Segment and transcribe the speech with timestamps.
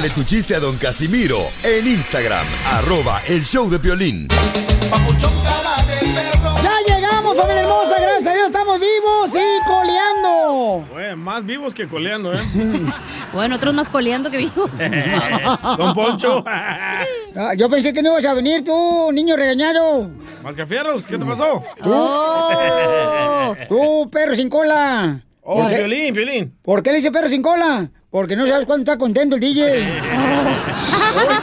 [0.00, 4.28] Mándale tu chiste a Don Casimiro en Instagram, arroba el show de violín.
[6.62, 10.86] Ya llegamos, familia hermosa, gracias a Dios estamos vivos y coleando.
[10.90, 12.40] Güey, más vivos que coleando, ¿eh?
[13.34, 14.70] Bueno, otros más coleando que vivos.
[15.76, 16.42] Don Poncho.
[17.36, 20.08] Ah, Yo pensé que no ibas a venir tú, niño regañado.
[20.42, 21.62] Mascafierros, ¿qué te pasó?
[21.82, 25.22] Tú, tú, perro sin cola.
[25.42, 26.54] Oh, ¿Por qué- violín, violín.
[26.62, 27.90] ¿Por qué le dice perro sin cola?
[28.10, 29.86] Porque no sabes cuándo está contento el DJ.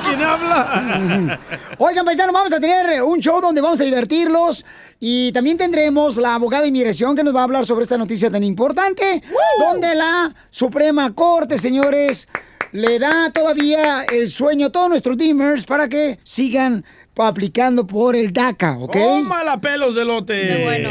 [0.05, 1.39] ¿Quién habla?
[1.77, 4.65] Oigan, paisanos, vamos a tener un show donde vamos a divertirlos
[4.99, 8.29] y también tendremos la abogada de inmigración que nos va a hablar sobre esta noticia
[8.29, 9.23] tan importante,
[9.59, 12.27] donde la Suprema Corte, señores,
[12.73, 16.83] le da todavía el sueño a todos nuestros Dreamers para que sigan
[17.15, 18.93] aplicando por el DACA, ¿ok?
[18.93, 20.41] ¡Tómala, pelos de lote!
[20.41, 20.89] Qué bueno.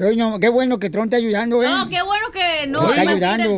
[0.00, 1.66] Ay, no, qué bueno que Tron está ayudando, ¿eh?
[1.68, 3.56] No, qué bueno que no Está ayudando.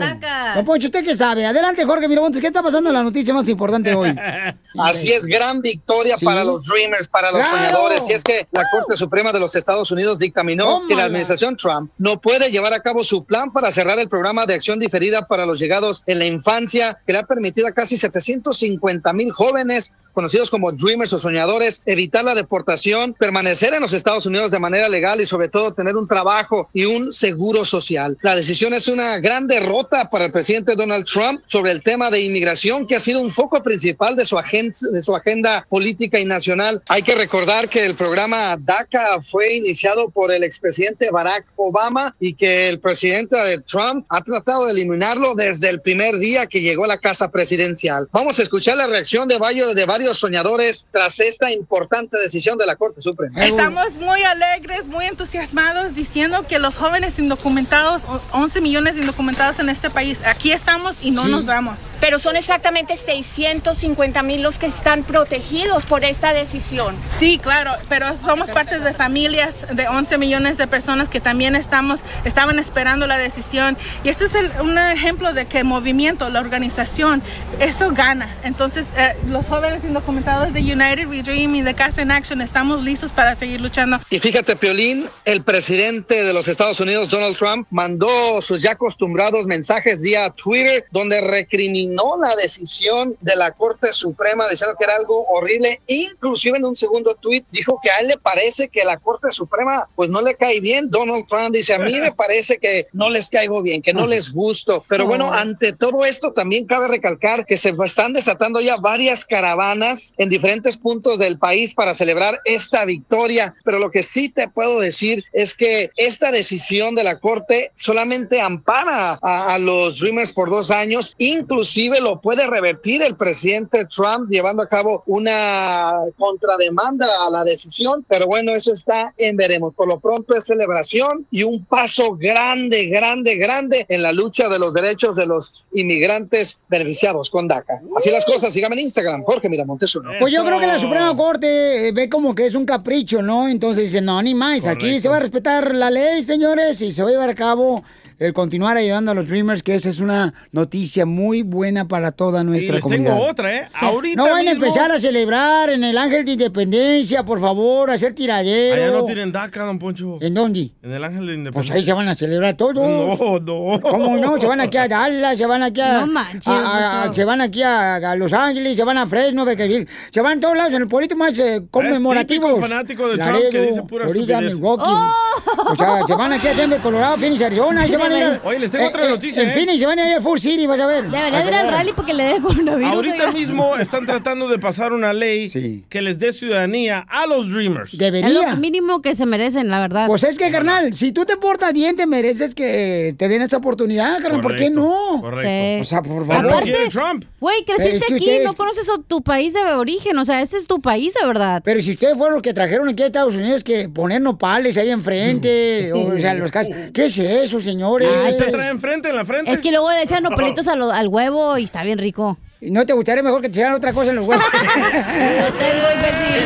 [0.55, 1.45] Don Poncho, ¿usted qué sabe?
[1.45, 2.41] Adelante, Jorge Miramontes.
[2.41, 4.17] ¿Qué está pasando en la noticia más importante hoy?
[4.79, 6.25] Así es, gran victoria Sí.
[6.25, 7.59] para los Dreamers, para los ¡Claro!
[7.67, 8.09] soñadores.
[8.09, 10.97] Y es que la Corte Suprema de los Estados Unidos dictaminó que Tómala.
[10.97, 14.55] la administración Trump no puede llevar a cabo su plan para cerrar el programa de
[14.55, 19.13] acción diferida para los llegados en la infancia, que le ha permitido a casi 750
[19.13, 24.51] mil jóvenes conocidos como Dreamers o soñadores, evitar la deportación, permanecer en los Estados Unidos
[24.51, 26.30] de manera legal y sobre todo tener un trabajo
[26.73, 28.17] y un seguro social.
[28.23, 32.21] La decisión es una gran derrota para el presidente Donald Trump sobre el tema de
[32.21, 36.25] inmigración, que ha sido un foco principal de su, agen- de su agenda política y
[36.25, 36.83] nacional.
[36.89, 42.35] Hay que recordar que el programa DACA fue iniciado por el expresidente Barack Obama y
[42.35, 46.85] que el presidente de Trump ha tratado de eliminarlo desde el primer día que llegó
[46.85, 48.09] a la casa presidencial.
[48.13, 52.67] Vamos a escuchar la reacción de varios, de varios soñadores tras esta importante decisión de
[52.67, 53.45] la Corte Suprema.
[53.45, 59.59] Estamos muy alegres, muy entusiasmados diciendo que los jóvenes indocumentados, o- 11 millones de indocumentados
[59.59, 61.31] en este país, aquí estamos y no Sí.
[61.31, 61.79] nos vamos.
[61.99, 66.95] Pero son exactamente 650 mil los que están protegidos por esta decisión.
[67.19, 72.01] Sí, claro, pero somos parte de familias de 11 millones de personas que también estamos,
[72.27, 73.79] estaban esperando la decisión.
[74.05, 77.23] Y este es el- un ejemplo de que el movimiento, la organización,
[77.61, 78.29] eso gana.
[78.43, 82.83] Entonces, eh, los jóvenes indocumentados de United We Dream y de Casa in Action estamos
[82.83, 83.99] listos para seguir luchando.
[84.11, 89.47] Y fíjate, Piolín, el presidente de los Estados Unidos, Donald Trump, mandó sus ya acostumbrados
[89.47, 95.25] mensajes vía Twitter donde recriminó la decisión de la Corte Suprema diciendo que era algo
[95.29, 95.81] horrible.
[95.87, 99.89] Inclusive en un segundo tweet dijo que a él le parece que la Corte Suprema
[99.95, 100.91] pues no le cae bien.
[100.91, 104.33] Donald Trump dice, a mí me parece que no les caigo bien, que no les
[104.33, 104.85] gusto.
[104.89, 110.13] Pero bueno, ante todo esto también cabe recalcar que se están desatando ya varias caravanas
[110.19, 113.55] en diferentes puntos del país para celebrar esta victoria.
[113.65, 118.41] Pero lo que sí te puedo decir es que esta decisión de la Corte solamente
[118.41, 121.15] ampara a, a los Dreamers por dos años.
[121.19, 128.05] Inclusive lo puede revertir el presidente Trump llevando a cabo una contrademanda a la decisión.
[128.09, 129.75] Pero bueno, eso está en veremos.
[129.75, 134.59] Por lo pronto es celebración y un paso grande, grande, grande en la lucha de
[134.59, 137.81] los derechos de los inmigrantes beneficiados con DACA.
[137.97, 138.53] Así las cosas.
[138.53, 140.11] Síganme en Instagram, Jorge Miramontes uno.
[140.19, 143.49] Pues yo creo que la Suprema Corte eh, ve como que es un capricho, ¿no?
[143.49, 147.03] Entonces dice, no, ni más, aquí se va a respetar la ley, señores, y se
[147.03, 147.83] va a llevar a cabo
[148.21, 152.43] el continuar ayudando a los Dreamers, que esa es una noticia muy buena para toda
[152.43, 153.15] Y nuestra les comunidad.
[153.17, 153.69] tengo otra, ¿eh?
[153.75, 157.91] Ahorita no van a mismo- empezar a celebrar en el Ángel de Independencia, por favor,
[157.91, 158.83] a hacer tiradero.
[158.85, 160.19] Allá no tienen DACA, don Poncho.
[160.21, 160.71] ¿En dónde?
[160.83, 161.75] En el Ángel de Pues Independencia.
[161.75, 162.75] ahí se van a celebrar todos.
[162.75, 163.81] No, no.
[163.81, 164.41] ¿Cómo no?
[164.41, 166.01] Se van aquí a Dallas, se van aquí a...
[166.01, 167.15] No manches, a- a- Poncho.
[167.15, 169.89] se van aquí a, a Los Ángeles, se van a Fresno, Bakersfield.
[170.13, 172.49] Se van a todos lados en el pueblito más eh, conmemorativo.
[172.49, 174.41] típico fanático de Trump que dice pura Florida.
[174.43, 174.85] Milwaukee.
[174.85, 177.81] O sea, se van aquí a Denver, Colorado, Phoenix, Arizona.
[177.83, 179.53] ahí se van a ir a- Oye, les tengo otra noticia, En ¿eh?
[179.53, 181.11] Phoenix se van a ir a Full City, vas a ver.
[181.11, 182.93] Debería ir al rally porque le dé coronavirus.
[182.95, 183.33] Ahorita oiga.
[183.33, 185.51] mismo están tratando de pasar una ley
[185.89, 187.95] que les dé ciudadanía a los Dreamers.
[187.95, 188.57] Es lo Debería.
[188.57, 190.07] mínimo que se merecen, la verdad.
[190.07, 193.59] Pues es que, carnal, si tú te portas bien, te mereces que te den esa
[193.59, 194.41] oportunidad, carnal.
[194.43, 195.19] ¿Por qué no?
[195.21, 195.83] Correcto.
[195.83, 196.63] O sea, por ¿Cómo favor.
[196.63, 197.25] quiere Trump?
[197.41, 200.41] Güey, creciste es que aquí, ustedes- no conoces o- tu país de origen, o sea,
[200.43, 201.63] ese es tu país de verdad.
[201.65, 204.91] Pero si ustedes fueron los que trajeron aquí a Estados Unidos que poner nopales ahí
[204.91, 206.75] enfrente, o sea, los casos.
[206.93, 208.00] ¿Qué es eso, señores?
[208.09, 208.35] Flores.
[208.35, 209.51] Usted trae enfrente, en la frente.
[209.53, 212.39] Es que luego le echan nopalitos a lo- al huevo y está bien rico.
[212.61, 214.45] ¿Y no te gustaría mejor que te echaran otra cosa en los huevos?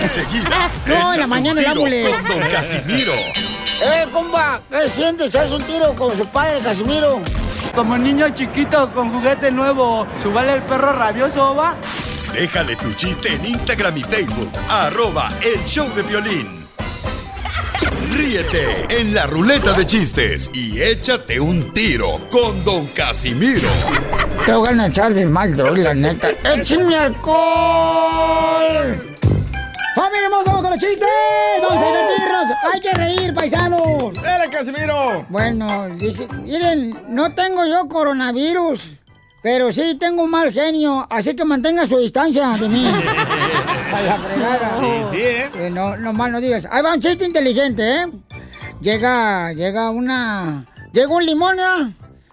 [0.02, 2.04] Enseguida, No, en la mañana el ámbule.
[2.04, 3.12] con Don Casimiro.
[3.82, 4.62] ¡Eh, compa!
[4.70, 5.34] ¿Qué sientes?
[5.34, 7.20] ¿Haz un tiro con su padre, Casimiro?
[7.74, 11.74] Como niño chiquito con juguete nuevo, ¿subale el perro rabioso, va?
[12.32, 14.50] Déjale tu chiste en Instagram y Facebook.
[14.68, 16.63] Arroba El Show de Violín.
[18.12, 23.69] Ríete en la ruleta de chistes y échate un tiro con Don Casimiro.
[24.47, 26.31] Te voy a echar de mal, la neta.
[26.31, 27.35] ¡Échame alcohol!
[29.94, 31.09] ¡Familia hermosa, vamos con los chistes!
[31.62, 32.49] ¡Vamos a divertirnos!
[32.73, 34.15] ¡Hay que reír, paisanos!
[34.23, 35.25] ¡Dale, Casimiro!
[35.29, 38.81] Bueno, dice, miren, no tengo yo coronavirus,
[39.44, 42.87] pero sí tengo un mal genio, así que mantenga su distancia de mí.
[43.93, 44.79] A la fregada.
[44.81, 45.50] Sí, sí, ¿eh?
[45.55, 46.67] Eh, no, no mal no digas.
[46.70, 48.06] Ahí va un chiste inteligente, ¿eh?
[48.81, 50.64] Llega, llega una...
[50.94, 51.91] Llega un limón, ¿ya?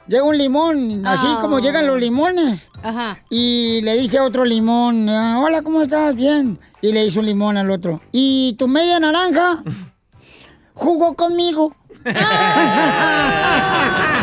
[0.07, 1.39] Llega un limón, así Ah.
[1.41, 2.61] como llegan los limones.
[2.81, 3.17] Ajá.
[3.29, 6.15] Y le dice a otro limón, ah, hola, ¿cómo estás?
[6.15, 6.57] Bien.
[6.81, 7.99] Y le dice un limón al otro.
[8.13, 9.61] ¿Y tu media naranja?
[10.75, 11.75] Jugó conmigo.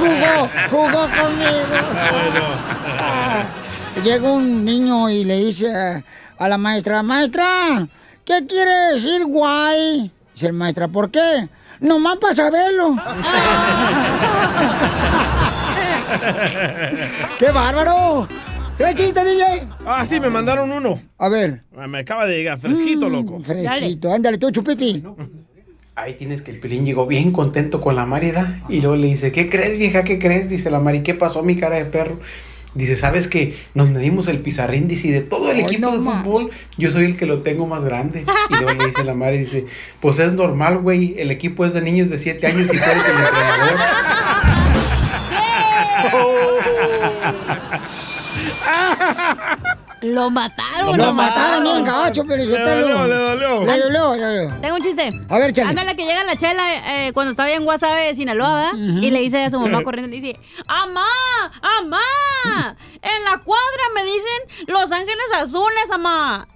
[0.00, 1.74] jugó, jugó conmigo.
[2.98, 3.44] Ah.
[4.04, 6.02] Llega un niño y le dice
[6.38, 7.86] a- la maestra, maestra,
[8.24, 10.10] ¿qué quiere decir guay?
[10.34, 11.48] Dice el maestra, ¿por qué?
[11.80, 12.96] Nomás para saberlo.
[17.38, 18.26] ¡Qué bárbaro!
[18.76, 19.68] ¿Qué chiste, DJ?
[19.86, 21.00] Ah, sí, me mandaron uno.
[21.18, 21.62] A ver.
[21.76, 23.40] Ah, Me acaba de llegar, fresquito, Mm, loco.
[23.40, 24.12] Fresquito.
[24.12, 25.02] Ándale, tú, chupipi.
[26.00, 29.32] Ahí tienes que el Pilín llegó bien contento con la Márida y luego le dice,
[29.32, 30.02] ¿qué crees vieja?
[30.02, 30.48] ¿Qué crees?
[30.48, 32.18] Dice la Mari, ¿qué pasó mi cara de perro?
[32.74, 35.92] Dice, ¿sabes que Nos medimos el pizarrín, dice, y de todo el Ay, equipo no
[35.98, 36.24] de más.
[36.24, 38.24] fútbol, yo soy el que lo tengo más grande.
[38.48, 39.66] Y luego le dice la Mari, dice,
[40.00, 43.04] pues es normal, güey, el equipo es de niños de 7 años y tú eres
[43.04, 43.78] el entrenador.
[50.02, 50.96] Lo mataron.
[50.96, 53.64] Lo mataron bien gacho, pero yo Le dolió, le dolió.
[53.64, 54.60] Le dolió, le dolió.
[54.60, 55.20] Tengo un chiste.
[55.28, 55.70] A ver, chale.
[55.70, 59.02] Ándale, que llega la chela eh, cuando estaba en Guasave, Sinaloa, ¿verdad?
[59.02, 61.06] Y le dice a su mamá corriendo, le dice, ¡Amá!
[61.78, 62.76] ¡Amá!
[63.02, 66.48] En la cuadra me dicen Los Ángeles Azules, amá.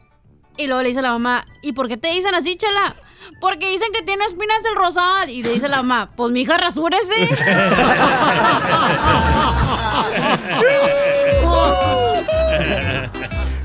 [0.57, 2.95] Y luego le dice a la mamá, ¿y por qué te dicen así, chela?
[3.41, 5.29] Porque dicen que tiene espinas el rosal.
[5.29, 7.29] Y le dice la mamá, pues mi hija, rasúrese.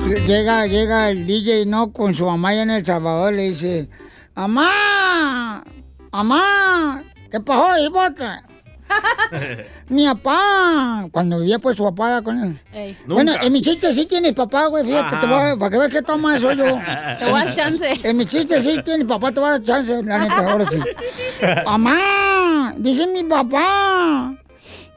[0.09, 1.93] Llega, llega el DJ, ¿no?
[1.93, 3.87] Con su mamá allá en El Salvador, le dice,
[4.33, 5.63] ¡Amá!
[6.11, 7.03] ¡Amá!
[7.29, 8.43] ¿Qué pasó, hipota?
[9.89, 12.59] Mi papá, cuando vivía pues su papá con él.
[12.73, 12.97] Ey.
[13.05, 13.45] Bueno, Nunca.
[13.45, 16.01] en mi chiste sí tienes papá, güey, fíjate, te voy a- para que veas que
[16.01, 16.65] toma soy yo.
[16.65, 17.87] Te voy a dar chance.
[18.03, 20.79] En mi chiste sí tienes papá, te voy a dar chance, la neta, ahora sí.
[21.65, 24.33] Mamá, dice mi papá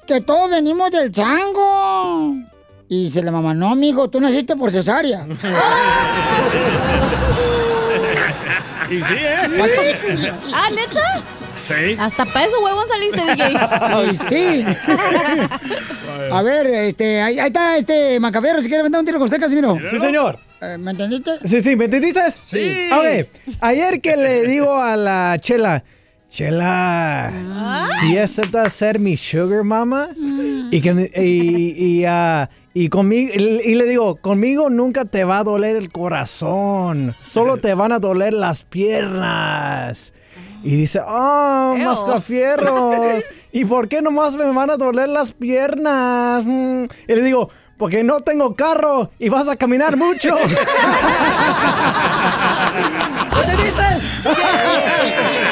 [0.07, 2.37] que todos venimos del chango.
[2.93, 5.27] Y dice la mamá, no, mijo, tú naciste por cesárea.
[8.91, 9.49] Y sí, ¿eh?
[10.53, 11.23] ¿Ah, neta?
[11.67, 11.97] Sí.
[11.99, 14.11] Hasta para eso huevón saliste, DJ.
[14.13, 14.67] Y sí.
[16.31, 19.41] A ver, este, ahí, ahí está este Macabero, si quiere vender un tiro con usted,
[19.41, 19.79] Casimiro.
[19.91, 20.39] Sí, señor.
[20.61, 21.31] Eh, ¿Me entendiste?
[21.47, 22.35] Sí, sí, ¿me entendiste?
[22.45, 22.91] Sí.
[22.93, 23.31] A ver,
[23.63, 25.83] ayer que le digo a la Chela,
[26.33, 27.31] Chela,
[28.01, 30.09] si aceptas ser mi sugar mama
[30.71, 35.45] y que y, y, ah, y conmigo y le digo, conmigo nunca te va a
[35.45, 40.15] doler el corazón, solo te van a doler las piernas.
[40.65, 41.85] Y dice, ah, Ew.
[41.85, 43.25] mascafierros.
[43.53, 46.45] ¿Y por qué nomás me van a doler las piernas?
[46.47, 46.85] Mm.
[47.09, 50.35] Y le digo, porque no tengo carro y vas a caminar mucho.
[53.45, 54.25] ¿Te dices?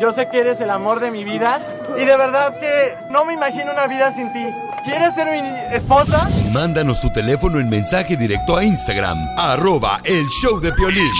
[0.00, 1.60] Yo sé que eres el amor de mi vida.
[1.96, 4.44] Y de verdad que no me imagino una vida sin ti.
[4.84, 6.28] ¿Quieres ser mi esposa?
[6.52, 9.18] Mándanos tu teléfono en mensaje directo a Instagram.
[9.38, 11.10] Arroba el show de Piolín.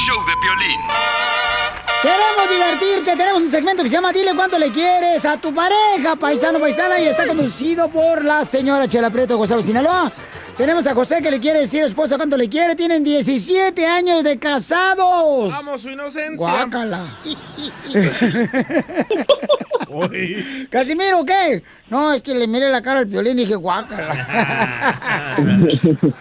[2.02, 6.16] Queremos divertirte, tenemos un segmento que se llama Dile cuánto le quieres a tu pareja,
[6.16, 10.12] paisano, paisana, y está conducido por la señora Chela Prieto, José Sinaloa.
[10.56, 14.22] Tenemos a José que le quiere decir a esposa cuánto le quiere, tienen 17 años
[14.22, 15.50] de casados.
[15.50, 16.36] Vamos, su inocencia.
[16.36, 17.06] Guácala.
[20.70, 21.62] Casimiro, ¿qué?
[21.90, 25.36] No, es que le miré la cara al violín y dije, guácala.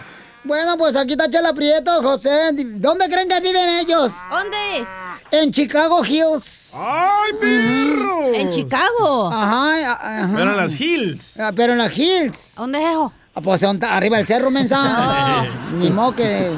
[0.44, 2.50] bueno, pues aquí está Chela Prieto, José.
[2.54, 4.10] ¿Dónde creen que viven ellos?
[4.30, 4.86] ¿Dónde?
[5.30, 6.72] En Chicago Hills.
[6.74, 8.34] ¡Ay, perro!
[8.34, 9.28] En Chicago.
[9.32, 10.30] Ajá, ajá.
[10.34, 11.38] Pero en las Hills.
[11.38, 12.54] Ah, Pero en las Hills.
[12.56, 13.12] ¿Dónde es eso?
[13.34, 15.44] Ah, Pues arriba del cerro, mensa.
[15.78, 16.50] Ni modo que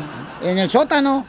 [0.42, 1.26] en el sótano.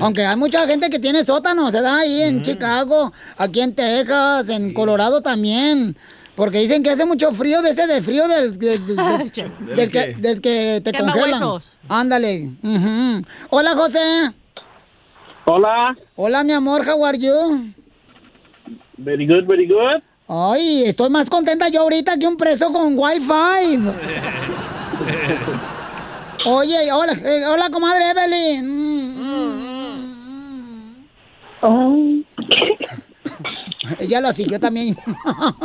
[0.00, 4.48] Aunque hay mucha gente que tiene sótano, se da ahí en Chicago, aquí en Texas,
[4.48, 5.96] en Colorado también.
[6.36, 9.90] Porque dicen que hace mucho frío de ese de frío del, de- de- de- del,
[9.90, 11.40] que, del que te congelan.
[11.88, 12.50] Ándale.
[12.62, 13.22] ujú.
[13.50, 14.32] Hola, José.
[15.46, 15.96] Hola.
[16.16, 17.72] Hola, mi amor, how are you?
[18.96, 20.02] Very good, very good.
[20.26, 23.90] Ay, estoy más contenta yo ahorita que un preso con Wi-Fi.
[26.46, 28.66] Oye, hola, eh, hola, comadre Evelyn.
[31.62, 32.24] Mm,
[33.98, 34.96] Ella la siguió también.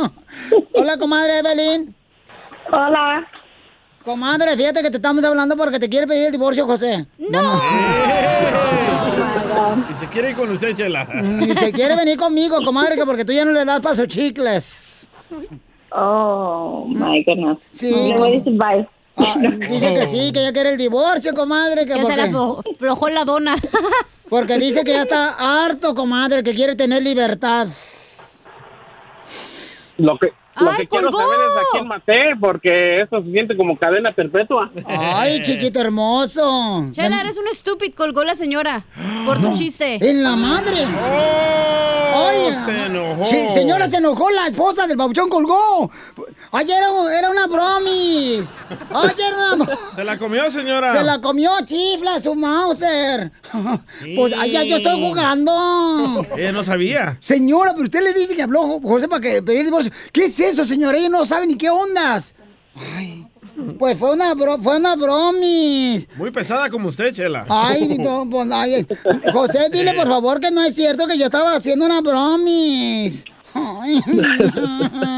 [0.74, 1.94] hola, comadre Evelyn.
[2.70, 3.26] Hola.
[4.04, 7.06] Comadre, fíjate que te estamos hablando porque te quiere pedir el divorcio, José.
[7.18, 7.40] No.
[9.90, 11.04] Y se quiere ir con usted, Chela.
[11.04, 15.08] Ni se quiere venir conmigo, comadre, que porque tú ya no le das paso chicles.
[15.92, 17.58] Oh, my goodness.
[17.70, 17.90] Sí.
[17.90, 18.88] Le voy a decir bye.
[19.16, 19.34] Ah,
[19.68, 21.84] dice que sí, que ya quiere el divorcio, comadre.
[21.84, 23.54] Que, Que se la aflojó la dona.
[24.28, 27.66] Porque dice que ya está harto, comadre, que quiere tener libertad.
[29.98, 33.56] Lo que, lo ¡Ay, que quiero saber es a quién maté, porque eso se siente
[33.56, 34.70] como cadena perpetua.
[34.86, 36.88] Ay, chiquito hermoso.
[36.90, 38.84] Chela, eres un estúpido, colgó la señora
[39.26, 39.98] por tu chiste.
[40.00, 40.86] En la madre.
[42.64, 43.24] Se enojó.
[43.24, 45.90] Sí, señora, se enojó, la esposa del babuchón colgó.
[46.52, 48.50] Ayer era, era una bromis.
[48.90, 49.78] Ayer era una...
[49.94, 50.96] ¿Se la comió, señora?
[50.96, 53.30] Se la comió chifla su Mauser.
[54.16, 56.26] Pues allá yo estoy jugando.
[56.36, 57.16] Ella no sabía.
[57.20, 59.92] Señora, pero usted le dice que habló José para que pedir divorcio.
[60.12, 60.98] ¿Qué es eso, señora?
[60.98, 62.34] Ella no sabe ni qué ondas.
[62.96, 63.26] Ay,
[63.78, 66.08] pues fue una, bro- fue una bromis.
[66.16, 67.46] Muy pesada como usted, Chela.
[67.48, 68.86] Ay, no, pues, ay,
[69.32, 73.24] José, dile por favor que no es cierto que yo estaba haciendo una bromis.
[73.54, 74.00] Ay.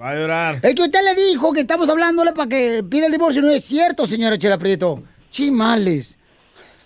[0.00, 0.60] Va a llorar.
[0.62, 3.42] Es que usted le dijo que estamos hablándole para que pida el divorcio.
[3.42, 5.02] No es cierto, señora Chela Prieto.
[5.30, 6.16] Chimales.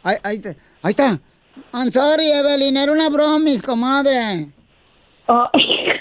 [0.03, 0.51] Ahí, ahí está.
[0.83, 1.21] Ahí está.
[1.73, 2.77] I'm sorry, Evelyn.
[2.77, 4.49] Era una bromis, comadre.
[5.27, 5.47] Oh,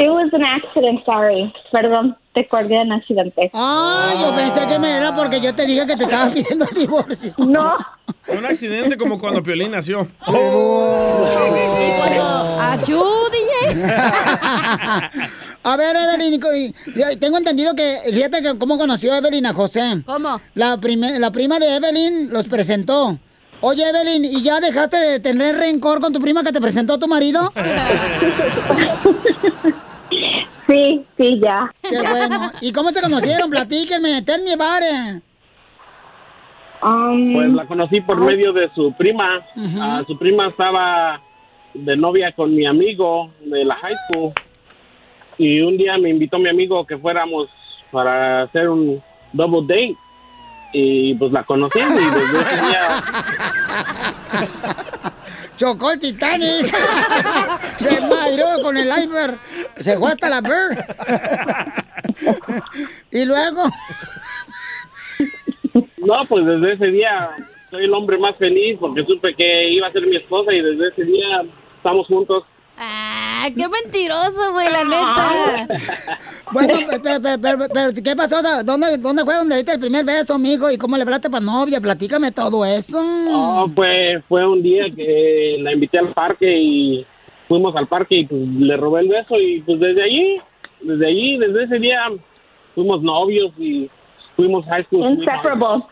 [0.00, 1.52] it was an accident, sorry.
[1.70, 3.50] Perdón, te colgué en accidente.
[3.54, 6.74] Ah, yo pensé que me era porque yo te dije que te estaba pidiendo el
[6.74, 7.34] divorcio.
[7.38, 7.76] No.
[8.24, 10.06] Fue un accidente como cuando Piolín nació.
[11.80, 12.22] Y cuando...
[12.60, 13.02] ¡Achú,
[13.32, 13.84] DJ!
[15.62, 16.40] A ver, Evelyn,
[17.20, 20.02] tengo entendido que, fíjate que cómo conoció Evelyn a José.
[20.06, 20.40] ¿Cómo?
[20.54, 23.18] La, prime- la prima de Evelyn los presentó.
[23.60, 27.06] Oye, Evelyn, ¿y ya dejaste de tener rencor con tu prima que te presentó tu
[27.08, 27.52] marido?
[30.70, 31.72] Sí, sí, ya.
[31.82, 32.52] Qué bueno.
[32.60, 33.50] ¿Y cómo se conocieron?
[33.54, 35.22] Platíquenme, tell me about it.
[36.82, 39.44] Um, Pues la conocí por medio de su prima.
[39.80, 41.20] Ah, su prima estaba
[41.74, 44.32] de novia con mi amigo de la high school.
[45.38, 47.48] Y un día me invitó mi amigo que fuéramos
[47.90, 49.96] para hacer un double date.
[50.72, 53.02] Y pues la conocí y desde ese día
[55.60, 56.68] Chocó el Titanic.
[57.78, 59.38] Se madrió con el iceberg.
[59.76, 60.78] Se fue hasta la Bird.
[63.10, 63.64] y luego.
[65.98, 67.28] No, pues desde ese día
[67.70, 70.88] soy el hombre más feliz porque supe que iba a ser mi esposa y desde
[70.88, 71.42] ese día
[71.76, 72.44] estamos juntos.
[72.78, 75.68] ¡Ah, qué mentiroso, güey, la neta!
[76.52, 78.38] Bueno, pe- pe- pe- pe- pero, ¿qué pasó?
[78.38, 80.68] O sea, ¿dónde, ¿Dónde fue donde diste el primer beso, mijo?
[80.68, 81.80] ¿Y cómo le hablaste para novia?
[81.80, 82.98] Platícame todo eso.
[83.28, 87.06] Oh, pues fue un día que la invité al parque y
[87.46, 90.40] fuimos al parque y pues le robé el beso y pues desde allí,
[90.80, 92.00] desde allí, desde ese día
[92.74, 93.88] fuimos novios y
[94.34, 95.08] fuimos high school.
[95.08, 95.84] Inseparable.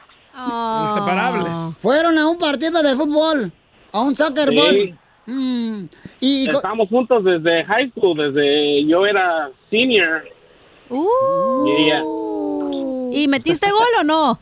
[0.89, 1.77] Inseparables.
[1.81, 3.53] Fueron a un partido de fútbol,
[3.93, 4.57] a un soccer Sí.
[4.57, 4.99] ball.
[5.29, 5.89] Mm,
[6.21, 10.25] Y, Estamos juntos desde high school, desde yo era senior.
[10.91, 12.03] Y ella,
[13.13, 14.41] ¿Y metiste gol o no?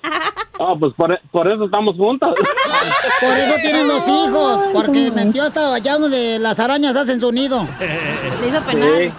[0.60, 2.34] oh, pues por, por eso estamos juntos.
[3.20, 7.66] por eso tienen dos hijos, porque metió hasta allá donde las arañas hacen su nido.
[8.40, 9.12] Le hizo penal.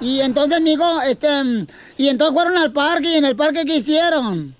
[0.00, 1.28] Y entonces, amigo, este,
[1.96, 4.56] y entonces fueron al parque y en el parque ¿qué hicieron?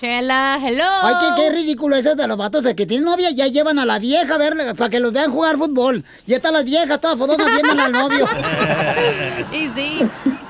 [0.00, 0.82] Chela, hello.
[1.02, 3.84] Ay, qué, qué ridículo eso de los vatos de que tienen novia, ya llevan a
[3.84, 6.02] la vieja a ver, para que los vean jugar fútbol.
[6.26, 8.24] Y están las viejas todas fodonas viendo al novio.
[9.52, 10.00] y sí.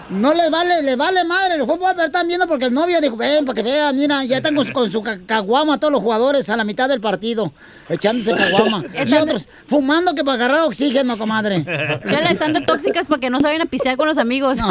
[0.09, 3.17] No les vale, les vale madre el fútbol, pero están viendo porque el novio dijo,
[3.17, 6.01] ven, para que vean, mira, ya están con, su- con su ca- caguama todos los
[6.03, 7.53] jugadores a la mitad del partido,
[7.89, 8.85] echándose caguama.
[9.05, 11.65] y otros fumando que para agarrar oxígeno, comadre.
[12.07, 14.59] Chela, están de tóxicas para que no saben a pisear con los amigos.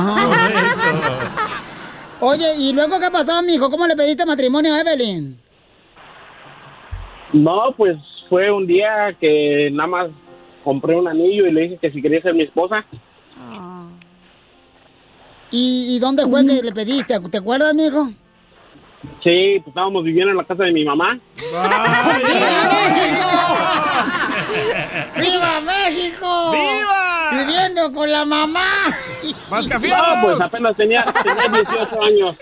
[2.21, 3.69] Oye, ¿y luego qué pasó, mijo?
[3.69, 5.39] ¿Cómo le pediste matrimonio a Evelyn?
[7.31, 7.97] No, pues
[8.27, 10.09] fue un día que nada más
[10.63, 12.83] compré un anillo y le dije que si quería ser mi esposa.
[15.51, 17.17] ¿Y, y dónde fue que le pediste?
[17.31, 18.09] ¿Te acuerdas, mijo?
[19.23, 21.17] Sí, pues estábamos viviendo en la casa de mi mamá.
[25.19, 26.51] ¡Viva México!
[26.51, 27.29] ¡Viva!
[27.31, 28.67] Viviendo con la mamá.
[29.31, 32.37] No, pues apenas tenía, tenía 18 años.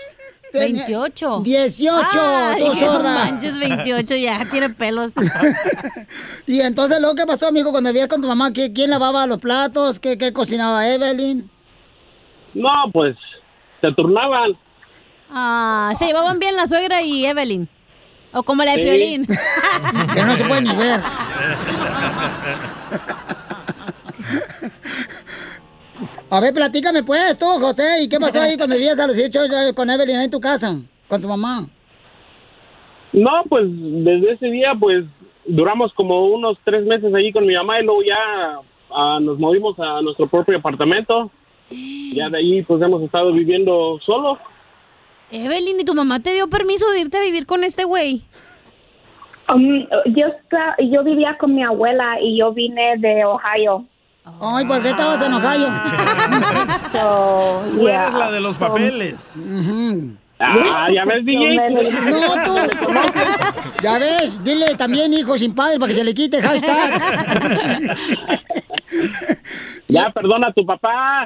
[0.52, 1.40] 28.
[1.44, 3.12] 18, Ay, tú no sorda.
[3.26, 5.12] manches, 28 ya, tiene pelos.
[6.46, 8.50] Y entonces, ¿luego qué pasó, amigo, cuando vivías con tu mamá?
[8.50, 9.98] ¿Qui- ¿Quién lavaba los platos?
[10.00, 11.50] ¿Qué, qué cocinaba Evelyn?
[12.54, 13.14] No, pues
[13.82, 14.52] se turnaban.
[15.30, 17.68] Ah, se llevaban bien la suegra y Evelyn.
[18.32, 18.88] O como la de Sí.
[18.88, 19.26] Piolín.
[20.14, 21.00] que no se puede ni ver.
[26.30, 29.56] A ver, platícame pues tú, José, ¿y qué pasó ahí cuando vivías a los 18
[29.56, 30.76] años con Evelyn ahí en tu casa?
[31.08, 31.66] Con tu mamá.
[33.12, 35.06] No, pues desde ese día, pues
[35.46, 39.78] duramos como unos tres meses allí con mi mamá y luego ya ah, nos movimos
[39.78, 41.30] a nuestro propio apartamento.
[41.70, 44.38] Ya de ahí, pues hemos estado viviendo solos.
[45.30, 48.22] Evelyn, ¿y tu mamá te dio permiso de irte a vivir con este güey?
[49.54, 50.26] Um, yo,
[50.90, 53.84] yo vivía con mi abuela y yo vine de Ohio.
[54.40, 55.68] Ay, ¿por qué estabas en Ohio?
[56.92, 58.02] So, Tú yeah.
[58.04, 59.32] eres la de los papeles.
[60.40, 61.56] Ah, ya ves, DJ.
[62.10, 62.56] No, tú.
[63.82, 67.96] Ya ves, dile también hijo sin padre para que se le quite hashtag.
[69.88, 71.24] Ya, perdona a tu papá.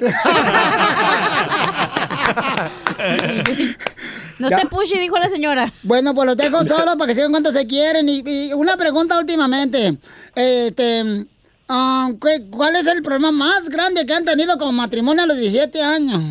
[4.39, 5.67] No esté pushy, dijo la señora.
[5.83, 8.09] Bueno, pues los dejo solos para que sigan cuando se quieren.
[8.09, 9.99] Y, y una pregunta últimamente.
[10.35, 11.27] Este,
[11.69, 15.37] ah, ¿qué- ¿Cuál es el problema más grande que han tenido como matrimonio a los
[15.37, 16.23] 17 años?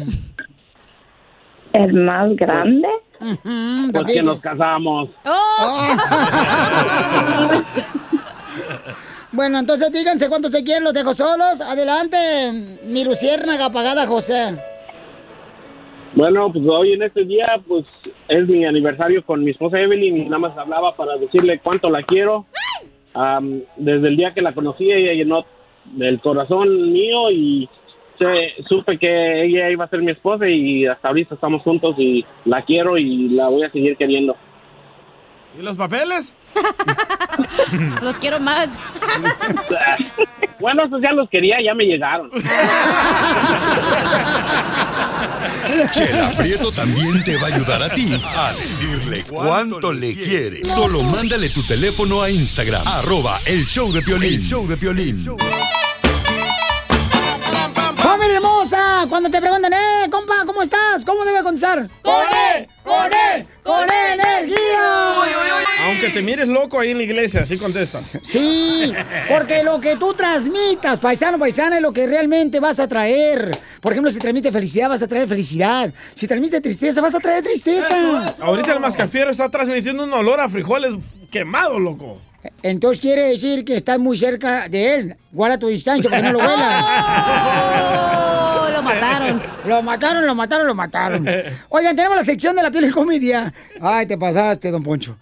[1.73, 2.87] ¿El más grande?
[3.93, 5.09] Pues que nos casamos.
[5.25, 5.95] Oh.
[9.31, 11.61] Bueno, entonces díganse cuánto se quieren, los dejo solos.
[11.61, 12.17] Adelante,
[12.83, 14.57] mi luciérnaga apagada, José.
[16.13, 17.85] Bueno, pues hoy en este día, pues
[18.27, 22.03] es mi aniversario con mi esposa Evelyn y nada más hablaba para decirle cuánto la
[22.03, 22.45] quiero.
[23.13, 25.45] Am, desde el día que la conocí, ella llenó
[25.99, 27.69] el corazón mío y
[28.19, 32.25] sé- supe que ella iba a ser mi esposa y hasta ahorita estamos juntos y
[32.43, 34.35] la quiero y la voy a seguir queriendo.
[35.57, 36.33] ¿Y los papeles?
[38.01, 38.69] Los quiero más.
[40.59, 42.29] Bueno, esos ya los quería, ya me llegaron.
[45.91, 50.63] Chela Prieto también te va a ayudar a ti a decirle cuánto le quiere.
[50.65, 54.41] Solo mándale tu teléfono a Instagram, arroba el show de Piolín.
[54.41, 55.37] El show de Piolín.
[57.97, 59.05] ¡Familia hermosa!
[59.09, 61.05] Cuando te preguntan, eh, compa, ¿cómo estás?
[61.05, 61.89] ¿Cómo debe contestar?
[62.03, 62.23] ¡Con
[62.55, 62.67] él!
[62.83, 63.47] ¡Con él!
[63.63, 65.13] ¡Con energía!
[65.85, 68.03] Aunque te mires loco ahí en la iglesia, así contestan.
[68.23, 68.93] Sí,
[69.29, 73.51] porque lo que tú transmitas, paisano, paisana, es lo que realmente vas a traer.
[73.81, 75.93] Por ejemplo, si transmite felicidad, vas a traer felicidad.
[76.15, 78.33] Si transmite tristeza, vas a traer tristeza.
[78.39, 80.95] Ahorita el mascafiero está transmitiendo un olor a frijoles
[81.29, 82.19] quemados, loco.
[82.63, 85.15] Entonces quiere decir que estás muy cerca de él.
[85.31, 88.27] Guarda tu distancia para que no lo huelas.
[88.93, 89.41] Lo mataron.
[89.65, 91.27] Lo mataron, lo mataron, lo mataron.
[91.69, 93.53] Oigan, tenemos la sección de la piel y comedia.
[93.79, 95.17] Ay, te pasaste, don Poncho.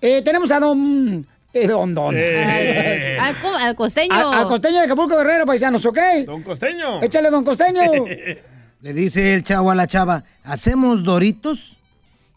[0.00, 1.26] Eh, tenemos a don...
[1.52, 2.14] eh, don Don.
[2.16, 3.16] Eh.
[3.20, 4.12] Al, co- al costeño.
[4.14, 5.98] A- Al costeño de Acapulco Guerrero, paisanos, ¿ok?
[6.26, 7.00] Don Costeño.
[7.02, 7.82] Échale, don Costeño.
[8.80, 11.78] Le dice el chavo a la chava, ¿hacemos doritos?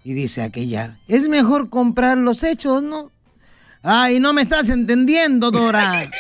[0.06, 3.12] Y dice aquella, es mejor comprar los hechos, ¿no?
[3.89, 6.02] Ay, no me estás entendiendo, Dora.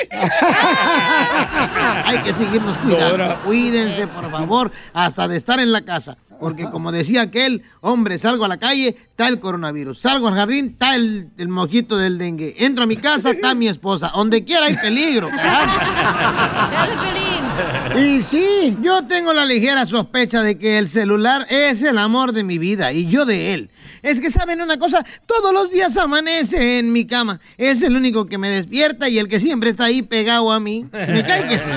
[2.05, 3.09] Hay que seguirnos cuidando.
[3.09, 3.41] Dora.
[3.43, 6.15] Cuídense, por favor, hasta de estar en la casa.
[6.39, 9.99] Porque como decía aquel, hombre, salgo a la calle, está el coronavirus.
[9.99, 12.55] Salgo al jardín, está el, el mosquito del dengue.
[12.59, 14.11] Entro a mi casa, está mi esposa.
[14.15, 15.29] Donde quiera hay peligro.
[17.97, 18.77] Y sí.
[18.81, 22.93] Yo tengo la ligera sospecha de que el celular es el amor de mi vida
[22.93, 23.69] y yo de él.
[24.03, 27.39] Es que saben una cosa, todos los días amanece en mi cama.
[27.57, 30.85] Es el único que me despierta y el que siempre está ahí pegado a mí.
[30.91, 31.71] Me cae que sí.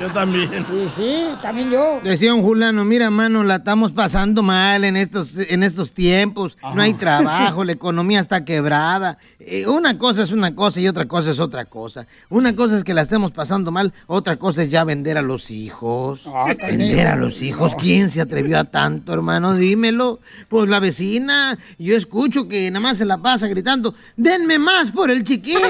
[0.00, 0.66] Yo también.
[0.72, 2.00] Y sí, también yo.
[2.02, 6.56] Decía un fulano, mira, mano, la estamos pasando mal en estos, en estos tiempos.
[6.74, 9.18] No hay trabajo, la economía está quebrada.
[9.38, 12.06] Eh, una cosa es una cosa y otra cosa es otra cosa.
[12.30, 15.50] Una cosa es que la estemos pasando mal, otra cosa es ya vender a los
[15.50, 16.24] hijos.
[16.58, 19.54] vender a los hijos, ¿quién se atrevió a tanto, hermano?
[19.54, 20.20] Dímelo.
[20.48, 25.10] Pues la vecina, yo escucho que nada más se la pasa gritando, denme más por
[25.10, 25.60] el chiquito.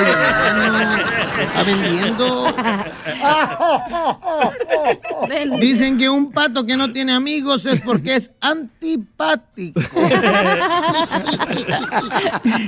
[0.00, 1.02] Oye, hermano,
[1.40, 2.54] está vendiendo.
[5.60, 9.80] Dicen que un pato que no tiene amigos es porque es antipático.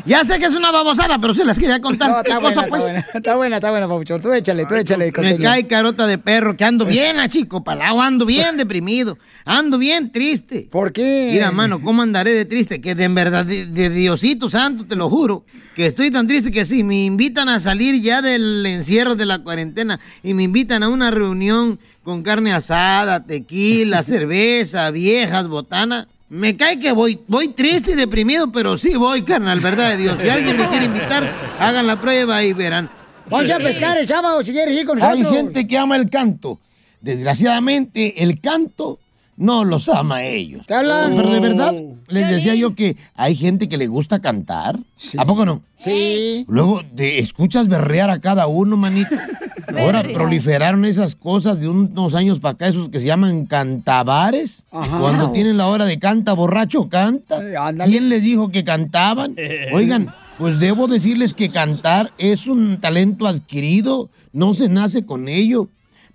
[0.05, 2.11] ya sé que es una babosada, pero se las quería contar.
[2.11, 2.83] No, ¿Qué está, cosa, buena, pues?
[3.15, 4.21] está buena, está buena, está buena.
[4.23, 5.13] Tú échale, tú échale.
[5.19, 10.13] Me cae carota de perro, que ando bien, chico, palao, ando bien deprimido, ando bien
[10.13, 10.69] triste.
[10.71, 11.31] ¿Por qué?
[11.33, 12.81] Mira, mano, ¿cómo andaré de triste?
[12.81, 16.51] Que de en verdad, de, de Diosito Santo, te lo juro, que estoy tan triste
[16.51, 20.83] que si me invitan a salir ya del encierro de la cuarentena y me invitan
[20.83, 27.49] a una reunión con carne asada, tequila, cerveza, viejas, botana, me cae que voy, voy
[27.49, 30.17] triste y deprimido, pero sí voy, carnal, verdad de Dios.
[30.23, 32.89] Si alguien me quiere invitar, hagan la prueba y verán.
[33.29, 35.27] Vamos a pescar el sábado si quieres ir con nosotros.
[35.27, 36.61] Hay gente que ama el canto.
[37.01, 38.99] Desgraciadamente, el canto
[39.41, 40.71] no los ama a ellos.
[40.71, 41.17] hablan?
[41.17, 41.75] Pero de verdad,
[42.09, 44.79] les decía yo que hay gente que le gusta cantar.
[45.17, 45.63] ¿A poco no?
[45.79, 46.45] Sí.
[46.47, 49.17] Luego te escuchas berrear a cada uno, manito.
[49.79, 54.67] Ahora proliferaron esas cosas de unos años para acá, esos que se llaman cantabares.
[54.71, 54.99] Ajá.
[54.99, 57.41] Cuando tienen la hora de canta, borracho canta.
[57.87, 59.37] ¿Quién les dijo que cantaban?
[59.73, 65.69] Oigan, pues debo decirles que cantar es un talento adquirido, no se nace con ello.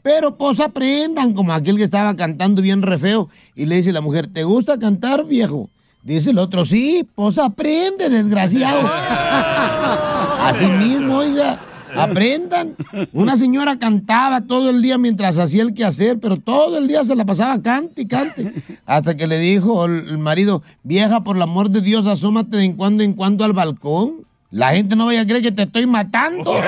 [0.05, 3.27] Pero pues aprendan, como aquel que estaba cantando bien re feo.
[3.55, 5.67] Y le dice la mujer, ¿te gusta cantar, viejo?
[6.03, 8.87] Dice el otro, sí, pues aprende, desgraciado.
[10.43, 11.59] Así mismo, oiga,
[11.97, 12.75] aprendan.
[13.13, 17.15] Una señora cantaba todo el día mientras hacía el quehacer, pero todo el día se
[17.15, 18.53] la pasaba cante y cante.
[18.85, 22.73] Hasta que le dijo el marido, vieja, por el amor de Dios, asómate de en
[22.73, 24.23] cuando en cuando al balcón.
[24.51, 26.53] La gente no vaya a creer que te estoy matando.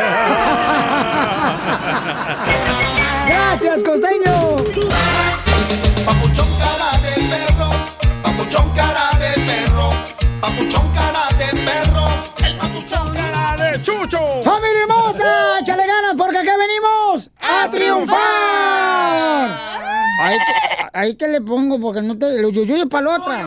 [3.59, 4.57] Gracias, costeño.
[6.05, 7.69] Papuchón cara de perro,
[8.21, 9.89] papuchón cara de perro,
[10.39, 12.05] papuchón cara de perro,
[12.45, 14.19] el papuchón cara de chucho.
[14.43, 15.59] ¡Familia hermosa!
[15.59, 18.17] ¡Échale ganas porque acá venimos a triunfar!
[20.21, 20.53] Ahí que,
[20.93, 22.27] ahí que le pongo porque no te...
[22.27, 23.39] El uyuyuy es para la otra.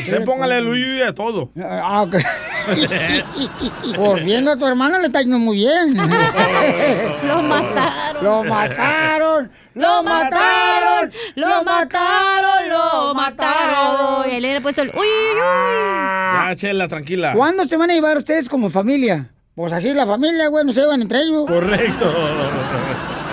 [0.00, 1.50] Usted póngale el uyuy a todo.
[1.84, 2.16] Ah, ok.
[3.96, 5.96] Por viendo a tu hermana le está yendo muy bien.
[7.26, 8.22] Lo mataron.
[8.24, 9.52] Lo mataron.
[9.74, 11.12] Lo mataron.
[11.34, 12.68] Lo mataron.
[12.68, 14.30] Lo mataron.
[14.30, 15.40] Y él le puesto el uy, uy, uy.
[15.42, 17.32] Ya, Chela, tranquila.
[17.34, 19.30] ¿Cuándo se van a llevar ustedes como familia?
[19.54, 21.46] Pues así la familia, güey, no se llevan entre ellos.
[21.46, 22.14] Correcto.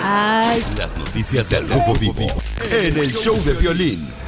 [0.02, 0.60] Ay.
[0.76, 2.26] Las noticias del Rojo Vivo
[2.82, 4.19] en el show de violín.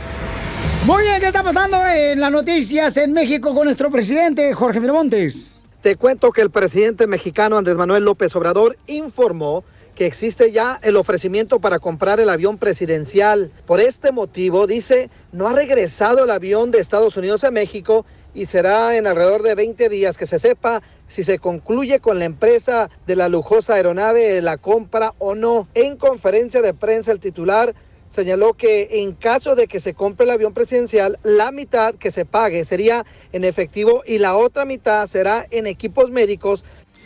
[0.86, 5.60] Muy bien, ¿qué está pasando en las noticias en México con nuestro presidente Jorge Miramontes?
[5.80, 10.96] Te cuento que el presidente mexicano Andrés Manuel López Obrador informó que existe ya el
[10.96, 13.50] ofrecimiento para comprar el avión presidencial.
[13.66, 18.46] Por este motivo, dice, no ha regresado el avión de Estados Unidos a México y
[18.46, 22.88] será en alrededor de 20 días que se sepa si se concluye con la empresa
[23.06, 25.68] de la lujosa aeronave la compra o no.
[25.74, 27.74] En conferencia de prensa, el titular
[28.12, 32.24] señaló que en caso de que se compre el avión presidencial, la mitad que se
[32.24, 36.62] pague sería en efectivo y la otra mitad será en equipos médicos.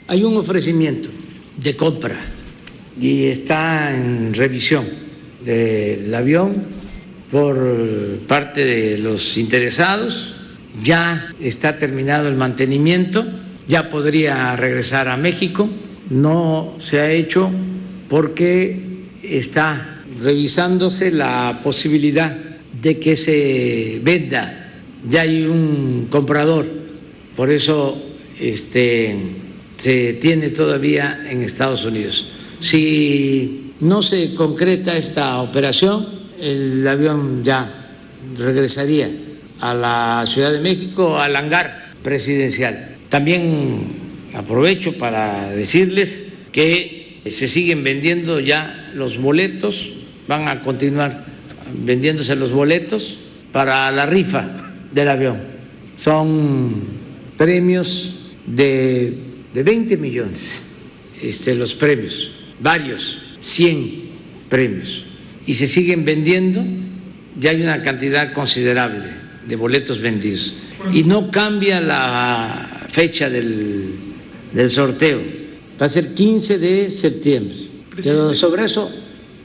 [0.09, 1.09] Hay un ofrecimiento
[1.57, 2.17] de compra
[3.01, 4.89] y está en revisión
[5.45, 6.65] del avión
[7.31, 7.57] por
[8.27, 10.35] parte de los interesados.
[10.83, 13.25] Ya está terminado el mantenimiento,
[13.67, 15.69] ya podría regresar a México.
[16.11, 17.51] No se ha hecho
[18.09, 18.81] porque
[19.23, 22.37] está revisándose la posibilidad
[22.83, 24.73] de que se venda.
[25.09, 26.67] Ya hay un comprador,
[27.37, 28.03] por eso
[28.41, 29.17] este,
[29.77, 32.29] se tiene todavía en Estados Unidos.
[32.61, 36.07] Si no se concreta esta operación,
[36.41, 37.91] el avión ya
[38.37, 39.11] regresaría
[39.61, 42.97] a la Ciudad de México, al hangar presidencial.
[43.09, 43.87] También
[44.35, 49.91] aprovecho para decirles que se siguen vendiendo ya los boletos,
[50.29, 51.25] van a continuar
[51.85, 53.17] vendiéndose los boletos
[53.53, 54.49] para la rifa
[54.93, 55.39] del avión.
[55.97, 56.75] Son
[57.37, 59.17] premios de,
[59.53, 60.63] de 20 millones,
[61.23, 64.07] este, los premios, varios, 100
[64.49, 65.05] premios.
[65.47, 66.65] Y se siguen vendiendo,
[67.39, 69.09] ya hay una cantidad considerable
[69.47, 70.55] de boletos vendidos.
[70.93, 73.91] Y no cambia la fecha del,
[74.53, 75.21] del sorteo,
[75.81, 77.57] va a ser 15 de septiembre.
[78.03, 78.91] Pero sobre eso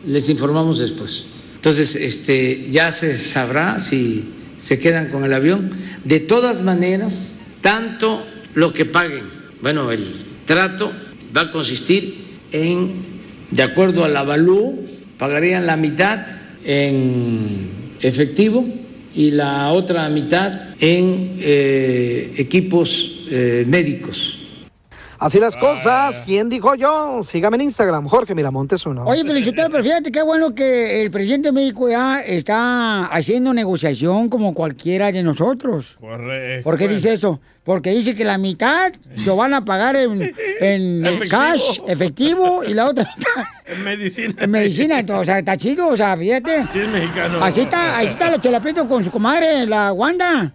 [0.05, 1.25] les informamos después.
[1.55, 4.25] Entonces, este, ya se sabrá si
[4.57, 5.71] se quedan con el avión.
[6.03, 9.25] De todas maneras, tanto lo que paguen,
[9.61, 10.05] bueno, el
[10.45, 10.91] trato
[11.35, 12.15] va a consistir
[12.51, 12.93] en,
[13.51, 14.75] de acuerdo al avalúo,
[15.17, 16.25] pagarían la mitad
[16.63, 17.69] en
[18.01, 18.67] efectivo
[19.13, 24.39] y la otra mitad en eh, equipos eh, médicos.
[25.21, 26.19] Así las cosas.
[26.25, 27.21] ¿Quién dijo yo?
[27.23, 29.03] Sígame en Instagram, Jorge Miramontes uno.
[29.05, 34.29] Oye, Pelichotelo, pero fíjate qué bueno que el presidente de México ya está haciendo negociación
[34.29, 35.95] como cualquiera de nosotros.
[35.99, 36.63] Correcto.
[36.63, 37.39] ¿Por qué dice eso?
[37.63, 38.91] Porque dice que la mitad
[39.23, 41.29] lo van a pagar en, en Efectivo.
[41.29, 44.33] cash, efectivo, y la otra mitad En medicina.
[44.39, 44.99] en medicina.
[45.01, 46.63] Entonces, o sea, está chido, o sea, fíjate.
[46.73, 47.37] Sí, es mexicano.
[47.43, 50.51] Así está, ahí está la Chela Prieto con su comadre, la Wanda.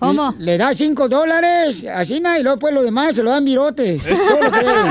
[0.00, 0.34] ¿Cómo?
[0.38, 3.98] Le, da cinco dólares, así, na, y luego pues lo demás se lo dan virote.
[4.28, 4.90] todo lo que debe.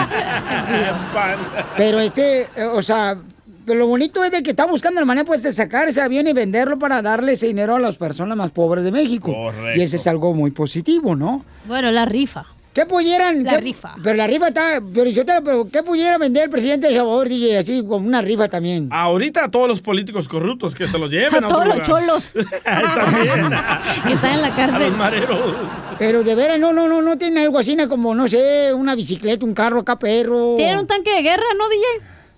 [1.75, 3.17] Pero este, eh, o sea,
[3.65, 6.33] lo bonito es de que está buscando la manera pues de sacar ese avión y
[6.33, 9.33] venderlo para darle ese dinero a las personas más pobres de México.
[9.33, 9.79] Correcto.
[9.79, 11.43] Y ese es algo muy positivo, ¿no?
[11.65, 12.45] Bueno, la rifa.
[12.73, 13.43] ¿Qué pudieran?
[13.43, 13.95] La qué- rifa.
[14.03, 16.99] Pero la rifa está, pero, yo te- pero ¿qué pudiera vender el presidente de El
[16.99, 17.58] Salvador, DJ?
[17.58, 18.89] Así como una rifa también.
[18.91, 21.43] Ahorita a todos los políticos corruptos que se los lleven.
[21.43, 22.32] A todos los cholos.
[22.63, 23.49] También.
[24.08, 25.55] que están en la A los mareros.
[25.97, 29.43] Pero de veras, no, no, no, no tiene algo así, como, no sé, una bicicleta,
[29.45, 30.53] un carro acá, perro.
[30.55, 31.84] Tienen un tanque de guerra, ¿no, DJ?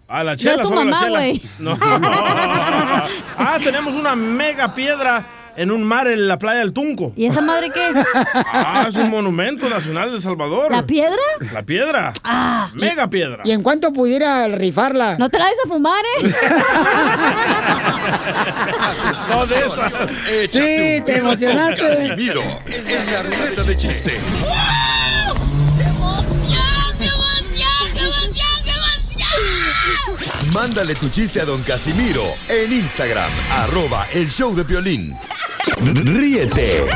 [0.08, 1.20] A la No chela, es tu solo la mamá, chela.
[1.20, 1.42] güey.
[1.60, 1.78] No.
[3.38, 5.26] ah, tenemos una mega piedra
[5.62, 7.14] en un mar en la playa del Tunco.
[7.16, 7.82] ¿Y esa madre qué?
[8.54, 10.72] Ah, es un monumento nacional de El Salvador.
[10.72, 11.18] ¿La piedra?
[11.54, 12.14] La piedra.
[12.24, 12.70] Ah.
[12.74, 13.42] Mega piedra.
[13.46, 15.18] ¿Y en cuánto pudiera rifarla?
[15.18, 16.34] No te la vayas a fumar, ¿eh?
[19.30, 19.94] No de esas.
[20.30, 21.82] Échate Sí, te emocionaste.
[21.82, 24.12] Casimiro en la ruleta de chiste.
[30.54, 33.32] Mándale tu chiste a don Casimiro en Instagram,
[33.64, 35.16] arroba el show de violín.
[35.80, 36.90] Ríete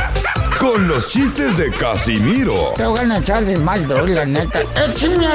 [0.59, 4.59] con los chistes de Casimiro Te voy a echar de mal, la neta.
[4.75, 5.27] ¡Échame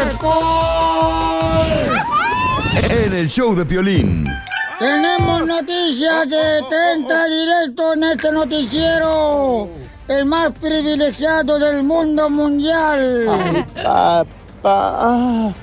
[2.91, 4.25] en el show de violín.
[4.79, 9.71] Tenemos noticias de Te entra directo en este noticiero.
[10.09, 13.65] El más privilegiado del mundo mundial.
[14.63, 15.55] papá.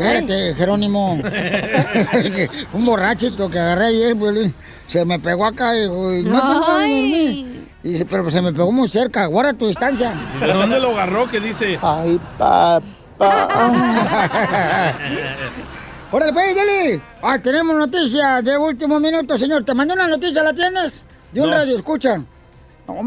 [0.00, 1.14] Espérate, Jerónimo.
[2.72, 4.54] Un borrachito que agarré ayer, violín.
[4.86, 7.66] Se me pegó acá y no de dormir.
[7.82, 9.26] Y dice, pero se me pegó muy cerca.
[9.26, 10.12] Guarda tu distancia.
[10.40, 11.78] ¿Y de dónde lo agarró que dice?
[11.80, 12.82] Ay, papá.
[16.12, 17.00] Órale, pues, dale.
[17.22, 19.64] Ah, tenemos noticias de último minuto, señor.
[19.64, 21.02] Te mandé una noticia, ¿la tienes?
[21.32, 21.56] De un No.
[21.56, 22.22] radio, escucha.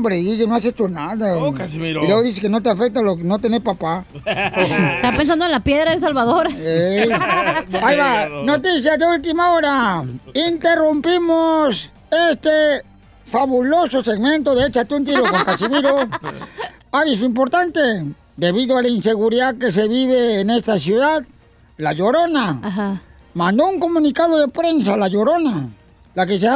[0.09, 1.35] Dice, no has hecho nada.
[1.35, 1.53] Oh, güey.
[1.53, 2.03] Casimiro.
[2.03, 4.05] Y luego dice que no te afecta lo que no tenés papá.
[4.15, 6.47] Está pensando en la piedra de El Salvador.
[6.47, 7.09] Ey.
[7.83, 10.03] Ahí va, noticias de última hora.
[10.33, 11.91] Interrumpimos
[12.31, 12.83] este
[13.23, 15.97] fabuloso segmento de Échate un tiro con Casimiro.
[16.91, 17.79] Aviso importante.
[18.35, 21.23] Debido a la inseguridad que se vive en esta ciudad,
[21.77, 22.99] La Llorona
[23.35, 25.69] mandó un comunicado de prensa a La Llorona.
[26.15, 26.47] La que dice,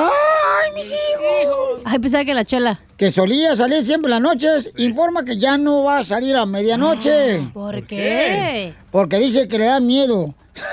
[0.63, 1.81] ¡ay, mis hijos!
[1.85, 2.79] Ay, pensaba que la chela.
[2.97, 6.45] Que solía salir siempre en las noches, informa que ya no va a salir a
[6.45, 7.49] medianoche.
[7.53, 8.73] ¿Por qué?
[8.91, 10.33] Porque dice que le da miedo.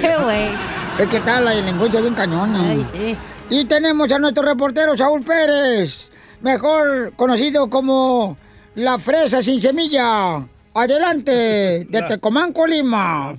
[0.00, 0.48] ¿Qué, güey?
[0.98, 2.70] Es que tal la delincuencia bien cañona.
[2.70, 3.16] Ay, sí.
[3.50, 6.08] Y tenemos a nuestro reportero Saúl Pérez,
[6.40, 8.36] mejor conocido como
[8.74, 10.46] la fresa sin semilla.
[10.74, 13.34] Adelante, de Tecomán, Colima.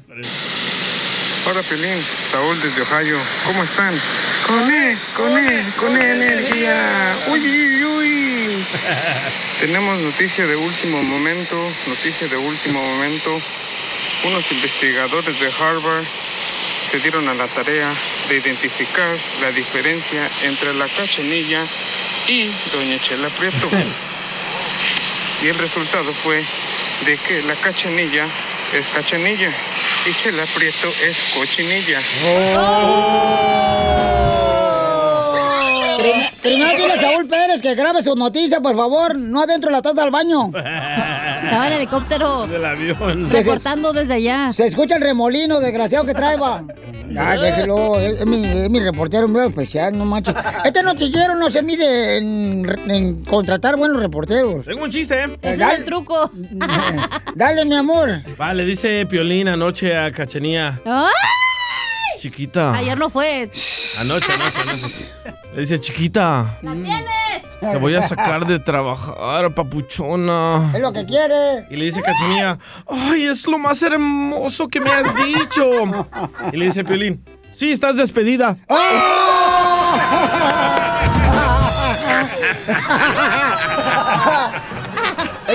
[1.48, 3.20] Hola Pelín, Saúl desde Ohio.
[3.46, 3.94] ¿Cómo están?
[4.48, 7.24] Con E, con E, con E energía.
[7.28, 8.66] Uy, uy, uy.
[9.60, 11.56] Tenemos noticia de último momento,
[11.86, 13.40] noticia de último momento.
[14.24, 16.04] Unos investigadores de Harvard
[16.84, 17.94] se dieron a la tarea
[18.28, 21.64] de identificar la diferencia entre la cachanilla
[22.28, 23.70] y Doña Chela Prieto.
[25.44, 26.44] Y el resultado fue
[27.06, 28.26] de que la cachanilla
[28.74, 29.52] es cachanilla
[30.08, 32.00] y Chela Prieto es cochinilla.
[35.98, 39.78] Prim- Primero dile a Saúl Pérez que grabe su noticia, por favor, no adentro de
[39.78, 40.48] la taza del baño.
[40.54, 42.46] Estaba en el helicóptero.
[42.48, 43.30] Del avión.
[43.32, 44.54] Reportando desde allá.
[44.54, 46.64] Se escucha el remolino, desgraciado que trae, va.
[47.10, 50.36] Ya, déjelo, es, es mi, es mi reportero muy especial, no manches.
[50.64, 54.66] Este noticiero no se mide en, en contratar buenos reporteros.
[54.66, 55.38] Tengo un chiste, ¿eh?
[55.42, 56.30] Ese es el truco.
[57.36, 58.22] Dale, mi amor.
[58.38, 60.82] Vale, dice Piolín anoche a Cachanía.
[60.86, 61.12] ¡Ay!
[62.20, 62.74] Chiquita.
[62.74, 63.50] Ayer no fue.
[64.00, 65.12] Anoche, anoche, anoche.
[65.54, 67.04] Le dice, chiquita, ¿La tienes?
[67.60, 70.72] Te voy a sacar de trabajar, papuchona.
[70.74, 71.68] Es lo que quiere.
[71.70, 75.64] Y le dice Cachanía, ay, es lo más hermoso que me has dicho.
[76.52, 78.58] Y le dice Piolín, sí, estás despedida.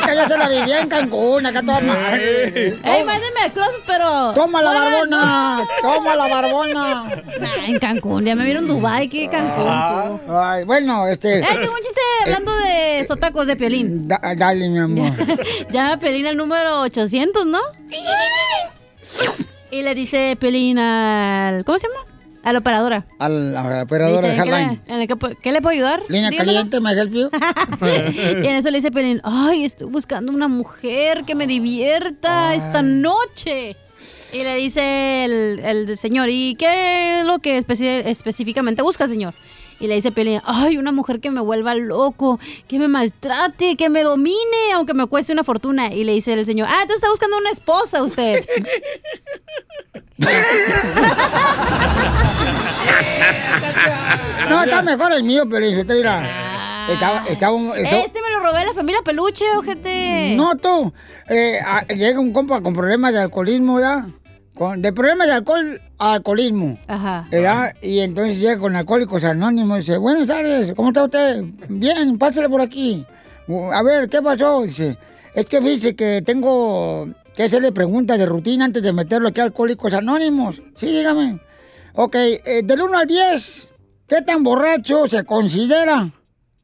[0.00, 2.68] Esta ya se la vivía en Cancún, acá toda madre.
[2.82, 4.32] Ey, mándeme al closet, pero.
[4.34, 7.04] Toma la barbona, toma la barbona.
[7.38, 10.32] Nah, en Cancún, ya me vieron Dubai, ¿qué Cancún tú?
[10.32, 11.40] Ay, bueno, este.
[11.40, 14.08] ¡Eh, tengo un chiste hablando de sotacos de Piolín.
[14.08, 15.12] dale, mi amor.
[15.70, 17.60] Llama a Piolín al número 800, ¿no?
[19.72, 21.64] Y le dice Piolín al...
[21.64, 22.04] ¿Cómo se llama?
[22.42, 23.04] A la operadora.
[23.18, 24.80] A la, a la operadora Dice, de ¿qué, Hotline.
[24.98, 26.02] le, que ¿Qué le puedo ayudar?
[26.08, 27.30] Línea caliente, me help you.
[27.82, 32.82] Y en eso le dice Pelín, ay, estoy buscando una mujer que me divierta esta
[32.82, 33.76] noche.
[34.32, 39.34] Y le dice el, el señor, ¿y qué es lo que específicamente busca, señor?
[39.78, 43.88] Y le dice Pelín, ay, una mujer que me vuelva loco, que me maltrate, que
[43.88, 45.92] me domine, aunque me cueste una fortuna.
[45.92, 48.46] Y le dice el señor, ah, entonces está buscando una esposa usted.
[54.48, 56.46] No, está mejor el mío, pero usted mira.
[56.90, 60.34] Estaba, estaba un- estaba- Este me lo robé la familia Peluche, ojete.
[60.36, 60.92] No, tú.
[61.28, 64.06] Eh, a- llega un compa con problemas de alcoholismo, ¿ya?
[64.54, 66.78] Con, de problemas de alcohol a alcoholismo.
[66.88, 67.28] Ajá.
[67.30, 67.74] ¿verdad?
[67.80, 71.44] Y entonces llega con Alcohólicos Anónimos y dice, buenas tardes, ¿cómo está usted?
[71.68, 73.06] Bien, pásale por aquí.
[73.46, 74.62] "Uh, A ver, ¿qué pasó?
[74.62, 74.98] Dice,
[75.34, 79.44] es que fíjese que tengo que hacerle preguntas de rutina antes de meterlo aquí a
[79.44, 80.60] Alcohólicos Anónimos.
[80.76, 81.40] Sí, dígame.
[81.94, 83.68] Ok, eh, del 1 al 10,
[84.08, 86.10] ¿qué tan borracho se considera?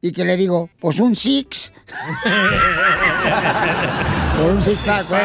[0.01, 1.73] Y que le digo, pues un six.
[4.37, 5.21] Por un six pack, pues.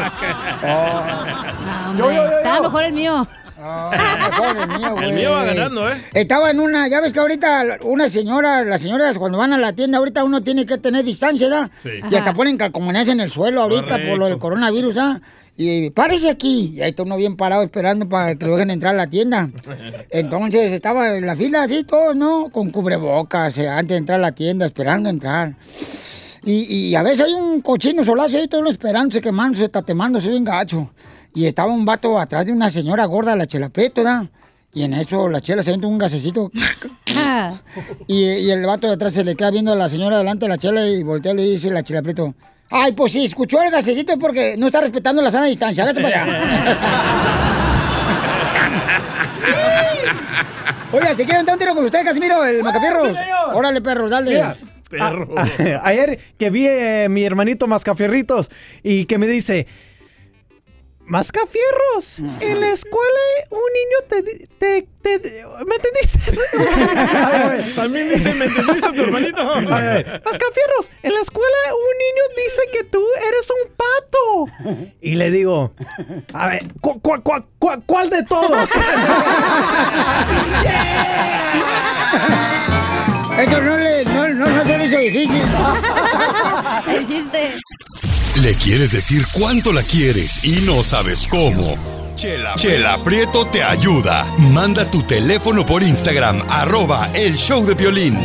[0.62, 2.36] Ah, hombre, Yo, yo, yo, yo.
[2.38, 3.26] Estaba mejor el mío.
[3.62, 5.04] Mejor el mío, güey.
[5.08, 5.96] El mío va ganando, ¿eh?
[6.14, 9.72] Estaba en una, ya ves que ahorita una señora, las señoras cuando van a la
[9.72, 11.70] tienda, ahorita uno tiene que tener distancia, ¿verdad?
[11.82, 11.90] Sí.
[12.10, 15.20] Y hasta ponen calcomanías en el suelo ahorita por lo del coronavirus, ¿ah?
[15.56, 16.72] Y párese aquí.
[16.76, 19.50] Y ahí está uno bien parado esperando para que lo dejen entrar a la tienda.
[20.10, 22.50] Entonces estaba en la fila así, todos, ¿no?
[22.50, 25.54] Con cubrebocas, eh, antes de entrar a la tienda, esperando entrar.
[26.44, 30.44] Y, y a veces hay un cochino solazo ahí, todo uno esperándose, quemándose, tatemándose bien
[30.44, 30.90] gacho.
[31.34, 34.24] Y estaba un vato atrás de una señora gorda, la chela Prieto, ¿verdad?
[34.74, 36.50] Y en eso la chela se avienta un gasecito.
[38.06, 40.50] y, y el vato de atrás se le queda viendo a la señora delante de
[40.50, 42.34] la chela y voltea y le dice la chela Prieto.
[42.70, 45.84] Ay, pues sí, escuchó el gasecito porque no está respetando la sana distancia.
[45.84, 47.48] Hágase para allá.
[50.92, 53.04] Oiga, si quieren dar un tiro con usted, Casimiro, el Macafierro.
[53.54, 54.30] Órale, perro, dale.
[54.30, 54.56] Mira,
[55.00, 58.50] a- ayer que vi eh, mi hermanito Mascafierritos
[58.82, 59.66] y que me dice,
[61.12, 63.20] Mascafierros, en la escuela
[63.50, 64.22] un niño te...
[64.22, 66.38] di- te, te- ¿Me entendiste?
[67.76, 69.44] También dice, ¿me entendiste a tu hermanito?
[69.44, 74.46] Mascafierros, en la escuela un niño dice que tú eres un pato.
[75.02, 75.74] Y le digo,
[76.32, 78.70] a ver, ¿cu- cu- cu- cu- cuál de todos?
[83.38, 85.42] Eso no le, no, no, no se le hizo difícil.
[86.88, 87.56] El chiste.
[88.40, 91.76] Le quieres decir cuánto la quieres y no sabes cómo.
[92.16, 94.24] Chela, Chela Prieto te ayuda.
[94.38, 98.16] Manda tu teléfono por Instagram, arroba el show de violín.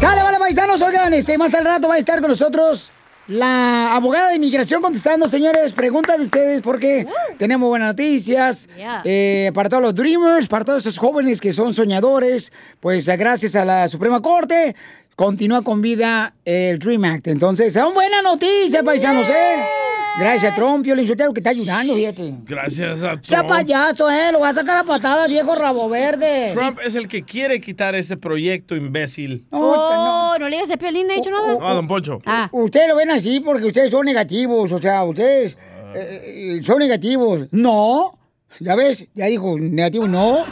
[0.00, 0.80] Sale, vale, paisanos.
[0.80, 2.90] Oigan, este, más al rato va a estar con nosotros
[3.28, 8.68] la abogada de inmigración contestando, señores, preguntas de ustedes porque tenemos buenas noticias.
[8.74, 9.02] Yeah.
[9.04, 13.66] Eh, para todos los dreamers, para todos esos jóvenes que son soñadores, pues gracias a
[13.66, 14.74] la Suprema Corte,
[15.18, 17.26] continúa con vida el Dream Act.
[17.26, 19.56] Entonces, son buenas noticias, paisanos, ¿eh?
[20.16, 22.34] Gracias a Trump, Pio Linchotero, que está ayudando, fíjate.
[22.44, 23.48] Gracias a Sea Trump.
[23.48, 24.30] payaso, ¿eh?
[24.30, 26.52] Lo va a sacar a patadas, viejo rabo verde.
[26.54, 29.44] Trump es el que quiere quitar este proyecto imbécil.
[29.50, 31.58] Oh, no le digas a Piolín, no he dicho nada.
[31.58, 32.22] No, don Poncho.
[32.24, 32.48] Ah.
[32.52, 35.58] Ustedes lo ven así porque ustedes son negativos, o sea, ustedes
[35.96, 37.48] eh, eh, son negativos.
[37.50, 38.16] No,
[38.60, 40.44] ya ves, ya dijo negativo, no.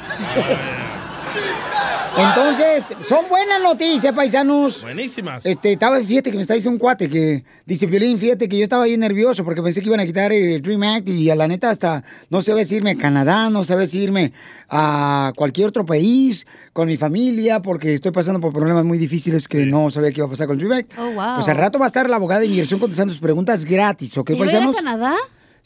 [2.19, 4.81] Entonces, son buenas noticias, paisanos.
[4.83, 5.45] Buenísimas.
[5.45, 8.65] Este, estaba, fíjate que me está diciendo un cuate que dice Violín, fíjate que yo
[8.65, 11.47] estaba bien nervioso porque pensé que iban a quitar el Dream Act y a la
[11.47, 14.33] neta hasta no si irme a Canadá, no si irme
[14.69, 19.67] a cualquier otro país con mi familia porque estoy pasando por problemas muy difíciles que
[19.67, 20.93] no sabía qué iba a pasar con el Dream Act.
[20.99, 21.35] Oh, wow.
[21.37, 24.31] Pues al rato va a estar la abogada de inmigración contestando sus preguntas gratis, ¿ok,
[24.31, 24.77] ¿Sí va a ir a paisanos?
[24.77, 25.15] Canadá?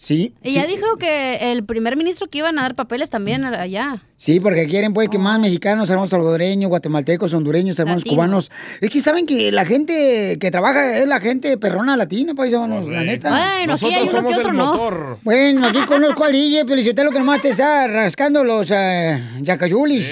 [0.00, 0.32] Sí.
[0.42, 0.54] Y sí.
[0.54, 4.02] ya dijo que el primer ministro que iban a dar papeles también allá.
[4.16, 8.50] Sí, porque quieren pues que más mexicanos, hermanos salvadoreños, guatemaltecos, hondureños, hermanos cubanos.
[8.80, 13.04] Es que saben que la gente que trabaja es la gente perrona latina, paisanos, la
[13.04, 13.28] neta.
[13.28, 15.18] Bueno, aquí hay uno que otro no.
[15.22, 20.10] Bueno, aquí conozco al DJ, Felicitelo que nomás te está rascando los eh, yacayulis.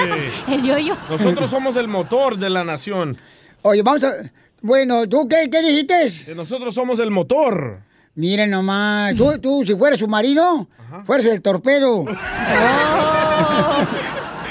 [0.48, 0.96] El yoyo.
[1.08, 3.16] Nosotros somos el motor de la nación.
[3.62, 4.12] Oye, vamos a...
[4.60, 6.26] Bueno, ¿tú qué, qué dijiste?
[6.26, 7.88] Que nosotros somos el motor.
[8.14, 10.68] Miren nomás, tú, tú si fueras submarino,
[11.04, 12.04] fueras el torpedo.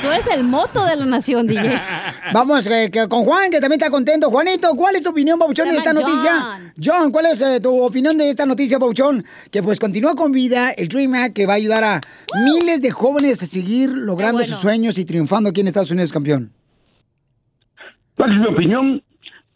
[0.01, 1.77] Tú eres el moto de la nación, DJ.
[2.33, 4.29] Vamos eh, que- con Juan, que también está contento.
[4.31, 6.71] Juanito, ¿cuál es tu opinión, Pabuchón, de esta noticia?
[6.81, 9.25] John, ¿cuál es eh, tu opinión de esta noticia, Pabuchón?
[9.51, 12.01] Que pues continúa con vida el Dream Act que va a ayudar a
[12.45, 16.53] miles de jóvenes a seguir logrando sus sueños y triunfando aquí en Estados Unidos, campeón.
[18.15, 19.03] ¿Cuál es mi opinión?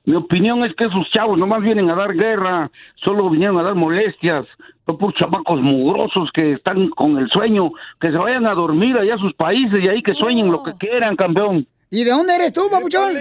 [0.05, 3.75] Mi opinión es que esos chavos nomás vienen a dar guerra, solo vinieron a dar
[3.75, 4.45] molestias.
[4.85, 9.15] Son por chamacos mugrosos que están con el sueño, que se vayan a dormir allá
[9.15, 11.65] a sus países y ahí que sueñen lo que quieran, campeón.
[11.89, 13.13] ¿Y de dónde eres tú, Pabuchón?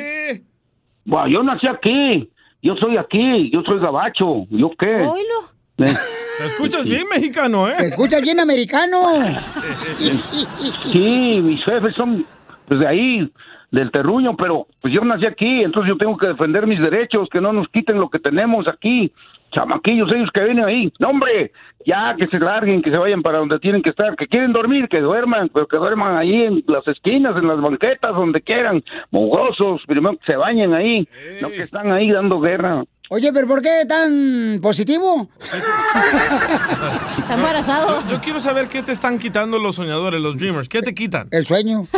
[1.04, 2.28] Bueno, yo nací aquí,
[2.62, 5.04] yo soy aquí, yo soy gabacho, ¿yo qué?
[5.04, 5.08] Eh,
[6.38, 7.74] Te escuchas bien mexicano, ¿eh?
[7.78, 9.02] Te escuchas bien americano.
[10.90, 12.26] Sí, mis jefes son
[12.66, 13.32] pues, de ahí,
[13.72, 17.40] del terruño, pero pues yo nací aquí, entonces yo tengo que defender mis derechos, que
[17.40, 19.10] no nos quiten lo que tenemos aquí.
[19.50, 20.92] Chamaquillos, ellos que vienen ahí.
[20.98, 21.52] No, hombre,
[21.84, 24.88] ya que se larguen, que se vayan para donde tienen que estar, que quieren dormir,
[24.88, 29.82] que duerman, pero que duerman ahí en las esquinas, en las banquetas, donde quieran, mugrosos,
[29.86, 31.06] primero que se bañen ahí,
[31.40, 32.84] no que están ahí dando guerra.
[33.14, 35.28] Oye, pero ¿por qué tan positivo?
[37.18, 38.00] Está embarazado.
[38.04, 40.66] Yo, yo quiero saber qué te están quitando los soñadores, los dreamers.
[40.66, 41.28] ¿Qué te quitan?
[41.30, 41.86] El sueño.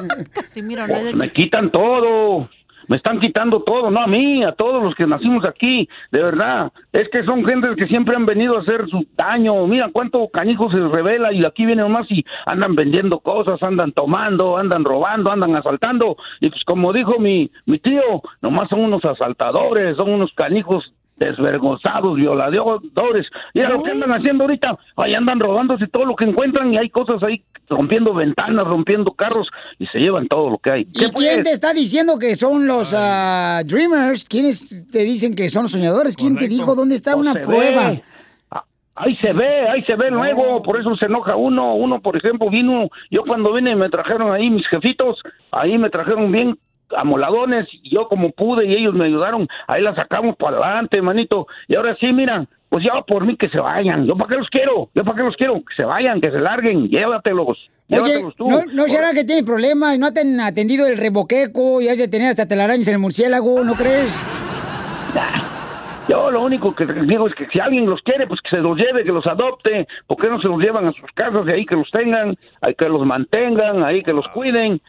[0.00, 2.48] No es de Me quitan todo.
[2.90, 6.72] Me están quitando todo, no a mí, a todos los que nacimos aquí, de verdad.
[6.92, 9.64] Es que son gentes que siempre han venido a hacer su daño.
[9.68, 14.56] Mira cuánto canijo se revela y aquí vienen más y andan vendiendo cosas, andan tomando,
[14.56, 16.16] andan robando, andan asaltando.
[16.40, 22.16] Y pues como dijo mi, mi tío, nomás son unos asaltadores, son unos canijos desvergonzados,
[22.16, 23.26] violadores.
[23.54, 24.76] Mira lo que andan haciendo ahorita.
[24.96, 29.48] Ahí andan robándose todo lo que encuentran y hay cosas ahí rompiendo ventanas, rompiendo carros
[29.78, 30.80] y se llevan todo lo que hay.
[30.82, 34.24] ¿Y quién te está diciendo que son los ah, dreamers?
[34.24, 36.16] ¿Quiénes te dicen que son los soñadores?
[36.16, 37.90] ¿Quién te dijo dónde está una Pues se prueba?
[37.90, 38.02] ve.
[38.50, 38.64] Ah,
[38.96, 41.74] Ahí se ve, ahí se ve luego, por eso se enoja uno.
[41.74, 46.32] Uno, por ejemplo, vino, yo cuando vine me trajeron ahí mis jefitos, ahí me trajeron
[46.32, 46.58] bien
[46.96, 51.46] amoladones, y yo como pude y ellos me ayudaron, ahí la sacamos para adelante, manito.
[51.68, 54.06] Y ahora sí, mira, pues ya por mí que se vayan.
[54.06, 54.90] ¿Yo para qué los quiero?
[54.94, 55.54] ¿Yo para qué los quiero?
[55.54, 57.48] Que se vayan, que se larguen, llévatelos.
[57.48, 58.48] Oye, Llévatelos tú.
[58.48, 59.98] ¿no, ¿no será que tienes problemas?
[59.98, 63.64] ¿No te han atendido el reboqueco y has de tener hasta telarañas en el murciélago?
[63.64, 64.14] ¿No crees?
[66.08, 68.76] Yo lo único que digo es que si alguien los quiere, pues que se los
[68.76, 69.86] lleve, que los adopte.
[70.08, 72.74] ¿Por qué no se los llevan a sus casas de ahí que los tengan, ahí
[72.74, 74.80] que los mantengan, ahí que los cuiden?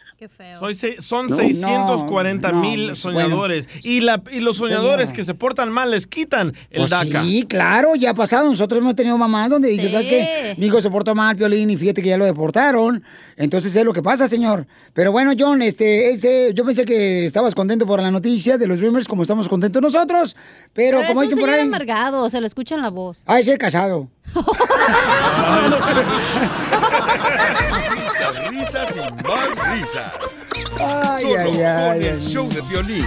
[0.58, 3.68] Soy se- son No, 640 no, mil pues, soñadores.
[3.82, 7.24] Y, la, y los soñadores que se portan mal les quitan el Pues DACA.
[7.24, 8.48] sí, claro, ya ha pasado.
[8.48, 10.54] Nosotros hemos tenido mamás donde dice, ¿sabes qué?
[10.58, 13.02] Mi hijo se portó mal, Piolín, y fíjate que ya lo deportaron.
[13.36, 14.66] Entonces es lo que pasa, señor.
[14.92, 18.78] Pero bueno, John, este, ese, yo pensé que estabas contento por la noticia de los
[18.80, 20.36] Dreamers, como estamos contentos nosotros.
[20.72, 21.60] Pero, Pero como es un dicen por ahí...
[21.60, 23.22] amargado, se le escucha en la voz.
[23.26, 24.08] Ay, ser casado.
[28.32, 30.44] Risas, risas y más risas.
[30.80, 32.26] Ay, Solo ay, ay, con el ay.
[32.26, 33.06] show de violín.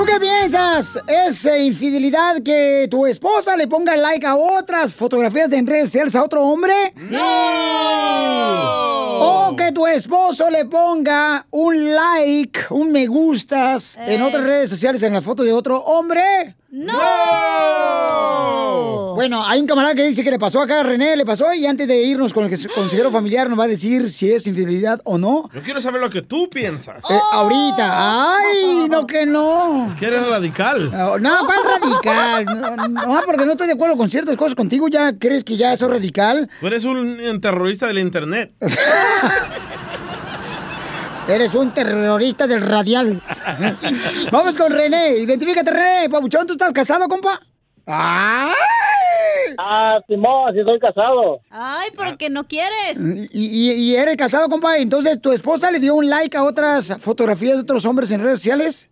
[0.00, 0.98] ¿Tú qué piensas?
[1.06, 5.90] ¿Es eh, infidelidad que tu esposa le ponga like a otras fotografías de en redes
[5.90, 6.94] sociales a otro hombre?
[6.96, 7.20] ¡No!
[9.50, 15.02] O que tu esposo le ponga un like, un me gustas en otras redes sociales
[15.02, 16.56] en la foto de otro hombre?
[16.70, 16.94] ¡No!
[19.16, 21.66] Bueno, hay un camarada que dice que le pasó acá a René, le pasó y
[21.66, 25.18] antes de irnos con el consejero familiar nos va a decir si es infidelidad o
[25.18, 25.50] no.
[25.52, 27.02] Yo quiero saber lo que tú piensas.
[27.10, 29.89] Eh, ahorita, ay, no que no.
[29.98, 30.90] Que eres radical.
[30.90, 32.44] No, no, ¿cuál radical?
[32.90, 34.88] No, no, porque no estoy de acuerdo con ciertas cosas contigo.
[34.88, 36.48] ¿Ya crees que ya soy radical?
[36.60, 38.52] Tú eres un terrorista del internet.
[41.28, 43.22] Eres un terrorista del radial.
[44.32, 45.18] Vamos con René.
[45.18, 46.08] Identifícate, René.
[46.10, 47.40] Pabuchón, ¿tú estás casado, compa?
[47.86, 48.52] ¡Ay!
[49.56, 51.40] Ah, Simón, sí soy casado.
[51.50, 52.98] Ay, pero que no quieres.
[53.32, 54.78] ¿Y, y, y eres casado, compa?
[54.78, 58.40] Entonces, ¿tu esposa le dio un like a otras fotografías de otros hombres en redes
[58.40, 58.89] sociales?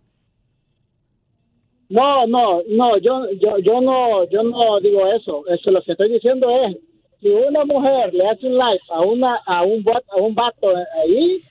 [1.89, 5.43] No, no, no, yo, yo, yo no, yo no digo eso.
[5.47, 6.77] Eso lo que estoy diciendo es,
[7.19, 10.67] si una mujer le hace un like a una, a un, bot- a un vato
[11.01, 11.41] ahí,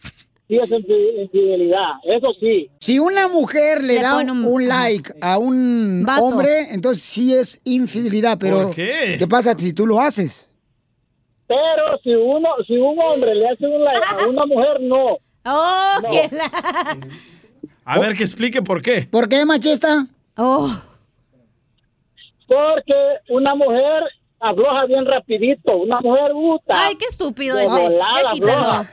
[0.47, 1.95] sí es infi- infidelidad.
[2.05, 2.70] Eso sí.
[2.78, 6.22] Si una mujer le, Le da un, un- like a un Vato.
[6.24, 9.18] hombre, entonces sí es infidelidad, pero ¿Por qué?
[9.28, 10.49] pasa si tú lo haces?
[11.49, 15.18] Pero si uno, si un hombre le hace un like a una mujer, no.
[15.47, 16.09] Oh, No.
[16.11, 16.51] que la...
[17.84, 19.09] A ver, que explique por qué.
[19.11, 20.07] ¿Por qué, machista?
[20.39, 20.70] Oh.
[22.47, 22.95] Porque
[23.28, 24.05] una mujer
[24.41, 25.76] afloja bien rapidito.
[25.76, 26.74] Una mujer gusta.
[26.76, 27.91] Ay, qué estúpido ese.
[27.91, 28.86] Ya quítalo.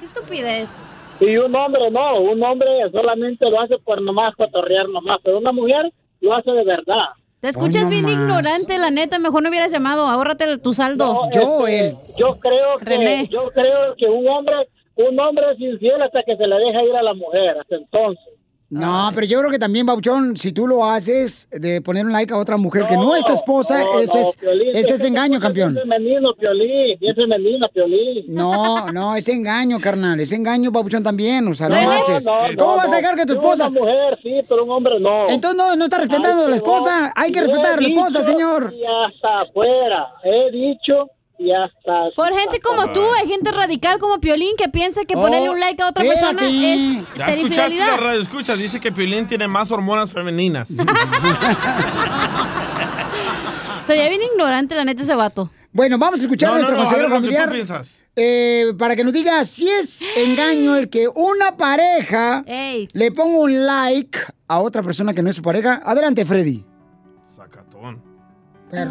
[0.00, 0.76] Qué estupidez.
[1.20, 5.52] Y un hombre no, un hombre solamente lo hace por nomás cotorrear nomás, pero una
[5.52, 7.10] mujer lo hace de verdad.
[7.40, 9.18] Te escuchas Hoy bien ignorante, la neta.
[9.18, 10.06] Mejor no hubieras llamado.
[10.06, 11.28] Ahórrate tu saldo.
[11.34, 13.28] No, este, yo creo que René.
[13.28, 16.96] yo creo que un hombre un hombre es infiel hasta que se le deja ir
[16.96, 18.33] a la mujer hasta entonces
[18.80, 22.32] No, pero yo creo que también, Bauchón, si tú lo haces de poner un like
[22.32, 25.04] a otra mujer que no es tu esposa, no, eso no, es, Piolín, ese es
[25.04, 25.72] engaño, campeón.
[25.76, 30.18] eres femenino Piolín bien femenina Piolín No, no, es engaño, carnal.
[30.20, 31.46] Es engaño, Babuchón, también.
[31.48, 32.24] O sea, no, No, marches.
[32.24, 32.96] no, ¿Cómo no, vas a no.
[32.96, 33.68] dejar que tu esposa...
[33.68, 35.28] Una mujer, sí, pero un hombre no.
[35.28, 36.56] Entonces no, no está respetando Ay, a la no.
[36.56, 37.12] esposa.
[37.14, 38.74] Hay que respetar a la esposa, señor.
[38.74, 40.08] Y hasta afuera.
[40.24, 42.10] He dicho y hasta.
[42.16, 45.82] Por gente como tú, hay gente radical como Piolín que piensa que ponerle un like
[45.82, 46.80] a otra persona es
[47.16, 47.40] Ya ser escuchaste
[47.74, 47.86] infidelidad.
[47.88, 50.68] la radio, escucha, dice que Piolín tiene más hormonas femeninas.
[53.86, 55.50] Soy bien ignorante, la neta, ese vato.
[55.72, 57.52] Bueno, vamos a escuchar No, a no, nuestro no, ver consejero lo que tú familiar.
[57.52, 57.98] piensas.
[58.16, 62.44] eh, para que nos diga si es engaño el que una pareja
[62.92, 64.18] le ponga un like
[64.48, 65.82] a otra persona que no es su pareja.
[65.84, 66.64] Adelante, Freddy.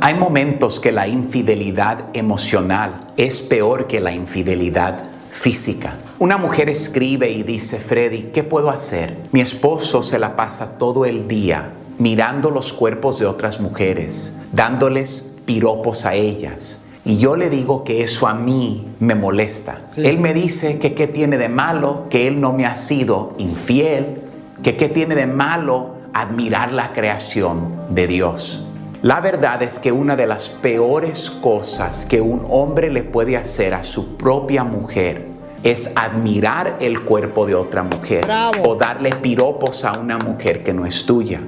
[0.02, 5.98] Hay momentos que la infidelidad emocional es peor que la infidelidad física.
[6.20, 9.18] Una mujer escribe y dice, Freddy, ¿qué puedo hacer?
[9.32, 15.34] Mi esposo se la pasa todo el día mirando los cuerpos de otras mujeres, dándoles
[15.46, 16.84] piropos a ellas.
[17.06, 19.82] Y yo le digo que eso a mí me molesta.
[19.98, 24.22] Él me dice que qué tiene de malo, que él no me ha sido infiel,
[24.64, 28.64] que qué tiene de malo admirar la creación de Dios.
[29.04, 33.74] La verdad es que una de las peores cosas que un hombre le puede hacer
[33.74, 35.28] a su propia mujer
[35.62, 38.26] es admirar el cuerpo de otra mujer
[38.64, 41.42] o darle piropos a una mujer que no es tuya.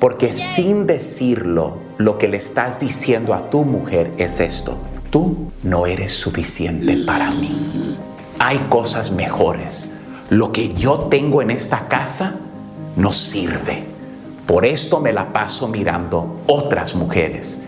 [0.00, 4.76] Porque sin decirlo, lo que le estás diciendo a tu mujer es esto.
[5.10, 7.96] Tú no eres suficiente para mí.
[8.40, 9.96] Hay cosas mejores.
[10.28, 12.34] Lo que yo tengo en esta casa
[12.96, 13.89] no sirve.
[14.50, 17.62] Por esto me la paso mirando otras mujeres.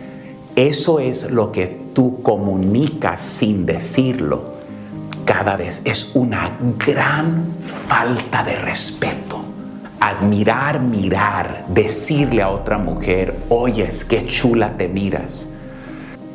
[0.56, 4.54] Eso es lo que tú comunicas sin decirlo.
[5.24, 9.44] Cada vez es una gran falta de respeto.
[10.00, 15.50] Admirar, mirar, decirle a otra mujer, oyes, qué chula te miras.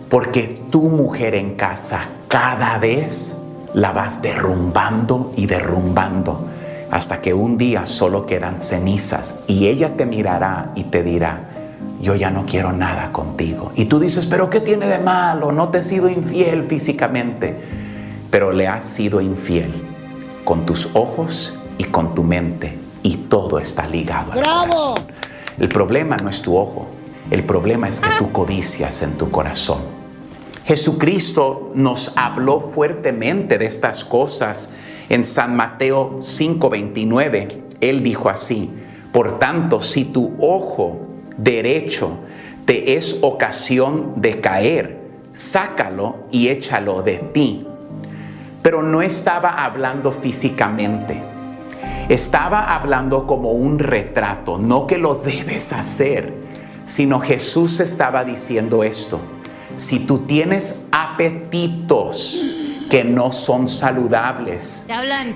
[0.07, 3.41] Porque tu mujer en casa cada vez
[3.73, 6.47] la vas derrumbando y derrumbando
[6.91, 11.49] hasta que un día solo quedan cenizas y ella te mirará y te dirá,
[12.01, 13.71] yo ya no quiero nada contigo.
[13.75, 15.51] Y tú dices, pero ¿qué tiene de malo?
[15.51, 17.57] No te he sido infiel físicamente,
[18.29, 19.83] pero le has sido infiel
[20.43, 24.31] con tus ojos y con tu mente y todo está ligado.
[24.31, 24.95] al ¡Bravo!
[25.59, 26.87] el problema no es tu ojo,
[27.31, 29.97] el problema es que tú codicias en tu corazón.
[30.65, 34.69] Jesucristo nos habló fuertemente de estas cosas
[35.09, 37.63] en San Mateo 5:29.
[37.81, 38.71] Él dijo así,
[39.11, 41.01] por tanto, si tu ojo
[41.37, 42.17] derecho
[42.65, 44.99] te es ocasión de caer,
[45.31, 47.65] sácalo y échalo de ti.
[48.61, 51.23] Pero no estaba hablando físicamente.
[52.09, 56.33] Estaba hablando como un retrato, no que lo debes hacer,
[56.85, 59.19] sino Jesús estaba diciendo esto.
[59.75, 62.45] Si tú tienes apetitos
[62.89, 64.85] que no son saludables,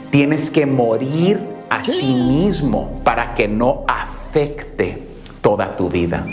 [0.10, 1.39] tienes que morir
[1.70, 5.08] a sí mismo para que no afecte
[5.41, 6.26] toda tu vida.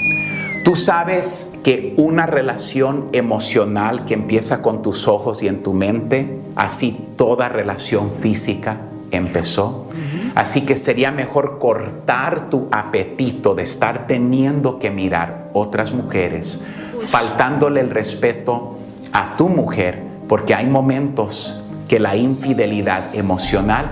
[0.65, 6.41] Tú sabes que una relación emocional que empieza con tus ojos y en tu mente,
[6.57, 8.79] así toda relación física
[9.11, 9.87] empezó.
[10.35, 16.65] Así que sería mejor cortar tu apetito de estar teniendo que mirar otras mujeres,
[17.01, 18.77] faltándole el respeto
[19.13, 21.59] a tu mujer, porque hay momentos
[21.89, 23.91] que la infidelidad emocional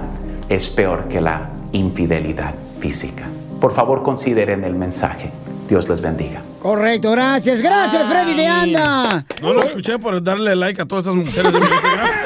[0.48, 3.24] es peor que la infidelidad física.
[3.60, 5.32] Por favor, consideren el mensaje.
[5.68, 6.42] Dios les bendiga.
[6.66, 7.62] Correcto, gracias.
[7.62, 9.24] Gracias, Freddy de Anda.
[9.40, 12.08] No lo escuché por darle like a todas estas mujeres de mi Instagram.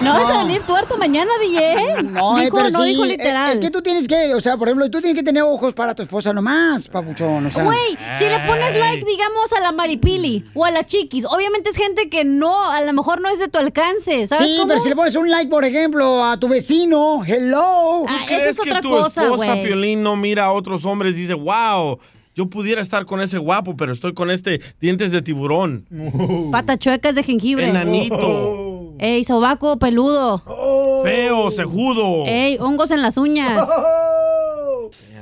[0.00, 2.02] No vas a venir tuerto mañana, DJ.
[2.04, 3.52] No, eh, dijo, pero no sí, dijo eh, literal.
[3.52, 5.94] Es que tú tienes que, o sea, por ejemplo, tú tienes que tener ojos para
[5.94, 7.46] tu esposa nomás, papuchón.
[7.46, 7.64] O sea.
[7.64, 11.76] Güey, si le pones like, digamos, a la Maripili o a la Chiquis, obviamente es
[11.76, 14.68] gente que no, a lo mejor no es de tu alcance, ¿sabes Sí, cómo?
[14.68, 18.06] pero si le pones un like, por ejemplo, a tu vecino, hello.
[18.08, 21.98] Ah, ¿Crees que tu esposa Piolín no mira a otros hombres y dice, wow,
[22.34, 25.86] yo pudiera estar con ese guapo, pero estoy con este dientes de tiburón?
[26.52, 27.68] Patachuecas de jengibre.
[27.68, 28.94] Enanito.
[28.98, 30.42] Ey, sobaco peludo.
[31.04, 32.26] Feo, cejudo.
[32.26, 33.68] Ey, hongos en las uñas.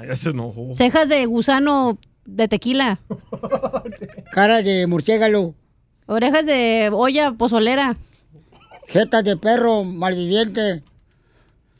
[0.06, 0.68] Ya se enojó.
[0.72, 2.98] Cejas de gusano de tequila.
[4.32, 5.54] Cara de murciélago.
[6.06, 7.96] Orejas de olla pozolera.
[8.88, 10.82] Jetas de perro malviviente.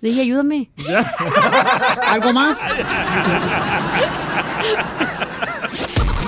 [0.01, 0.71] Dije, ayúdame.
[2.07, 2.61] ¿Algo más?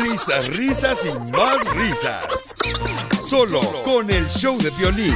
[0.00, 2.54] Risas, risas y más risas.
[3.24, 5.14] Solo con el show de violín.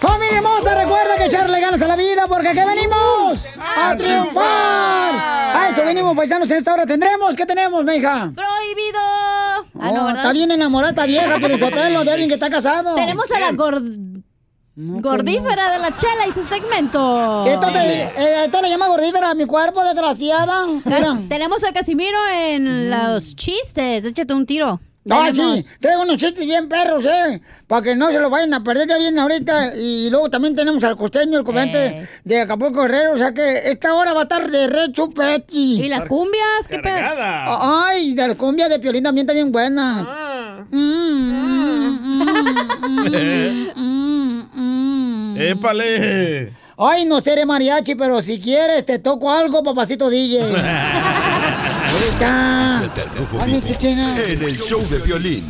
[0.00, 0.74] ¡Familia hermosa!
[0.74, 3.96] Recuerda que echarle ganas a la vida porque aquí venimos a, A triunfar.
[3.96, 5.56] triunfar.
[5.56, 6.50] A eso venimos, paisanos.
[6.50, 7.36] En esta hora tendremos.
[7.36, 8.32] ¿Qué tenemos, mija?
[8.34, 9.00] ¡Prohibido!
[9.80, 11.58] Ah, no, Oh, está bien enamorada esta vieja, pero
[12.04, 12.94] de alguien que está casado.
[12.94, 13.52] Tenemos a la
[14.78, 17.44] gord- gordífera de la chela y su segmento.
[17.46, 20.66] Esto, te, eh, esto le llama gordífera a mi cuerpo, desgraciada.
[20.84, 24.04] Cas- tenemos a Casimiro en los chistes.
[24.04, 24.80] Échate un tiro.
[25.10, 27.40] Ah, sí, traigo unos chistes bien perros, ¿eh?
[27.66, 29.74] Para que no se lo vayan a perder, ya vienen ahorita.
[29.74, 33.14] Y luego también tenemos al costeño, el comediante de Acapulco Guerrero.
[33.14, 35.82] O sea que esta hora va a estar de re chupeti.
[35.82, 36.68] ¿Y las cumbias?
[36.68, 36.94] ¿Qué pedo?
[37.46, 40.06] Ay, de las cumbias de Piolín también están bien buenas.
[45.36, 46.52] ¡Épale!
[46.76, 50.42] Ay, no seré mariachi, pero si quieres te toco algo, papacito DJ.
[51.88, 52.80] Ahorita.
[54.28, 55.44] En el show de violín.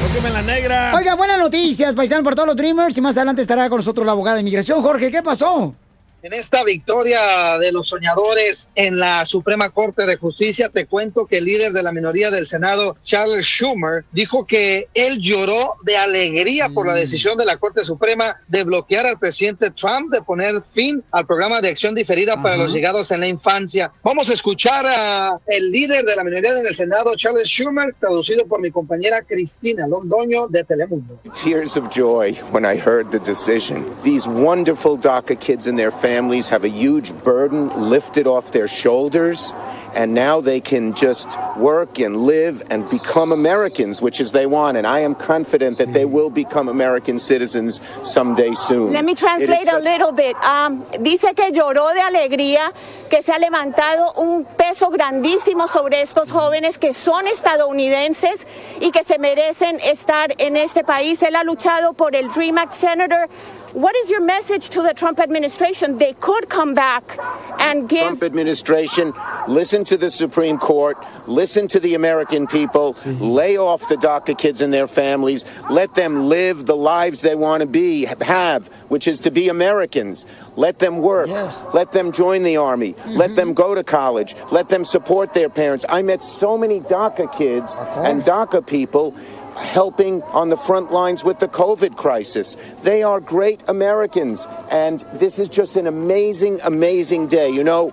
[0.00, 0.92] ¡Tóqueme la negra!
[0.96, 2.96] Oiga, buenas noticias, paisano, para todos los Dreamers.
[2.96, 4.82] Y más adelante estará con nosotros la abogada de inmigración.
[4.82, 5.74] Jorge, ¿qué pasó?
[6.22, 11.38] En esta victoria de los soñadores en la Suprema Corte de Justicia, te cuento que
[11.38, 16.70] el líder de la minoría del Senado, Charles Schumer, dijo que él lloró de alegría
[16.70, 21.04] por la decisión de la Corte Suprema de bloquear al presidente Trump de poner fin
[21.12, 23.92] al programa de acción diferida para los llegados en la infancia.
[24.02, 28.60] Vamos a escuchar a el líder de la minoría del Senado, Charles Schumer, traducido por
[28.60, 31.20] mi compañera Cristina Londoño de Telemundo.
[31.44, 33.94] tears of joy when I heard the decision.
[34.02, 39.54] These wonderful DACA kids and their families have a huge burden lifted off their shoulders,
[39.94, 44.76] and now they can just work and live and become Americans, which is they want.
[44.76, 48.92] And I am confident that they will become American citizens someday soon.
[48.92, 50.36] Let me translate a little bit.
[50.36, 52.72] Um, dice que lloró de alegría,
[53.10, 58.46] que se ha levantado un peso grandísimo sobre estos jóvenes que son estadounidenses
[58.80, 61.22] y que se merecen estar en este país.
[61.22, 62.74] Él ha luchado por el Dream Act.
[62.76, 63.28] Senator,
[63.76, 65.98] what is your message to the Trump administration?
[65.98, 67.18] They could come back
[67.58, 69.12] and give Trump administration,
[69.48, 70.96] listen to the Supreme Court,
[71.26, 73.22] listen to the American people, mm-hmm.
[73.22, 77.60] lay off the DACA kids and their families, let them live the lives they want
[77.60, 80.24] to be, have, which is to be Americans.
[80.56, 81.54] Let them work, Yes.
[81.74, 83.34] let them join the army, let mm-hmm.
[83.34, 85.84] them go to college, let them support their parents.
[85.90, 89.14] I met so many DACA kids and DACA people
[89.56, 92.56] helping on the front lines with the COVID crisis.
[92.82, 97.50] They are great Americans, and this is just an amazing, amazing day.
[97.50, 97.92] You know,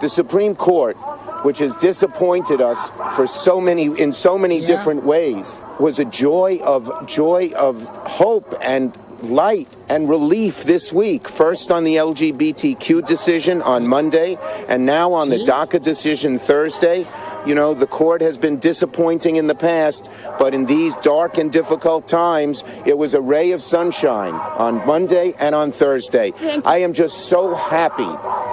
[0.00, 0.96] the Supreme Court,
[1.44, 6.58] which has disappointed us for so many in so many different ways, was a joy
[6.62, 11.28] of joy of hope and light and relief this week.
[11.28, 17.06] First on the LGBTQ decision on Monday, and now on the DACA decision Thursday.
[17.46, 21.50] You know, the court has been disappointing in the past, but in these dark and
[21.50, 26.34] difficult times, it was a ray of sunshine on Monday and on Thursday.
[26.64, 28.10] I am just so happy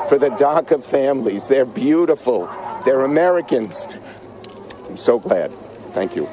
[0.08, 1.48] for the DACA families.
[1.48, 2.50] They're beautiful,
[2.86, 3.88] they're Americans.
[4.86, 5.52] I'm so glad.
[5.92, 6.30] Thank you.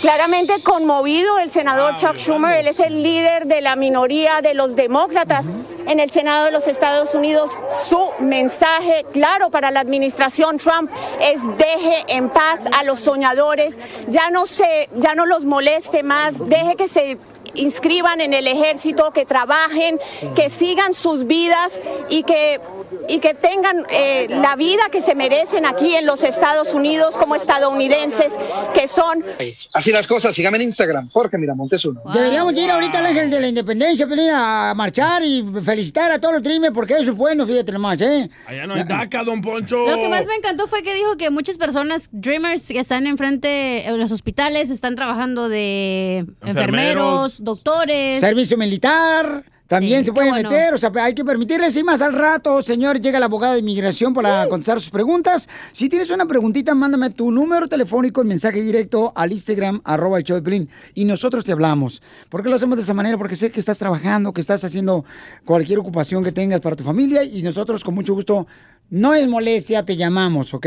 [0.00, 4.76] Claramente conmovido el senador Chuck Schumer, él es el líder de la minoría de los
[4.76, 5.44] demócratas
[5.86, 7.50] en el Senado de los Estados Unidos.
[7.84, 13.76] Su mensaje claro para la administración Trump es deje en paz a los soñadores,
[14.08, 17.18] ya no se, ya no los moleste más, deje que se
[17.54, 19.98] inscriban en el ejército, que trabajen,
[20.34, 21.72] que sigan sus vidas
[22.08, 22.60] y que
[23.08, 27.34] y que tengan eh, la vida que se merecen aquí en los Estados Unidos como
[27.34, 28.32] estadounidenses
[28.72, 29.24] que son
[29.72, 32.00] Así las cosas, sígame en Instagram, Jorge Miramontes uno.
[32.12, 36.34] Deberíamos ir ahorita al Ángel de la Independencia, Pelín, a marchar y felicitar a todos
[36.34, 38.30] los dreamers porque eso es bueno, fíjate nomás, ¿eh?
[38.46, 39.86] Allá no hay DACA, don Poncho.
[39.86, 43.86] Lo que más me encantó fue que dijo que muchas personas, dreamers, que están enfrente
[43.86, 47.43] en los hospitales, están trabajando de enfermeros, Enfermeros.
[47.44, 48.20] Doctores.
[48.20, 49.44] Servicio militar.
[49.66, 50.50] También Sí, se pueden bueno.
[50.50, 51.74] meter, o sea, hay que permitirles.
[51.76, 55.48] Y más al rato, señor, llega la abogada de inmigración para contestar sus preguntas.
[55.72, 60.24] Si tienes una preguntita, mándame tu número telefónico en mensaje directo al Instagram, arroba el
[60.24, 62.02] show de Piolín, y nosotros te hablamos.
[62.28, 63.16] ¿Por qué lo hacemos de esa manera?
[63.16, 65.06] Porque sé que estás trabajando, que estás haciendo
[65.46, 68.46] cualquier ocupación que tengas para tu familia y nosotros con mucho gusto,
[68.90, 70.66] no es molestia, te llamamos, ¿ok?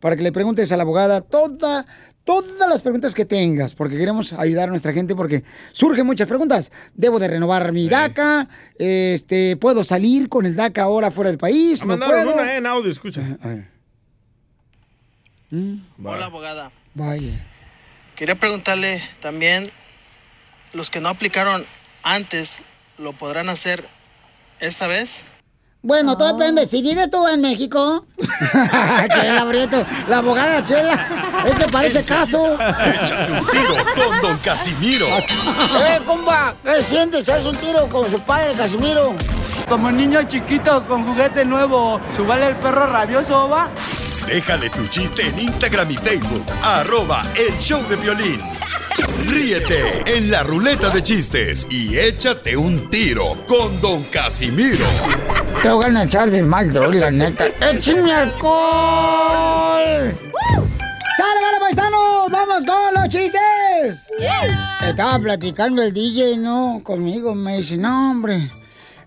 [0.00, 1.84] Para que le preguntes a la abogada toda,
[2.28, 6.70] todas las preguntas que tengas, porque queremos ayudar a nuestra gente, porque surgen muchas preguntas.
[6.92, 8.50] ¿Debo de renovar mi DACA?
[8.78, 11.80] Este, ¿Puedo salir con el DACA ahora fuera del país?
[11.80, 12.34] ¿No Mandaron puedo?
[12.34, 13.38] una eh, en audio, escucha.
[16.04, 16.70] Hola, abogada.
[16.92, 17.46] Vaya.
[18.14, 19.70] Quería preguntarle también,
[20.74, 21.64] los que no aplicaron
[22.02, 22.60] antes,
[22.98, 23.82] ¿lo podrán hacer
[24.60, 25.24] esta vez?
[25.82, 26.66] Bueno, todo depende.
[26.66, 28.04] Si vives tú en México.
[29.14, 31.06] Chela Brieto, la abogada Chela.
[31.46, 32.54] Es que parece caso.
[32.54, 35.06] Échate un tiro con Don Casimiro.
[35.80, 36.56] ¡Eh, compa!
[36.64, 37.28] ¿Qué sientes?
[37.28, 39.14] ¿Haz un tiro con su padre, Casimiro?
[39.68, 43.68] Como niño chiquito con juguete nuevo, ¿subale el perro rabioso, va?
[44.28, 46.44] Déjale tu chiste en Instagram y Facebook.
[46.62, 48.38] Arroba El Show de Violín.
[49.26, 54.86] Ríete en la ruleta de chistes y échate un tiro con Don Casimiro.
[55.62, 57.46] Te voy a echar de mal, droga, la neta.
[57.46, 59.82] ¡Échame alcohol!
[61.16, 62.30] ¡Sale, vale, paisanos!
[62.30, 63.98] ¡Vamos con los chistes!
[64.86, 66.80] Estaba platicando el DJ, ¿no?
[66.84, 67.34] Conmigo.
[67.34, 68.50] Me dice, no, hombre.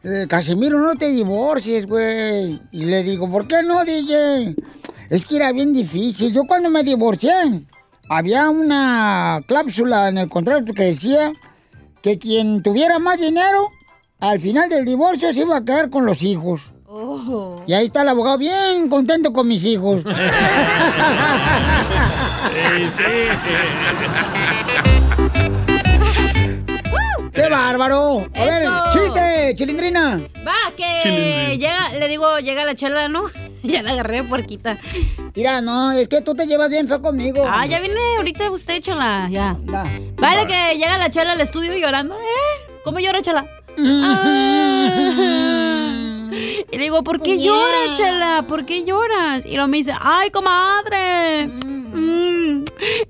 [0.03, 2.59] eh, Casimiro, no te divorcies, güey.
[2.71, 4.55] Y le digo, ¿por qué no, DJ?
[5.11, 6.31] Es que era bien difícil.
[6.31, 7.33] Yo cuando me divorcié,
[8.07, 11.33] había una cláusula en el contrato que decía
[12.01, 13.71] que quien tuviera más dinero,
[14.21, 16.61] al final del divorcio se iba a quedar con los hijos.
[17.67, 20.01] Y ahí está el abogado bien contento con mis hijos.
[27.33, 28.27] ¡Qué bárbaro!
[28.35, 28.83] A ver, Eso.
[28.91, 30.19] chiste, chilindrina.
[30.45, 33.23] Va, que llega, le digo, llega la chela, ¿no?
[33.63, 34.77] ya la agarré puerquita.
[35.35, 37.43] Mira, no, es que tú te llevas bien feo conmigo.
[37.47, 39.55] Ah, ya viene ahorita usted, chela, ya.
[40.17, 42.15] Vale, que llega la chela al estudio llorando.
[42.15, 42.71] ¿Eh?
[42.83, 43.45] ¿Cómo llora, chela?
[45.13, 45.41] Ah.
[46.71, 48.45] Y le digo, ¿por qué lloras, chela?
[48.47, 49.45] ¿Por qué lloras?
[49.45, 51.47] Y luego me dice, ¡ay, comadre!
[51.47, 51.80] Mm,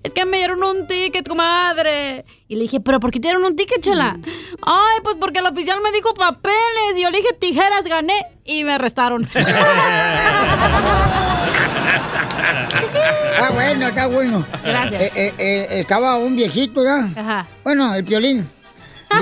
[0.03, 2.25] es que me dieron un ticket, comadre.
[2.47, 4.17] Y le dije, ¿pero por qué te dieron un ticket, chela?
[4.61, 6.97] Ay, pues porque el oficial me dijo papeles.
[6.97, 8.13] Y yo le dije tijeras, gané.
[8.45, 9.27] Y me arrestaron.
[13.32, 14.45] Está bueno, está bueno.
[14.63, 15.01] Gracias.
[15.01, 17.09] Eh, eh, eh, estaba un viejito, ¿ya?
[17.15, 17.47] Ajá.
[17.63, 18.47] Bueno, el violín.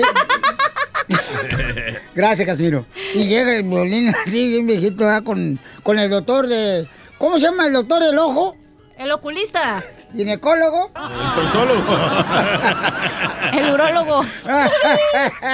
[2.15, 2.85] Gracias, Casimiro.
[3.13, 5.21] Y llega el violín así, bien viejito, ¿ya?
[5.21, 6.87] Con, con el doctor de...
[7.17, 8.55] ¿Cómo se llama el doctor del ojo?
[8.99, 9.81] El oculista.
[10.11, 10.91] ¿Ginecólogo?
[10.93, 11.97] El proctólogo.
[13.57, 14.21] El urólogo.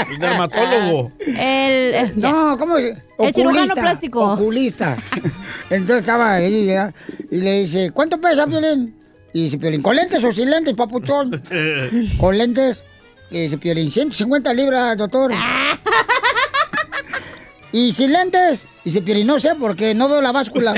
[0.10, 1.12] El dermatólogo.
[1.20, 1.94] El.
[1.94, 4.34] eh, No, ¿cómo se El cirujano plástico.
[4.34, 4.98] Oculista.
[5.70, 6.92] Entonces estaba ahí ya,
[7.30, 8.98] y le dice, ¿cuánto pesa, Piolín?
[9.32, 11.40] Y dice Piolín, ¿con lentes o sin lentes, papuchón?
[12.20, 12.84] ¿Con lentes?
[13.30, 15.32] Y dice Piolín, 150 libras, doctor.
[17.72, 18.62] ¿Y sin lentes?
[18.84, 20.74] Dice Piolín, no sé, porque no veo la báscula.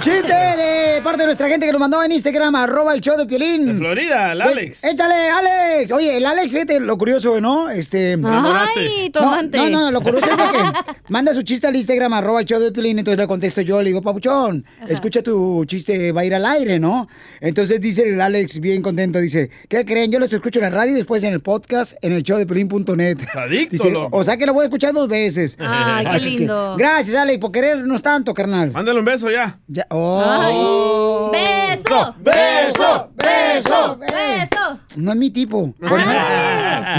[0.00, 3.26] Chiste de parte de nuestra gente que nos mandó en Instagram, arroba el show de
[3.26, 3.66] Piolín.
[3.66, 4.82] De Florida, el Alex.
[4.84, 5.92] Échale, Alex.
[5.92, 7.70] Oye, el Alex, fíjate, lo curioso, ¿no?
[7.70, 8.12] Este.
[8.24, 9.56] Ay, tu no, amante.
[9.58, 12.60] No, no, lo curioso es de que manda su chiste al Instagram, arroba el show
[12.60, 16.34] de Piolín, entonces le contesto yo, le digo, papuchón, escucha tu chiste, va a ir
[16.34, 17.08] al aire, ¿no?
[17.40, 20.10] Entonces dice el Alex, bien contento, dice, ¿qué creen?
[20.10, 22.46] Yo los escucho en la radio y después en el podcast, en el show de
[22.46, 23.18] Piolín.net.
[23.34, 25.56] Adicto, Dice, o sea que lo voy a escuchar dos veces.
[25.60, 26.76] Ay, qué Así es que, lindo.
[26.76, 28.72] gracias, Alex, por querernos tanto, carnal.
[28.72, 29.58] Mándale un beso ya.
[29.68, 31.30] Ya- oh.
[31.32, 32.14] ¡Beso!
[32.20, 33.10] ¡Beso!
[33.16, 33.96] ¡Beso!
[33.98, 34.78] ¡Beso!
[34.96, 35.72] No es mi tipo.
[35.80, 35.98] Por-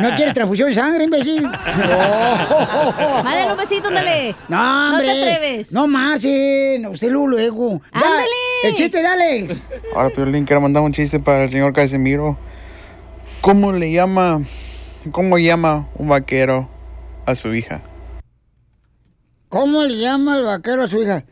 [0.02, 1.44] No quieres transfusión de sangre, imbécil.
[2.44, 4.36] Mándale un besito, ándale.
[4.48, 5.34] No, No te hombre.
[5.34, 5.74] atreves.
[5.74, 6.86] No marchen.
[6.88, 7.82] Usted luego, luego.
[7.92, 8.24] Ándale.
[8.64, 9.68] El chiste de Alex.
[9.96, 12.38] Ahora, Piolín, quiero mandar un chiste para el señor Casimiro.
[13.42, 14.42] ¿Cómo le llama,
[15.12, 16.68] cómo llama un vaquero
[17.26, 17.82] a su hija?
[19.50, 21.24] ¿Cómo le llama el vaquero a su hija?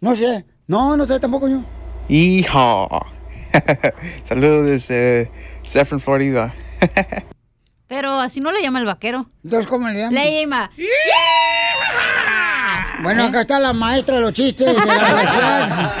[0.00, 0.44] No sé.
[0.72, 1.60] No, no sé tampoco yo.
[2.08, 2.88] Hija.
[4.24, 5.30] Saludos desde
[5.64, 6.54] Saffron, Florida.
[7.88, 9.26] Pero así no le llama el vaquero.
[9.44, 10.12] Entonces, ¿cómo le llama?
[10.12, 10.70] Le llama.
[13.02, 15.92] Bueno, acá está la maestra de los chistes de la universidad.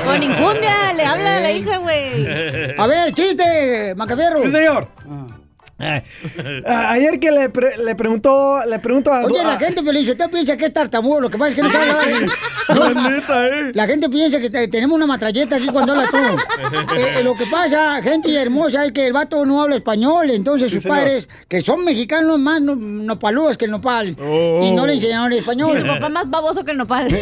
[0.06, 2.74] Con infundia, le habla a la hija, güey.
[2.78, 4.40] A ver, chiste, Macabierro.
[4.44, 4.88] Sí, señor.
[5.04, 5.45] Eh, a-
[5.78, 9.24] ayer que le, pre- le preguntó, le pregunto a...
[9.24, 11.62] Oye, la a- gente, Feliz, usted piensa que es tartamudo, lo que pasa es que
[11.62, 12.94] no sabe hablar.
[12.94, 13.70] La neta, ¿eh?
[13.74, 16.16] La gente piensa que te- tenemos una matralleta aquí cuando habla tú.
[16.16, 20.68] Eh, eh, lo que pasa, gente hermosa, es que el vato no habla español, entonces
[20.70, 20.98] Sí, sus señor.
[20.98, 24.60] padres, que son mexicanos más no- nopaludos que el nopal, Oh.
[24.64, 25.78] y no le enseñaron Y español.
[25.78, 27.08] su papá más baboso que el nopal.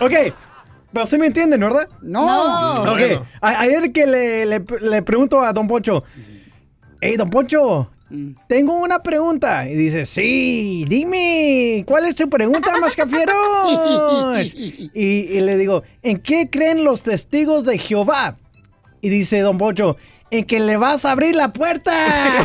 [0.00, 0.12] Ok,
[0.92, 1.88] pero sí me entienden, ¿verdad?
[2.02, 2.26] No.
[2.84, 2.92] No.
[2.92, 3.26] Ok, Bueno.
[3.40, 6.04] a- ayer que le, le- le pregunto a Don Poncho,
[7.00, 7.90] hey, Don Poncho,
[8.48, 9.68] tengo una pregunta.
[9.68, 13.32] Y dice, sí, dime, ¿cuál es tu pregunta, mascafiero?
[14.42, 18.36] y, y le digo, ¿en qué creen los testigos de Jehová?
[19.00, 19.96] Y dice Don Poncho,
[20.32, 21.92] en que le vas a abrir la puerta.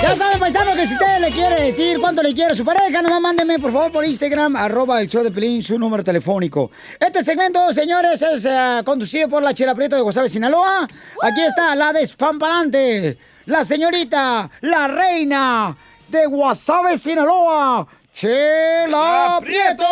[0.00, 3.02] Ya saben, paisano, que si usted le quiere decir cuánto le quiere a su pareja,
[3.02, 6.70] nomás mándeme, por favor, por Instagram, arroba el show de Pelín, su número telefónico.
[7.00, 10.86] Este segmento, señores, es eh, conducido por la Chela Prieto de Guasave, Sinaloa.
[11.20, 15.76] Aquí está la despamparante, la señorita, la reina
[16.06, 19.84] de Guasave, Sinaloa, Chela Prieto.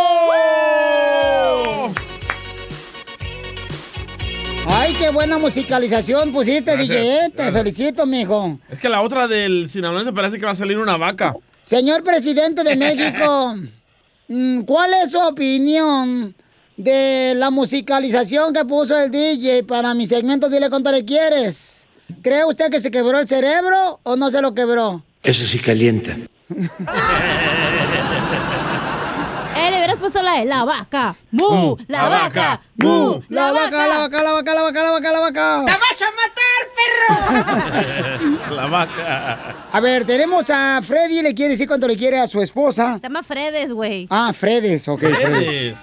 [4.68, 7.14] Ay, qué buena musicalización pusiste, Gracias, DJ.
[7.14, 7.18] eh.
[7.30, 7.54] Te gracias.
[7.62, 8.58] felicito, mijo.
[8.70, 11.34] Es que la otra del sinaloense parece que va a salir una vaca.
[11.62, 13.56] Señor presidente de México,
[14.28, 16.34] mm, ¿cuál es su opinión
[16.76, 21.86] de la musicalización que puso el DJ para mi segmento Dile cuánto le quieres?
[22.22, 25.02] ¿Cree usted que se quebró el cerebro o no se lo quebró?
[25.22, 26.16] Eso sí calienta.
[29.86, 31.14] Hubieras puesto la de la vaca.
[31.30, 31.76] ¡Mu!
[31.86, 32.60] ¡La vaca!
[32.74, 33.20] ¡Mu!
[33.28, 35.62] La vaca, la vaca, la vaca, la vaca, la vaca, la vaca.
[35.62, 36.10] ¡La vas a
[37.30, 37.44] matar,
[38.26, 38.50] perro!
[38.56, 39.68] la vaca.
[39.70, 42.98] A ver, tenemos a Freddy, le quiere decir cuánto le quiere a su esposa.
[42.98, 44.08] Se llama Fredes, güey.
[44.10, 44.98] Ah, Fredes, ok.
[44.98, 45.20] Fredes.
[45.20, 45.76] Fredes.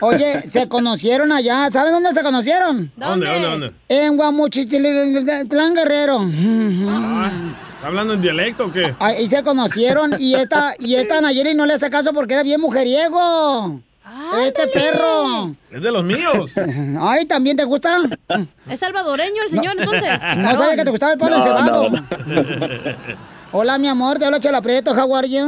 [0.00, 1.70] Oye, se conocieron allá.
[1.70, 2.90] ¿Saben dónde se conocieron?
[2.96, 3.72] ¿Dónde, dónde, dónde?
[3.88, 6.22] En Guamuchitlán, Guerrero.
[6.28, 8.94] ¿Está hablando en dialecto o qué?
[8.98, 12.60] Ahí se conocieron y esta, y esta Nayeli no le hace caso porque era bien
[12.60, 13.80] mujeriego.
[14.46, 15.54] Este perro.
[15.70, 16.52] Es de los míos.
[17.00, 17.96] Ay, ¿también te gusta?
[18.68, 20.20] Es salvadoreño el señor, entonces.
[20.36, 21.88] No sabía que te gustaba el palo No, encebado.
[21.90, 22.06] no,
[23.52, 25.44] Hola, mi amor, te habla Chela Prieto, how are you?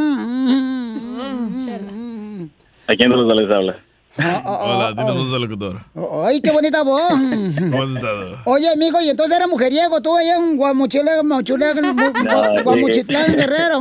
[2.86, 3.78] ¿A quién de los dos les habla?
[4.16, 5.80] Hola, tienes voz de locutor.
[6.26, 7.02] Ay, qué bonita voz.
[7.70, 8.36] ¿Cómo has estado?
[8.44, 13.80] Oye, amigo, y entonces era mujeriego, tú allá en Guamuchile, Guamuchile, Gua- Guamuchitlán, Guerrero.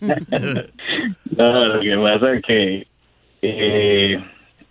[1.36, 2.86] No, lo que pasa es que
[3.42, 4.24] eh,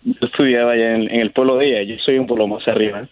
[0.04, 3.08] yo estudiaba allá en, en el pueblo de ella, yo soy un pueblo más arriba.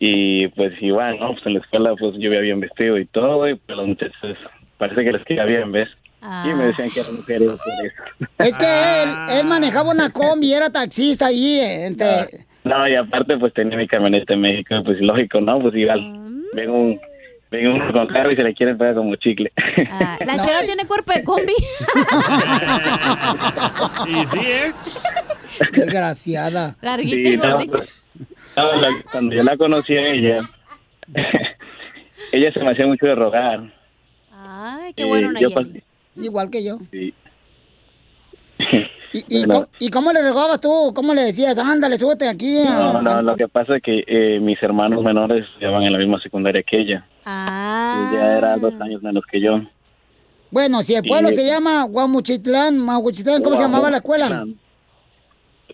[0.00, 1.32] Y pues igual, ¿no?
[1.34, 4.36] Pues en la escuela pues yo iba bien vestido y todo, y pues muchachos
[4.78, 5.88] parece que les quedaba bien, ¿ves?
[6.20, 8.02] Y me decían que era mujer por eso.
[8.38, 9.08] Es que él,
[9.38, 11.60] él manejaba una combi, era taxista allí.
[11.60, 12.26] eh, Entre...
[12.64, 15.60] No, y aparte pues tenía mi camioneta en México, pues lógico, ¿no?
[15.60, 16.00] Pues igual,
[16.54, 17.00] ven un,
[17.50, 19.52] ven uno con carro y se le quieren pegar como chicle.
[20.26, 21.54] La chera tiene cuerpo de combi.
[24.08, 24.72] Y sí, ¿eh?
[25.72, 26.76] Desgraciada.
[26.82, 27.94] Larguita y no, pues,
[28.56, 30.40] no, la- cuando yo la conocí a ella,
[32.32, 33.60] ella se me hacía mucho de rogar.
[34.32, 35.82] Ay, qué bueno, yo Nayeli.
[36.22, 36.78] Igual que yo.
[36.90, 37.14] Sí.
[39.12, 39.52] ¿Y, y Bueno.
[39.54, 40.92] cómo, y cómo le rogabas tú?
[40.94, 41.56] ¿Cómo le decías?
[41.58, 42.58] Ándale, súbete aquí.
[42.64, 46.20] No, no, lo que pasa es que eh, mis hermanos menores estudiaban en la misma
[46.20, 47.06] secundaria que ella.
[47.24, 48.10] Ah.
[48.12, 49.60] Ella era dos años menos que yo.
[50.50, 54.44] Bueno, si el pueblo Y- se llama Guamuchitlán, Maguchitlán, ¿cómo se llamaba la escuela?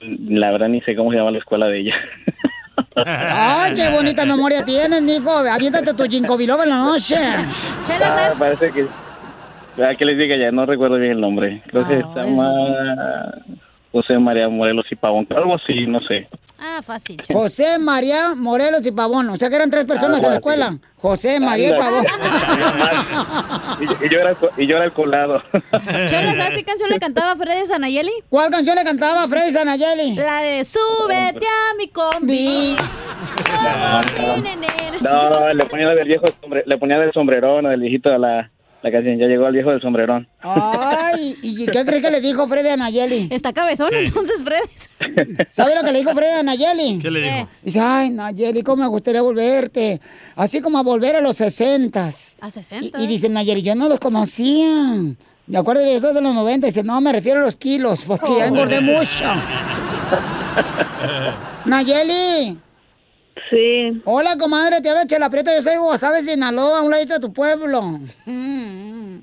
[0.00, 1.94] La verdad ni sé cómo se llama la escuela de ella.
[2.96, 5.30] Ay, qué bonita memoria tienes, mijo.
[5.30, 7.16] Aviéntate tu ginkgo biloba en la noche.
[7.18, 8.86] Ah, parece que...
[9.76, 10.50] ¿Verdad que les diga ya?
[10.52, 11.62] No recuerdo bien el nombre.
[11.68, 13.34] Creo que se llama
[13.90, 15.26] José María Morelos y Pavón.
[15.30, 16.28] Algo así, no sé.
[16.58, 17.20] Ah, fácil.
[17.32, 19.28] José María Morelos y Pavón.
[19.30, 20.76] O sea que eran tres personas en la escuela.
[20.96, 21.72] José María y.
[21.78, 22.04] Pavón.
[23.80, 25.42] Y, yo- y yo era y yo era el colado.
[25.70, 28.12] ¿sabes qué canción le cantaba Freddy Sanayeli?
[28.28, 30.14] ¿Cuál canción le cantaba Freddy Sanayeli?
[30.14, 32.76] La de Súbete a mi combi.
[35.00, 36.24] No, no, le ponía la del viejo
[36.64, 38.50] le ponía del sombrerón, del viejito a la,
[38.84, 39.18] la canción.
[39.18, 40.28] Ya llegó el viejo del sombrerón.
[40.40, 43.28] Ay, ¿y qué crees que le dijo Freddy a Nayeli?
[43.30, 45.36] Está cabezón entonces, Freddy.
[45.50, 46.98] ¿Sabe lo que le dijo Freddy a Nayeli?
[47.00, 47.48] ¿Qué le dijo?
[47.62, 50.00] Dice, ay, Nayeli, cómo me gustaría volverte.
[50.36, 52.36] Así como a volver a los sesentas.
[52.40, 53.00] A 60.
[53.00, 54.96] Y, y dice Nayeli, yo no los conocía.
[55.46, 56.66] Me acuerdo que yo soy de los 90.
[56.66, 59.24] Dice, no, me refiero a los kilos, porque ya engordé mucho.
[61.64, 62.58] Nayeli.
[63.54, 64.02] Sí.
[64.04, 67.20] Hola, comadre, te habla Chela Prieto, yo soy de Guasave, Sinaloa, a un ladito de
[67.20, 68.00] tu pueblo.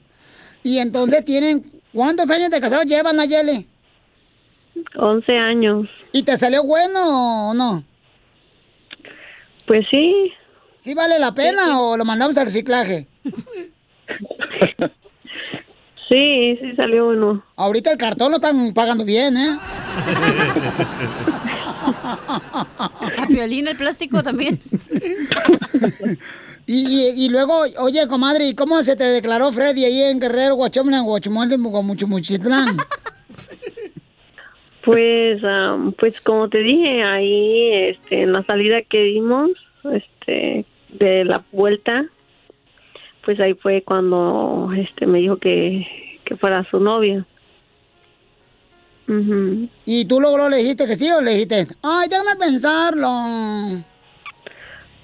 [0.63, 3.67] Y entonces tienen, ¿cuántos años de casados llevan, Nayeli?
[4.95, 5.89] 11 años.
[6.11, 7.83] ¿Y te salió bueno o no?
[9.65, 10.31] Pues sí.
[10.77, 13.07] ¿Sí vale la pena o lo mandamos al reciclaje?
[16.09, 17.41] Sí, sí salió bueno.
[17.55, 19.57] Ahorita el cartón lo están pagando bien, ¿eh?
[21.83, 24.59] A Piolín el plástico también.
[26.67, 30.55] Y, y, y luego, oye, comadre, ¿y cómo se te declaró Freddy ahí en Guerrero,
[30.55, 32.77] Guachomla, Guachumol, de Guamuchumuchitlán?
[34.83, 39.51] Pues, am, pues como te dije, ahí este, en la salida que dimos
[39.93, 42.07] este, de la vuelta,
[43.23, 45.85] pues ahí fue cuando este me dijo que,
[46.25, 47.27] que fuera su novia.
[49.07, 49.67] Ujú.
[49.85, 53.83] ¿Y tú luego le dijiste que sí o le dijiste, ay, déjame pensarlo?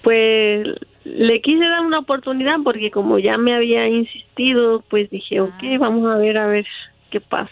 [0.04, 0.66] Pues
[1.04, 6.10] le quise dar una oportunidad porque como ya me había insistido, pues dije, ok, vamos
[6.14, 6.66] a ver, a ver
[7.12, 7.52] qué pasa.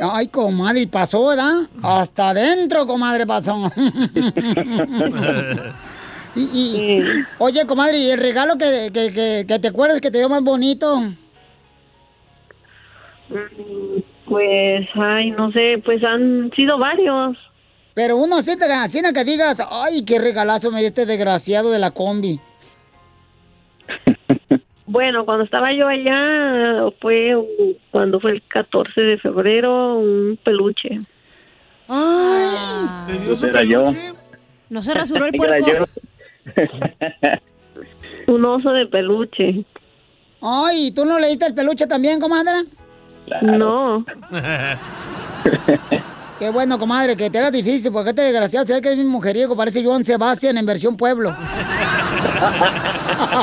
[0.00, 1.62] Ay, comadre, pasó, ¿verdad?
[1.82, 3.70] Hasta adentro, comadre, pasó.
[6.36, 7.02] y, y-
[7.38, 10.42] Oye, comadre, ¿y el regalo que, que, que, que te acuerdas que te dio más
[10.42, 11.02] bonito?
[14.28, 17.36] Pues, ay, no sé, pues han sido varios.
[17.94, 21.70] Pero uno así, te- así en que digas, ay, qué regalazo me dio este desgraciado
[21.70, 22.38] de la combi.
[24.90, 27.34] Bueno, cuando estaba yo allá, fue
[27.90, 31.00] cuando fue el 14 de febrero, un peluche.
[31.88, 32.56] Ay,
[33.42, 33.84] Era yo.
[34.70, 35.66] ¿No se rasuró el puerco?
[38.28, 39.62] Un oso de peluche.
[40.40, 42.64] Ay, ¿tú no le diste el peluche también, comadre?
[43.42, 44.04] No.
[46.38, 49.04] Qué bueno, comadre, que te hagas difícil, porque este desgraciado se ve que es mi
[49.04, 51.36] mujeriego, parece Joan Sebastián en versión pueblo.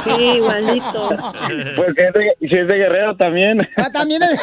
[0.06, 1.10] Sí, igualito.
[1.76, 3.68] Pues si es de, si es de Guerrero también.
[3.76, 4.40] Ah, también es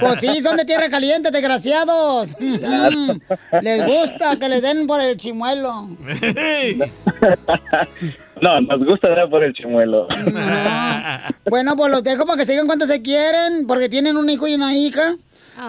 [0.00, 2.36] Pues sí, son de tierra caliente, desgraciados.
[3.62, 5.88] Les gusta que les den por el chimuelo.
[8.40, 10.06] No, nos gusta dar por el chimuelo.
[11.48, 14.46] Bueno, pues los dejo para que se digan cuánto se quieren, porque tienen un hijo
[14.46, 15.16] y una hija.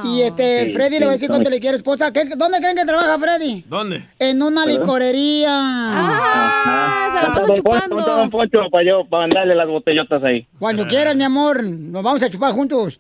[0.04, 2.12] Y este, Sí, Freddy le va a sí, decir cuánto son- le quiere esposa.
[2.14, 3.64] ¿Qué- ¿Dónde creen que trabaja Freddy?
[3.68, 4.06] ¿Dónde?
[4.20, 4.82] En una ¿Perdón?
[4.82, 5.50] licorería.
[5.52, 8.24] Ah, se la pasa chupando.
[8.24, 10.48] Un pocho para yo, para mandarle las botellotas ahí.
[10.60, 13.00] Cuando quieras, mi amor, nos vamos a chupar juntos.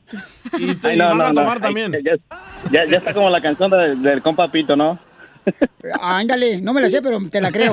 [0.83, 1.51] Ay, no, no, no.
[1.51, 1.73] Ay,
[2.03, 2.15] Ya,
[2.71, 4.99] ya, ya está como la canción de- del compa Pito, ¿no?
[6.01, 7.71] Ándale, no me la sé, pero te la creo.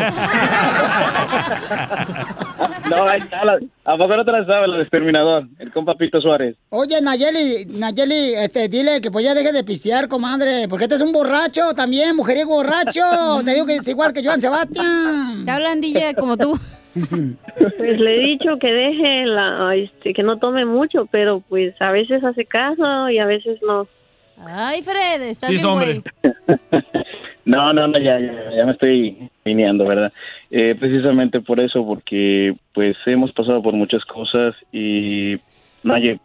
[2.89, 3.45] No, ahí está.
[3.45, 5.47] La, ¿A poco no te la sabes, el exterminador?
[5.59, 6.57] El compa Pito Suárez.
[6.71, 11.03] Oye, Nayeli, Nayeli, este, dile que pues ya deje de pistear, comadre, porque este es
[11.03, 13.03] un borracho también, mujeriego borracho.
[13.45, 15.45] Te digo que es igual que Joan Sebastián.
[15.45, 16.59] Te hablan DJ como tú.
[16.95, 21.91] Pues le he dicho que deje la, este, que no tome mucho, pero pues a
[21.91, 23.87] veces hace caso y a veces no.
[24.47, 26.03] Ay, Fred, estás Sí, bien, hombre.
[26.23, 26.83] güey.
[27.47, 30.13] No, no, no, ya, ya, ya me estoy viniendo, ¿verdad?
[30.51, 35.37] Eh, precisamente por eso, porque pues hemos pasado por muchas cosas y,
[35.85, 36.19] Naye,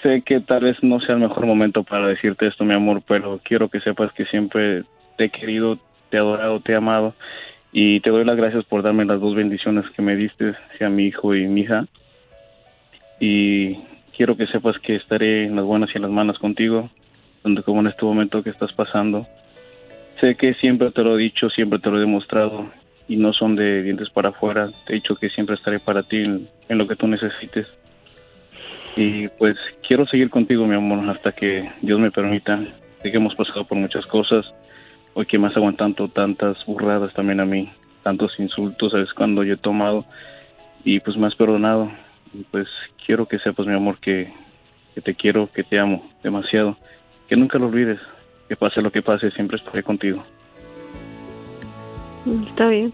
[0.00, 3.40] sé que tal vez no sea el mejor momento para decirte esto, mi amor, pero
[3.42, 4.84] quiero que sepas que siempre
[5.16, 5.76] te he querido,
[6.08, 7.14] te he adorado, te he amado
[7.72, 11.06] y te doy las gracias por darme las dos bendiciones que me diste, sea mi
[11.06, 11.84] hijo y mi hija.
[13.18, 13.74] Y
[14.16, 16.90] quiero que sepas que estaré en las buenas y en las malas contigo,
[17.42, 19.26] tanto como en este momento que estás pasando.
[20.20, 22.70] Sé que siempre te lo he dicho, siempre te lo he demostrado
[23.06, 24.70] y no son de dientes para afuera.
[24.86, 27.66] Te he dicho que siempre estaré para ti en, en lo que tú necesites.
[28.96, 29.56] Y pues
[29.86, 32.58] quiero seguir contigo, mi amor, hasta que Dios me permita.
[33.00, 34.44] Sé que hemos pasado por muchas cosas.
[35.14, 37.70] Hoy que me has aguantado tantas burradas también a mí,
[38.02, 40.04] tantos insultos, sabes cuando yo he tomado
[40.84, 41.90] y pues me has perdonado.
[42.34, 42.66] Y pues
[43.06, 44.32] quiero que sepas, mi amor, que,
[44.94, 46.76] que te quiero, que te amo demasiado.
[47.28, 48.00] Que nunca lo olvides.
[48.48, 50.24] Que pase lo que pase, siempre estaré contigo.
[52.48, 52.92] Está bien.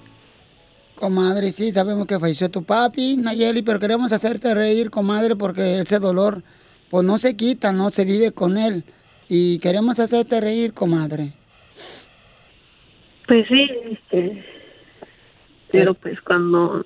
[0.96, 5.98] Comadre, sí, sabemos que falleció tu papi, Nayeli, pero queremos hacerte reír, comadre, porque ese
[5.98, 6.42] dolor,
[6.90, 8.84] pues no se quita, no se vive con él.
[9.28, 11.34] Y queremos hacerte reír, comadre.
[13.26, 14.44] Pues sí, este,
[15.72, 16.84] pero pues cuando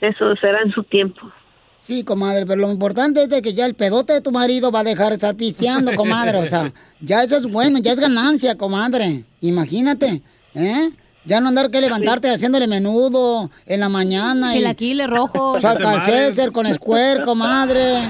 [0.00, 1.30] eso será en su tiempo.
[1.78, 4.80] Sí, comadre, pero lo importante es de que ya el pedote de tu marido va
[4.80, 6.38] a dejar de estar pisteando, comadre.
[6.38, 9.24] O sea, ya eso es bueno, ya es ganancia, comadre.
[9.42, 10.22] Imagínate,
[10.54, 10.90] ¿eh?
[11.26, 14.52] Ya no andar que levantarte haciéndole menudo en la mañana.
[14.54, 15.60] y- Chilaquiles rojos.
[15.62, 18.08] Saca al César con Square, comadre.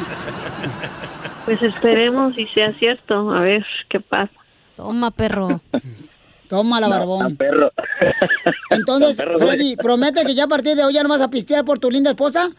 [1.45, 4.33] Pues esperemos y sea cierto, a ver qué pasa.
[4.77, 5.61] Toma, perro.
[6.49, 7.37] Toma la barbón.
[7.37, 7.71] perro.
[8.71, 9.47] Entonces, perro soy.
[9.49, 11.91] Freddy, ¿promete que ya a partir de hoy ya no vas a pistear por tu
[11.91, 12.51] linda esposa?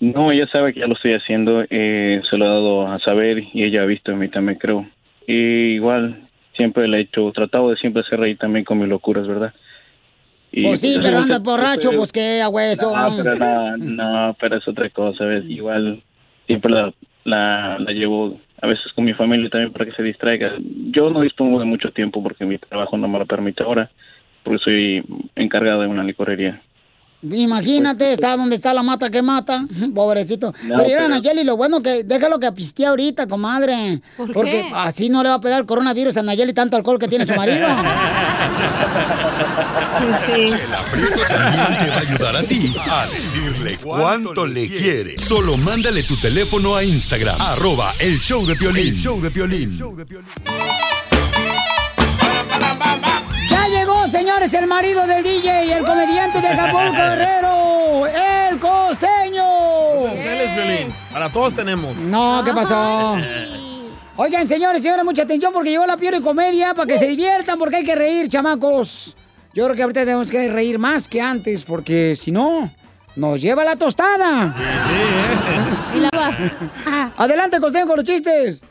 [0.00, 3.42] No, ella sabe que ya lo estoy haciendo, eh, se lo he dado a saber
[3.52, 4.86] y ella ha visto en mí también, creo.
[5.26, 6.18] Y igual,
[6.56, 9.54] siempre le he hecho, tratado de siempre hacer reír también con mis locuras, ¿verdad?
[10.52, 12.94] Y, Pues sí, pues, pero mucho- borracho, pues qué, a hueso.
[12.94, 15.44] No, pero no, no, pero es otra cosa, ¿ves?
[15.48, 16.02] Igual
[16.46, 16.92] siempre la,
[17.24, 20.52] la, la llevo a veces con mi familia también para que se distraiga.
[20.90, 23.90] Yo no dispongo de mucho tiempo porque mi trabajo no me lo permite ahora,
[24.42, 25.02] porque soy
[25.34, 26.60] encargado de una licorería.
[27.32, 29.64] Imagínate, está donde está la mata que mata.
[29.94, 30.52] Pobrecito.
[30.64, 34.00] No, pero era pero- Nayeli, lo bueno que déjalo que pistea ahorita, comadre.
[34.16, 34.70] ¿Por Porque qué?
[34.74, 37.34] así no le va a pegar el coronavirus a Nayeli tanto alcohol que tiene su
[37.34, 37.66] marido.
[40.26, 45.18] Chela Prieto también te va a ayudar a ti a decirle cuánto le quiere.
[45.18, 48.94] Solo mándale tu teléfono a Instagram, arroba el show de Piolín.
[48.94, 49.78] El show de Piolín.
[49.78, 49.84] ya
[54.34, 60.08] señores, el marido del DJ, el comediante de Acapulco Guerrero, el costeño.
[60.08, 60.94] Él es violín.
[61.12, 61.96] Para todos tenemos.
[61.96, 63.16] No, ¿qué pasó?
[64.16, 67.58] Oigan, señores, señores, mucha atención porque llegó la Piero y Comedia para que se diviertan
[67.58, 69.16] porque hay que reír, chamacos.
[69.52, 72.70] Yo creo que ahorita tenemos que reír más que antes porque si no,
[73.14, 74.54] nos lleva la tostada.
[75.94, 77.12] Y la va.
[77.16, 78.62] Adelante, costeño, con los chistes.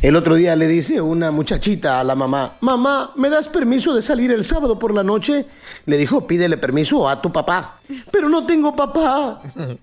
[0.00, 4.02] El otro día le dice una muchachita a la mamá, mamá, ¿me das permiso de
[4.02, 5.46] salir el sábado por la noche?
[5.86, 7.80] Le dijo, pídele permiso a tu papá.
[8.10, 9.42] Pero no tengo papá.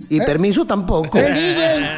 [0.10, 1.18] Y permiso tampoco.
[1.18, 1.90] El DJ.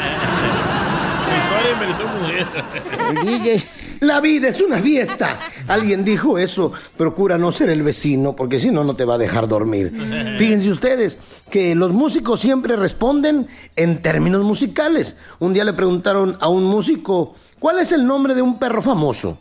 [1.80, 3.62] Versión mujer.
[4.02, 5.40] La vida es una fiesta.
[5.68, 6.72] Alguien dijo eso.
[6.98, 9.94] Procura no ser el vecino porque si no, no te va a dejar dormir.
[10.38, 11.18] Fíjense ustedes
[11.50, 15.18] que los músicos siempre responden en términos musicales.
[15.40, 19.38] Un día le preguntaron a un músico, ¿cuál es el nombre de un perro famoso?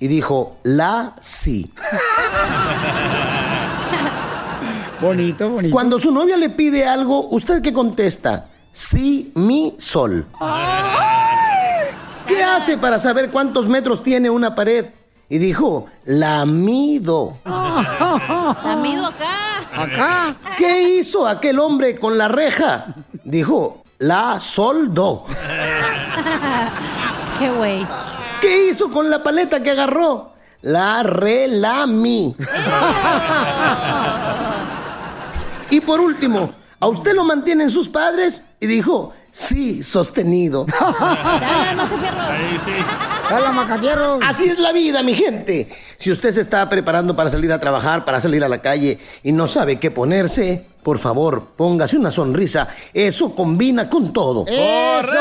[0.00, 1.70] Y dijo, la sí.
[5.00, 5.72] Bonito, bonito.
[5.72, 8.48] Cuando su novia le pide algo, ¿usted qué contesta?
[8.72, 10.26] Sí, mi sol.
[12.26, 14.86] ¿Qué hace para saber cuántos metros tiene una pared?
[15.28, 17.38] Y dijo, la mido.
[17.44, 19.60] La mido acá.
[19.72, 20.36] Acá.
[20.56, 22.86] ¿Qué hizo aquel hombre con la reja?
[23.22, 25.26] Dijo, la soldó.
[27.38, 27.86] Qué güey.
[28.40, 30.32] ¿Qué hizo con la paleta que agarró?
[30.62, 32.34] La relami.
[35.70, 38.42] Y por último, ¿a usted lo mantienen sus padres?
[38.58, 40.64] Y dijo, sí, sostenido.
[40.80, 42.72] Ahí sí.
[43.30, 44.18] Dale, Macafierro.
[44.26, 45.68] Así es la vida, mi gente.
[45.98, 49.32] Si usted se está preparando para salir a trabajar, para salir a la calle y
[49.32, 52.68] no sabe qué ponerse, por favor, póngase una sonrisa.
[52.94, 54.46] Eso combina con todo.
[54.48, 55.18] ¡Eso!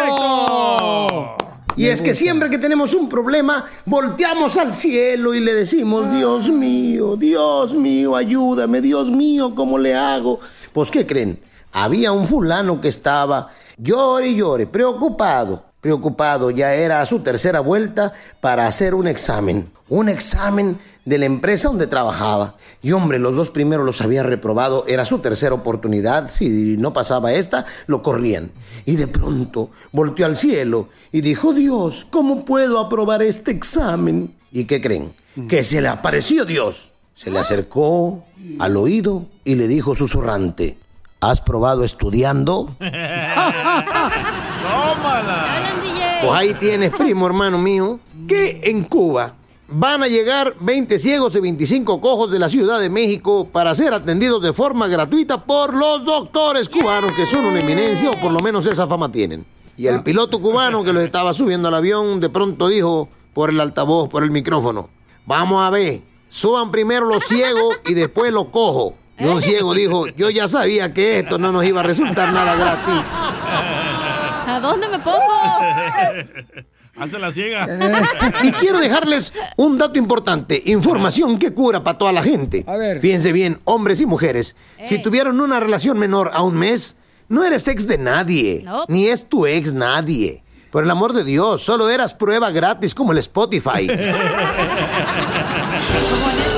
[1.77, 6.49] Y es que siempre que tenemos un problema, volteamos al cielo y le decimos, Dios
[6.49, 10.39] mío, Dios mío, ayúdame, Dios mío, ¿cómo le hago?
[10.73, 11.39] Pues, ¿qué creen?
[11.71, 18.11] Había un fulano que estaba llore y llore, preocupado, preocupado, ya era su tercera vuelta
[18.41, 22.55] para hacer un examen, un examen de la empresa donde trabajaba.
[22.83, 27.31] Y hombre, los dos primeros los había reprobado, era su tercera oportunidad, si no pasaba
[27.31, 28.51] esta, lo corrían.
[28.85, 34.35] Y de pronto volteó al cielo y dijo, Dios, ¿cómo puedo aprobar este examen?
[34.51, 35.13] ¿Y qué creen?
[35.47, 36.91] Que se le apareció Dios.
[37.13, 38.25] Se le acercó
[38.59, 40.77] al oído y le dijo susurrante,
[41.21, 42.65] ¿has probado estudiando?
[42.79, 43.85] Tómala.
[46.21, 49.36] Pues ahí tienes, primo hermano mío, que en Cuba
[49.67, 53.93] van a llegar 20 ciegos y 25 cojos de la Ciudad de México para ser
[53.93, 58.39] atendidos de forma gratuita por los doctores cubanos, que son una eminencia, o por lo
[58.39, 59.45] menos esa fama tienen.
[59.75, 63.59] Y el piloto cubano que los estaba subiendo al avión de pronto dijo por el
[63.59, 64.89] altavoz, por el micrófono,
[65.25, 68.93] vamos a ver, suban primero los ciegos y después los cojos.
[69.19, 72.55] Y un ciego dijo, yo ya sabía que esto no nos iba a resultar nada
[72.55, 73.05] gratis.
[74.47, 75.17] ¿A dónde me pongo?
[76.99, 77.67] Hazte la ciega.
[78.43, 82.63] Y quiero dejarles un dato importante, información que cura para toda la gente.
[82.67, 83.01] A ver.
[83.01, 86.97] Fíjense bien, hombres y mujeres, si tuvieron una relación menor a un mes,
[87.29, 90.43] no eres ex de nadie, ni es tu ex nadie.
[90.71, 93.87] Por el amor de Dios, solo eras prueba gratis como el Spotify.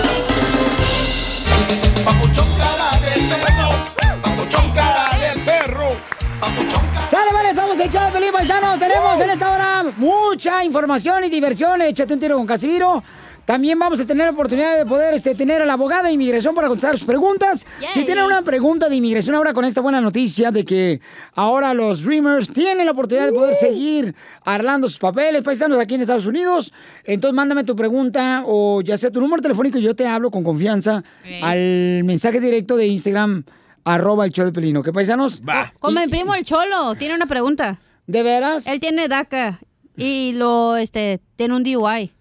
[7.10, 7.56] ¡Sale, vale!
[7.56, 8.78] Somos el show Felipe Paisanos.
[8.78, 11.82] Tenemos en esta hora mucha información y diversión.
[11.82, 13.04] Échate un tiro con Casimiro.
[13.46, 16.54] También vamos a tener la oportunidad de poder este, tener a la abogada de inmigración
[16.54, 17.66] para contestar sus preguntas.
[17.90, 21.02] Si tienen una pregunta de inmigración ahora con esta buena noticia de que
[21.34, 24.14] ahora los Dreamers tienen la oportunidad de poder seguir
[24.46, 26.72] arreglando sus papeles, paisanos aquí en Estados Unidos,
[27.06, 30.44] entonces mándame tu pregunta o ya sea tu número telefónico y yo te hablo con
[30.44, 31.04] confianza
[31.42, 33.46] al mensaje directo de Instagram
[33.84, 34.84] arroba el show de Pelino.
[34.84, 35.42] ¿Qué paisanos?
[35.80, 37.80] Como mi primo el Cholo, tiene una pregunta.
[38.08, 38.66] ¿De veras?
[38.66, 39.60] Él tiene DACA
[39.96, 42.12] y lo, este, tiene un DUI.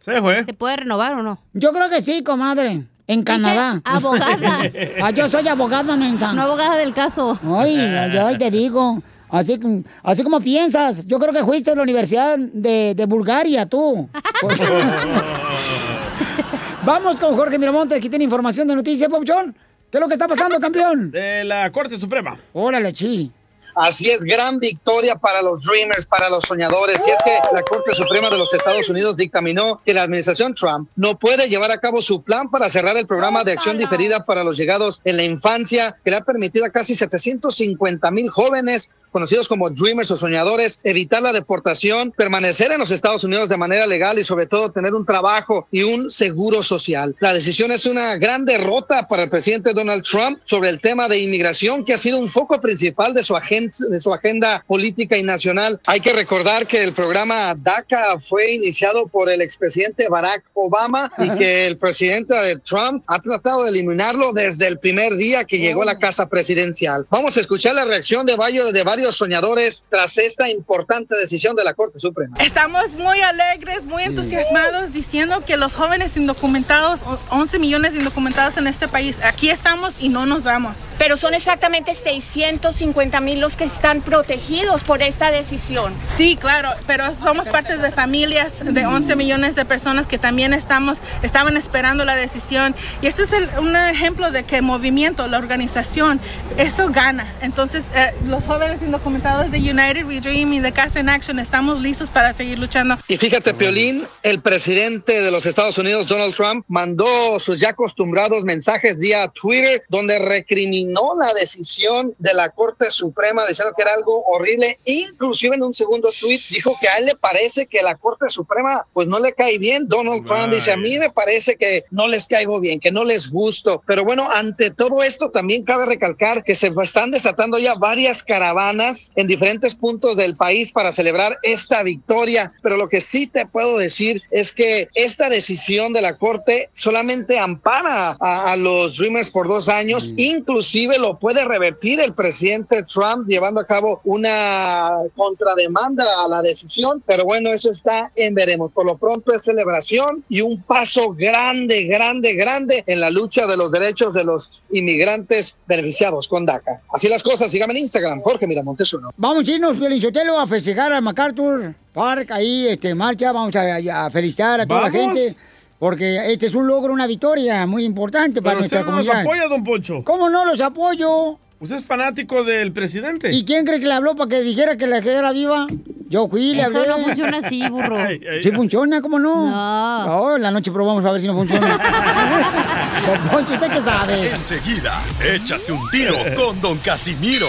[0.00, 0.44] Se fue.
[0.44, 1.38] ¿Se puede renovar o no?
[1.54, 2.84] Yo creo que sí, comadre.
[3.06, 3.80] En Canadá.
[3.84, 4.60] abogada.
[5.02, 6.32] ah, yo soy abogada, mensa.
[6.32, 7.38] No abogada del caso.
[7.42, 9.02] Ay, ay, ay, te digo.
[9.28, 9.58] Así,
[10.02, 11.06] así como piensas.
[11.06, 14.08] Yo creo que fuiste a la Universidad de, de Bulgaria, tú.
[16.84, 19.56] Vamos con Jorge Miramonte, aquí tiene información de noticias, Pauchón.
[19.94, 21.08] ¿Qué es lo que está pasando, campeón?
[21.12, 22.36] De la Corte Suprema.
[22.52, 23.30] Órale, chi.
[23.76, 27.00] Así es, gran victoria para los Dreamers, para los soñadores.
[27.06, 30.88] Y es que la Corte Suprema de los Estados Unidos dictaminó que la administración Trump
[30.96, 34.42] no puede llevar a cabo su plan para cerrar el programa de acción diferida para
[34.42, 39.46] los llegados en la infancia, que le ha permitido a casi 750 mil jóvenes conocidos
[39.46, 44.18] como Dreamers o soñadores, evitar la deportación, permanecer en los Estados Unidos de manera legal
[44.18, 47.14] y sobre todo tener un trabajo y un seguro social.
[47.20, 51.20] La decisión es una gran derrota para el presidente Donald Trump sobre el tema de
[51.20, 55.22] inmigración, que ha sido un foco principal de su agenda, de su agenda política y
[55.22, 55.80] nacional.
[55.86, 61.30] Hay que recordar que el programa DACA fue iniciado por el expresidente Barack Obama y
[61.38, 65.82] que el presidente de Trump ha tratado de eliminarlo desde el primer día que llegó
[65.82, 67.06] a la casa presidencial.
[67.10, 71.64] Vamos a escuchar la reacción de varios, de varios soñadores tras esta importante decisión de
[71.64, 72.36] la Corte Suprema.
[72.40, 77.00] Estamos muy alegres, muy entusiasmados diciendo que los jóvenes indocumentados,
[77.30, 80.76] 11 millones de indocumentados en este país, aquí estamos y no nos vamos.
[80.98, 85.92] Pero son exactamente 650 mil los que están protegidos por esta decisión.
[86.16, 90.98] Sí, claro, pero somos parte de familias de 11 millones de personas que también estamos,
[91.22, 92.74] estaban esperando la decisión.
[93.02, 96.20] Y este es el- un ejemplo de que el movimiento, la organización,
[96.56, 97.32] eso gana.
[97.40, 101.82] Entonces, eh, los jóvenes indocumentados de United We Dream y de Casa in Action estamos
[101.82, 102.96] listos para seguir luchando.
[103.08, 108.44] Y fíjate, Piolín, el presidente de los Estados Unidos, Donald Trump, mandó sus ya acostumbrados
[108.44, 114.22] mensajes vía Twitter donde recriminó la decisión de la Corte Suprema diciendo que era algo
[114.26, 114.78] horrible.
[114.84, 118.86] Inclusive en un segundo tweet dijo que a él le parece que la Corte Suprema
[118.92, 119.88] pues no le cae bien.
[119.88, 123.28] Donald Trump dice, a mí me parece que no les caigo bien, que no les
[123.28, 123.82] gusto.
[123.86, 128.73] Pero bueno, ante todo esto también cabe recalcar que se están desatando ya varias caravanas
[128.80, 132.52] en diferentes puntos del país para celebrar esta victoria.
[132.62, 137.38] Pero lo que sí te puedo decir es que esta decisión de la Corte solamente
[137.38, 140.12] ampara a, a los Dreamers por dos años.
[140.16, 147.02] Inclusive lo puede revertir el presidente Trump llevando a cabo una contrademanda a la decisión.
[147.06, 148.72] Pero bueno, eso está en veremos.
[148.72, 153.56] Por lo pronto es celebración y un paso grande, grande, grande en la lucha de
[153.56, 156.82] los derechos de los inmigrantes beneficiados con DACA.
[156.92, 157.50] Así las cosas.
[157.50, 158.63] Síganme en Instagram, Jorge Miramontes
[158.94, 159.10] uno.
[159.16, 164.60] Vamos, chinos, Felinchotelo, a festejar a MacArthur Park, ahí, este, marcha, vamos a, a felicitar
[164.60, 165.36] a toda la gente,
[165.78, 169.20] porque este es un logro, una victoria muy importante para Pero nuestra usted no comunidad.
[169.20, 170.02] apoya, don Poncho.
[170.04, 171.38] ¿Cómo no los apoyo?
[171.60, 173.32] Usted es fanático del presidente.
[173.32, 175.66] ¿Y quién cree que le habló para que dijera que la era viva?
[176.08, 176.88] Yo fui, le Eso hablé.
[176.88, 177.96] no funciona así, burro.
[178.06, 178.54] Ay, ay, Sí ay.
[178.56, 179.48] funciona, ¿cómo no?
[179.50, 180.06] No.
[180.06, 181.66] No, en la noche probamos a ver si no funciona.
[183.06, 184.30] Don Poncho, ¿usted qué sabe?
[184.32, 185.00] Enseguida,
[185.32, 187.46] échate un tiro con Don Casimiro.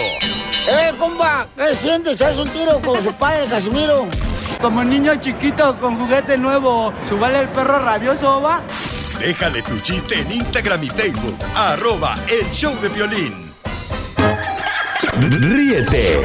[0.68, 1.48] ¡Eh, compa!
[1.56, 2.20] ¿Qué sientes?
[2.22, 4.06] ¿Haz un tiro con su padre, Casimiro?
[4.60, 8.62] Como niño chiquito con juguete nuevo, ¿subale el perro rabioso, va?
[9.20, 13.45] Déjale tu chiste en Instagram y Facebook, arroba el show de violín.
[15.18, 16.22] Ríete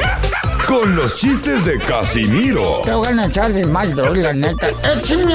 [0.66, 4.68] con los chistes de Casimiro Te voy a echar de mal, doy, la neta.
[4.84, 5.34] ¡Échame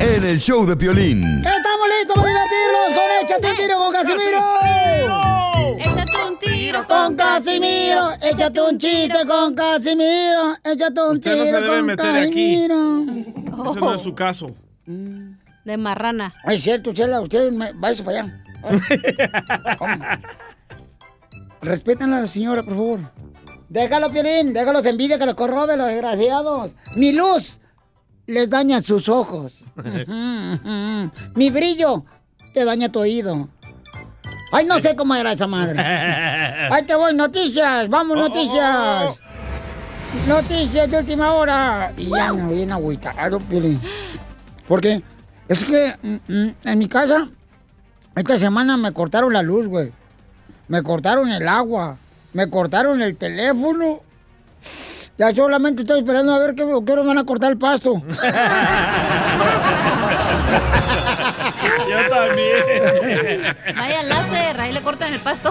[0.00, 1.22] en el show de violín.
[1.40, 4.50] ¡Estamos listos para divertirnos con Échate un tiro con Casimiro!
[5.78, 8.12] ¡Échate un tiro con Casimiro!
[8.22, 10.56] ¡Échate un chiste con Casimiro!
[10.64, 12.68] ¡Échate un Usted no se tiro debe con meter aquí.
[12.68, 13.70] Casimiro!
[13.70, 14.46] Ese no es su caso.
[14.86, 16.32] De marrana.
[16.46, 17.72] Es cierto, Chela, usted me...
[17.72, 18.42] váyase para allá.
[19.78, 20.04] ¿Cómo?
[21.62, 23.00] A la señora, por favor.
[23.68, 26.74] Déjalo, Piolín, déjalos envidia que los corrobe, los desgraciados.
[26.96, 27.60] Mi luz
[28.26, 29.64] les daña sus ojos.
[31.34, 32.04] Mi brillo
[32.54, 33.48] te daña tu oído.
[34.52, 35.80] Ay, no sé cómo era esa madre.
[35.80, 39.16] Ahí te voy, noticias, vamos, noticias.
[40.26, 41.92] Noticias de última hora.
[41.96, 43.80] Y ya me viene agüitado, Piolín.
[44.66, 45.02] ¿Por qué?
[45.48, 47.28] Es que mm, mm, en mi casa,
[48.20, 49.92] esta semana me cortaron la luz, güey.
[50.68, 51.96] Me cortaron el agua.
[52.32, 54.00] Me cortaron el teléfono.
[55.16, 58.02] Ya solamente estoy esperando a ver qué, qué hora me van a cortar el pasto.
[61.88, 63.56] Yo también.
[63.76, 65.50] Vaya láser, ahí le cortan el pasto.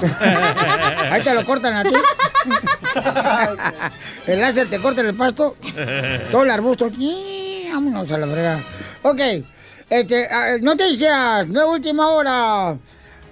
[1.12, 1.96] Ahí te lo cortan a ti.
[4.28, 5.56] el láser te corta el pasto.
[6.32, 6.92] Todo el arbusto.
[7.72, 8.60] Vámonos a la frega.
[9.04, 9.22] Ok.
[9.90, 10.30] Este,
[10.62, 12.78] noticias de última hora.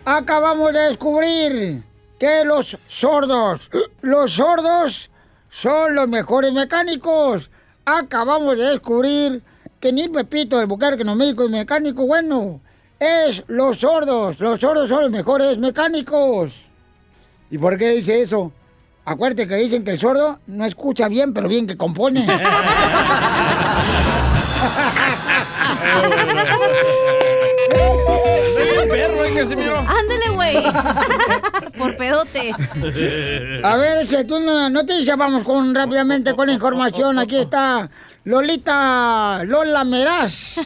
[0.04, 1.84] Acabamos de descubrir
[2.18, 3.70] que los sordos,
[4.02, 5.12] los sordos
[5.52, 7.52] son los mejores mecánicos.
[7.86, 9.44] Acabamos de descubrir
[9.80, 10.68] que ni Pepito, el
[11.06, 12.60] no médico y mecánico bueno,
[13.00, 14.40] es los sordos.
[14.40, 16.54] Los sordos son los mejores mecánicos.
[17.52, 18.52] ¿Y por qué dice eso?
[19.06, 22.26] Acuérdate que dicen que el sordo no escucha bien, pero bien que compone.
[29.88, 30.58] Ándale, güey.
[31.78, 32.52] Por pedote.
[33.64, 37.20] A ver, échate una noticia, vamos con rápidamente con la información.
[37.20, 37.90] Aquí está
[38.24, 40.60] Lolita Lola Meraz.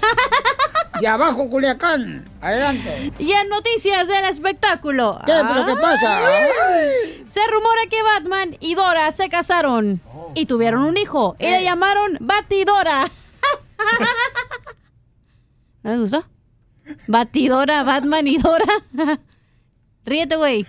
[1.00, 2.24] De abajo, Culiacán.
[2.42, 3.12] Adelante.
[3.18, 5.20] Y en noticias del espectáculo.
[5.26, 5.34] ¿Qué?
[5.34, 6.20] ¿Pero qué pasa?
[6.28, 7.24] Ay.
[7.26, 10.00] Se rumora que Batman y Dora se casaron
[10.36, 13.10] y tuvieron un hijo y le llamaron Batidora.
[15.84, 16.24] ¿No les gustó?
[17.08, 18.66] Batidora, Batman y Dora.
[20.06, 20.66] Ríete, güey.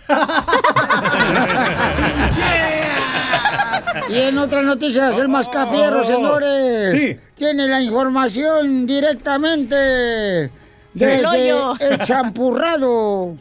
[4.09, 6.93] Y en otras noticias, el Mascafierro, señores.
[6.93, 7.17] Sí.
[7.35, 10.51] Tiene la información directamente
[10.95, 11.05] Sí.
[11.05, 11.75] El desde hoyo.
[11.81, 13.35] el champurrado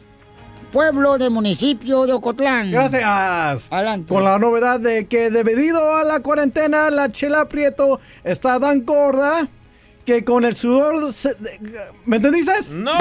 [0.72, 2.70] pueblo de municipio de Ocotlán.
[2.70, 3.68] Gracias.
[3.70, 4.08] Adelante.
[4.12, 9.46] Con la novedad de que debido a la cuarentena, la chela Prieto está tan gorda
[10.04, 11.12] que con el sudor...
[11.12, 11.36] se-
[12.06, 12.52] ¿Me entendiste?
[12.70, 12.92] ¡No!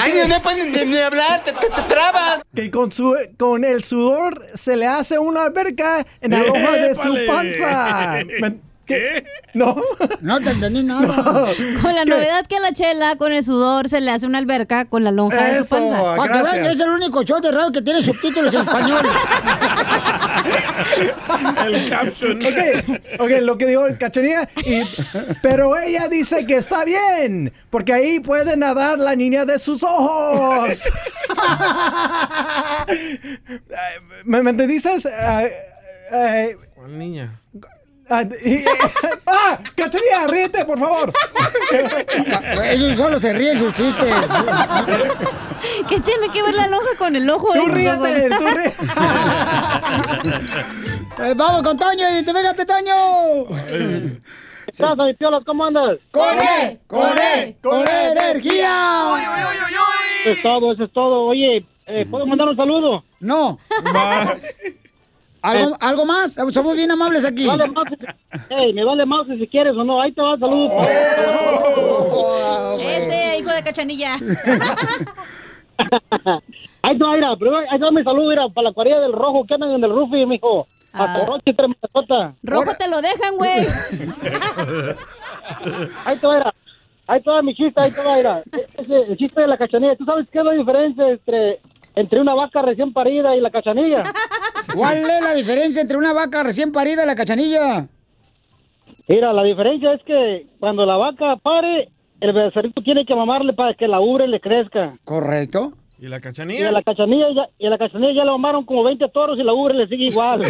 [0.00, 2.42] Ay, no pueden ni, ni hablar, te, te, te trabas.
[2.54, 6.94] Que con, su, con el sudor se le hace una alberca en la hoja de
[6.94, 7.26] su ¡Épale!
[7.26, 8.18] panza.
[8.40, 8.56] ¿Me-
[8.86, 9.24] ¿Qué?
[9.54, 9.76] ¿No?
[10.20, 11.48] No te entendí nada.
[11.82, 14.84] Con la novedad que a la chela con el sudor se le hace una alberca
[14.84, 16.00] con la lonja de su panza.
[16.16, 19.06] Para que vean es el único show de radio que tiene subtítulos en español.
[21.66, 22.38] El caption.
[22.38, 24.82] Ok, ok, lo que dijo Cachanilla, y-
[25.42, 30.68] pero ella dice que está bien, porque ahí puede nadar la niña de sus ojos.
[34.24, 34.90] ¿Me, me entendiste?
[34.96, 35.52] Eh,
[36.12, 37.40] eh, ¿Cuál niña?
[38.08, 38.64] Ah, y-
[39.26, 39.58] ¡Ah!
[39.74, 41.12] ¡Cachanilla, ríete, por favor!
[42.64, 44.14] Ellos solo se ríen sus chistes.
[45.88, 47.52] ¿Qué tiene que ver la lonja con el ojo?
[47.52, 48.28] ¡Tú ríete!
[48.30, 48.76] ¡Tú ríete!
[51.18, 53.46] Eh, vamos con Toño, identifícate, Toño.
[53.46, 55.42] ¿Qué pasa, mi piolas?
[55.44, 55.98] ¿Cómo andas?
[56.10, 56.78] ¡Con él!
[56.86, 57.56] ¡Con él!
[57.62, 59.14] ¡Con energía!
[60.24, 61.24] Eso es todo, eso es todo.
[61.26, 63.04] Oye, eh, ¿puedo mandar un saludo?
[63.20, 63.58] No.
[65.46, 66.34] ¿Algo, ¿Algo más?
[66.52, 67.46] Somos bien amables aquí.
[67.46, 67.84] Vale más,
[68.50, 70.00] Ey, me vale más si quieres o no.
[70.02, 70.70] Ahí te va el saludo.
[72.80, 74.16] Ese hijo de cachanilla.
[76.82, 79.12] Ahí te va, mira, primero, ahí te va mi saludo, mira, para la cuadrilla del
[79.12, 80.66] rojo que andan en el rufi, mijo.
[80.92, 81.68] A Torochi y tres.
[82.44, 83.66] Rojo te lo dejan, güey.
[86.06, 86.54] Ahí te va, mira.
[87.08, 88.42] Ahí te va mi chiste, ahí te va, mira.
[88.78, 89.96] Ese- el chiste de la cachanilla.
[89.96, 91.60] ¿Tú sabes qué es la diferencia entre,
[91.96, 94.04] entre una vaca recién parida y la cachanilla?
[94.76, 97.86] ¿Cuál es la diferencia entre una vaca recién parida y la cachanilla?
[99.08, 101.88] Mira, la diferencia es que cuando la vaca pare,
[102.20, 104.96] el becerrito tiene que mamarle para que la ubre le crezca.
[105.04, 105.72] Correcto.
[105.98, 106.68] ¿Y la Y cachanilla?
[106.68, 109.42] a la cachanilla ya, y a la cachanilla ya le mamaron como 20 toros y
[109.42, 110.42] la ubre le sigue igual.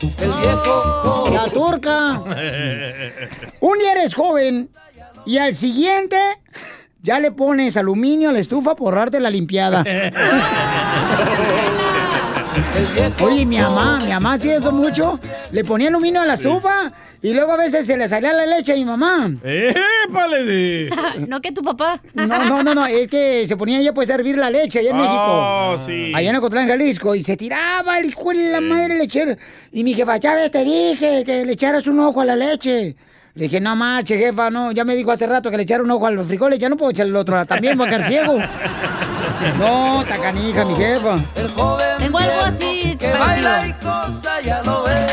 [0.02, 2.20] El viejo La turca.
[3.60, 4.68] Un día eres joven
[5.24, 6.16] y al siguiente
[7.02, 9.84] ya le pones aluminio a la estufa por darte la limpiada.
[13.22, 15.18] Oye, mi mamá, mi mamá hacía eso mucho.
[15.50, 16.92] Le ponía aluminio a la estufa
[17.22, 19.30] y luego a veces se le salía la leche a mi mamá.
[19.42, 20.90] ¡Épale!
[21.28, 22.00] no que tu papá.
[22.12, 24.90] No, no, no, no, es que se ponía ella pues a hervir la leche allá
[24.90, 25.86] en Oh, México.
[25.86, 26.12] sí.
[26.14, 27.14] Allá en Ocotlán, Jalisco.
[27.14, 29.36] Y se tiraba el hijo de la madre lechero.
[29.72, 32.94] Y mi jefa, ya ves, te dije que le echaras un ojo a la leche.
[33.34, 34.72] Le dije, no marche, jefa, no.
[34.72, 36.58] Ya me dijo hace rato que le echara un ojo a los frijoles.
[36.58, 38.36] Ya no puedo echarle el otro también, voy a quedar ciego.
[39.58, 41.18] No, tacanija, mi jefa.
[41.36, 43.48] El joven Tengo algo así que parecido.
[43.50, 45.12] baila y goza, ya lo ves.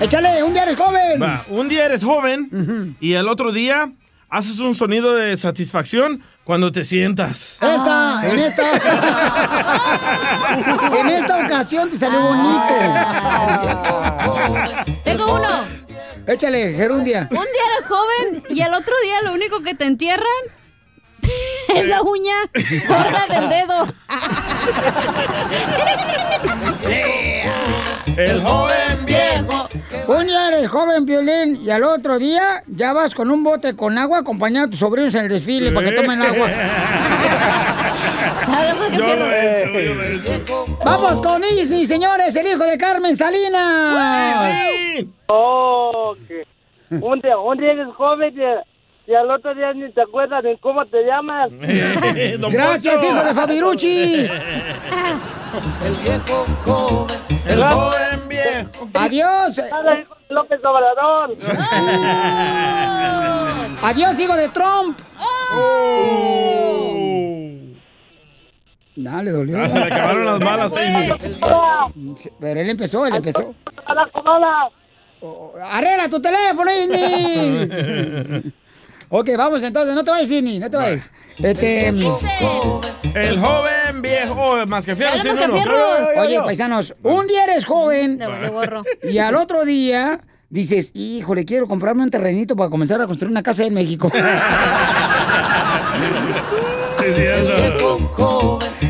[0.00, 1.22] Échale, un día eres joven.
[1.22, 3.90] Va, un día eres joven y el otro día
[4.30, 7.58] haces un sonido de satisfacción cuando te sientas.
[7.60, 8.72] Esta, en esta.
[11.00, 12.74] en esta ocasión te salió bonito.
[15.04, 15.48] Tengo uno.
[16.26, 17.28] Échale, Gerundia.
[17.30, 20.26] Un día eres joven y el otro día lo único que te entierran
[21.74, 22.34] Es la uña
[22.88, 23.86] gorda del dedo.
[28.16, 29.68] El joven viejo.
[30.08, 33.96] Un día eres joven, violín, y al otro día ya vas con un bote con
[33.96, 36.50] agua acompañado de tus sobrinos en el desfile para que tomen agua.
[38.90, 40.66] Yo lo he hecho, yo lo he hecho.
[40.84, 45.06] Vamos con Isni, señores, el hijo de Carmen Salinas.
[45.28, 46.44] Oh, que
[46.90, 48.40] un día, un día eres joven y,
[49.08, 51.50] y al otro día ni te acuerdas de cómo te llamas.
[51.58, 54.30] Gracias, hijo de Fabiruchis.
[55.82, 57.16] El viejo joven,
[57.46, 58.86] el joven viejo.
[58.92, 59.62] Adiós.
[60.28, 61.34] López Obrador.
[63.82, 64.98] Adiós, hijo de Trump.
[68.94, 69.62] No, le dolió.
[69.62, 70.72] Ah, se le acabaron las
[72.20, 73.54] Sí, Pero él empezó, él empezó.
[73.86, 74.68] A la comada.
[75.64, 78.52] Arregla tu teléfono, Isni.
[79.08, 81.10] ok, vamos entonces, no te vayas, Isni, no te vayas.
[81.42, 81.88] Este.
[81.88, 84.34] El joven viejo.
[84.36, 85.54] Oh, más que fierro, Dale, tiene uno.
[85.54, 86.08] Mascafierros.
[86.18, 88.20] Oye, paisanos, un día eres joven
[89.02, 90.20] y al otro día
[90.50, 94.10] dices, híjole, quiero comprarme un terrenito para comenzar a construir una casa en México.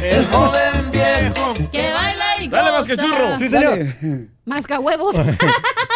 [0.02, 1.54] el joven viejo.
[1.70, 3.38] Que baila y Dale, más que churro.
[3.38, 3.86] Sí, señor.
[4.44, 5.16] Masca huevos.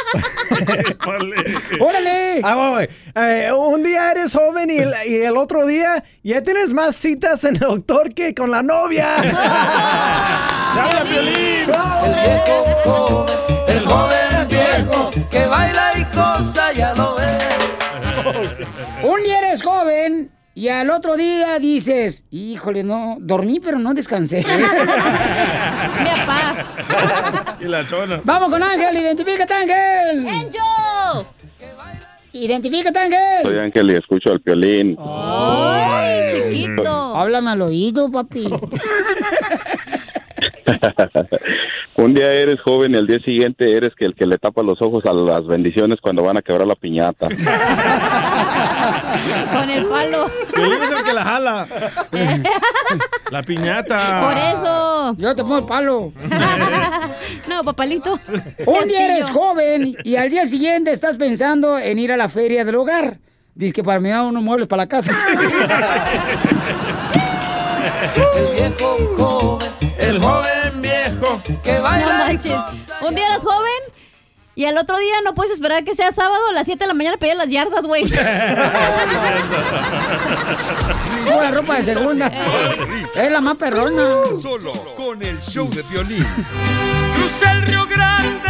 [1.81, 2.41] ¡Órale!
[2.43, 2.89] Ah, voy, voy.
[3.15, 7.45] Eh, un día eres joven y el, y el otro día ya tienes más citas
[7.45, 9.17] en el doctor que con la novia.
[10.75, 11.71] ¡Habla, Piolín!
[12.05, 13.27] El viejo
[13.69, 15.11] el joven viejo.
[15.31, 17.43] Que baila y cosa, ya lo ves.
[19.03, 24.39] Un día eres joven y al otro día dices, híjole, no, dormí pero no descansé.
[24.47, 27.57] Mi papá.
[27.61, 28.21] Y la chona.
[28.25, 30.29] Vamos con Ángel, identifícate, Ángel.
[30.29, 31.27] ¡Angel!
[32.35, 33.43] Identifícate, Ángel.
[33.43, 34.97] Soy Ángel y escucho al piolín.
[34.99, 37.17] ¡Ay, chiquito!
[37.17, 38.49] Háblame al oído, papi.
[41.97, 44.81] Un día eres joven y al día siguiente eres que el que le tapa los
[44.81, 47.29] ojos a las bendiciones cuando van a quebrar la piñata.
[49.53, 50.31] Con el palo.
[50.57, 51.69] Es el que la jala.
[53.31, 54.21] La piñata.
[54.21, 55.15] Por eso.
[55.17, 56.13] Yo te pongo el palo.
[57.49, 58.19] No, papalito.
[58.67, 62.67] Un día eres joven y al día siguiente estás pensando en ir a la feria
[62.67, 63.17] del hogar.
[63.55, 65.13] Dice que para mí unos muebles para la casa.
[68.17, 69.72] El viejo joven,
[70.03, 71.41] El joven viejo.
[71.63, 72.53] que baila manches.
[73.01, 73.83] Un día eres joven
[74.55, 76.95] y al otro día no puedes esperar que sea sábado a las 7 de la
[76.95, 78.05] mañana para ir a las yardas, güey.
[81.25, 82.31] Pura ropa de segunda.
[83.15, 84.21] Es la más perrona.
[84.41, 86.27] Solo con el show de violín.
[87.17, 88.42] Crucé el Río Grande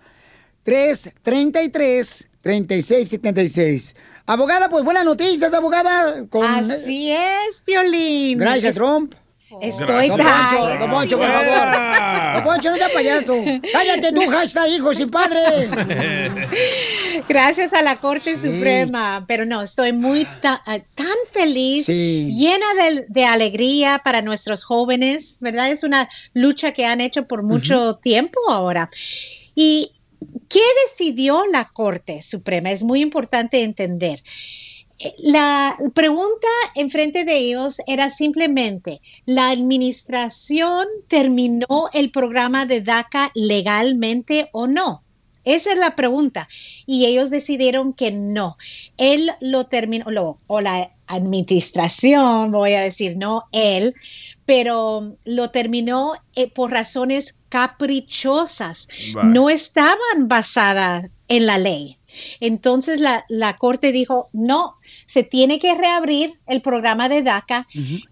[2.44, 3.96] 333-3676.
[4.26, 6.26] Abogada, pues buenas noticias, abogada.
[6.30, 6.46] Con...
[6.46, 8.40] Así es, Violín.
[8.40, 9.16] Gracias, Es- Trump.
[9.62, 12.34] Estoy Don Poncho, Ay, Don Poncho, por favor.
[12.34, 13.36] Don Poncho, no sea payaso.
[13.72, 15.70] Cállate tú, hashtag hijo sin padre.
[17.30, 22.32] Gracias a la Corte Suprema, pero no, estoy muy ta- ah, tan feliz, Sí.
[22.36, 25.70] llena de, de alegría para nuestros jóvenes, ¿verdad?
[25.70, 28.90] Es una lucha que han hecho por mucho tiempo ahora.
[29.54, 29.92] ¿Y
[30.54, 32.72] qué decidió la Corte Suprema?
[32.72, 34.22] Es muy importante entender.
[35.00, 43.32] Eh, La pregunta enfrente de ellos era simplemente, ¿la administración terminó el programa de DACA
[43.34, 45.02] legalmente o no?
[45.44, 46.48] Esa es la pregunta.
[46.86, 48.56] Y ellos decidieron que no.
[48.98, 50.06] Él lo terminó,
[50.48, 53.94] o la administración, voy a decir, no él,
[54.46, 58.88] pero lo terminó eh, por razones caprichosas.
[59.14, 59.34] Vale.
[59.34, 61.98] No estaban basadas en la ley.
[62.40, 64.76] Entonces la, la corte dijo, no,
[65.08, 67.68] se tiene que reabrir el programa de DACA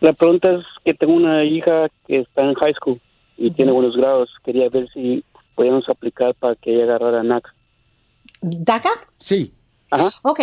[0.00, 3.00] La pregunta es que tengo una hija que está en high school
[3.36, 4.28] y tiene buenos grados.
[4.44, 5.22] Quería ver si
[5.54, 7.44] podíamos aplicar para que ella agarrara NAC.
[8.40, 8.90] ¿DACA?
[9.18, 9.52] Sí.
[9.90, 10.10] Ajá.
[10.22, 10.40] Ok.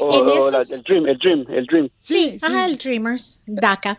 [0.00, 1.88] O, En o esos- la- el Dream, el Dream, el Dream.
[1.98, 3.98] Sí, ajá, el Dreamers, DACA.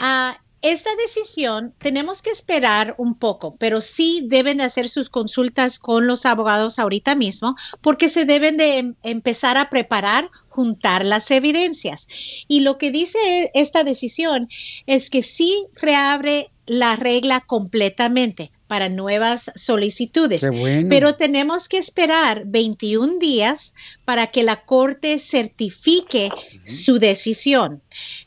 [0.00, 5.78] Ah, esta decisión tenemos que esperar un poco, pero sí deben de hacer sus consultas
[5.78, 11.30] con los abogados ahorita mismo, porque se deben de em- empezar a preparar, juntar las
[11.30, 12.08] evidencias.
[12.48, 14.48] Y lo que dice esta decisión
[14.86, 20.48] es que sí reabre la regla completamente para nuevas solicitudes.
[20.48, 20.88] Bueno.
[20.88, 23.74] Pero tenemos que esperar 21 días
[24.04, 26.30] para que la Corte certifique
[26.64, 27.82] su decisión.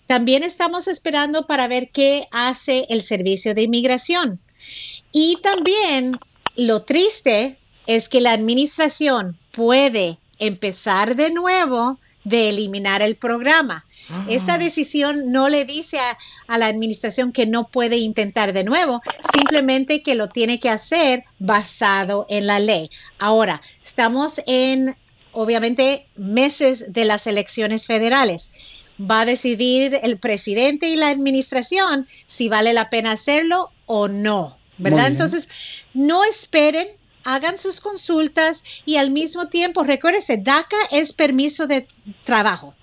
[0.07, 4.39] También estamos esperando para ver qué hace el Servicio de Inmigración.
[5.11, 6.19] Y también
[6.55, 7.57] lo triste
[7.87, 13.85] es que la administración puede empezar de nuevo de eliminar el programa.
[14.27, 16.17] Esa decisión no le dice a,
[16.47, 21.23] a la administración que no puede intentar de nuevo, simplemente que lo tiene que hacer
[21.39, 22.89] basado en la ley.
[23.17, 24.95] Ahora, estamos en,
[25.31, 28.51] obviamente, meses de las elecciones federales.
[28.99, 34.57] Va a decidir el presidente y la administración si vale la pena hacerlo o no,
[34.77, 35.07] ¿verdad?
[35.07, 36.87] Entonces, no esperen,
[37.23, 41.87] hagan sus consultas y al mismo tiempo, recuérdense, DACA es permiso de
[42.25, 42.75] trabajo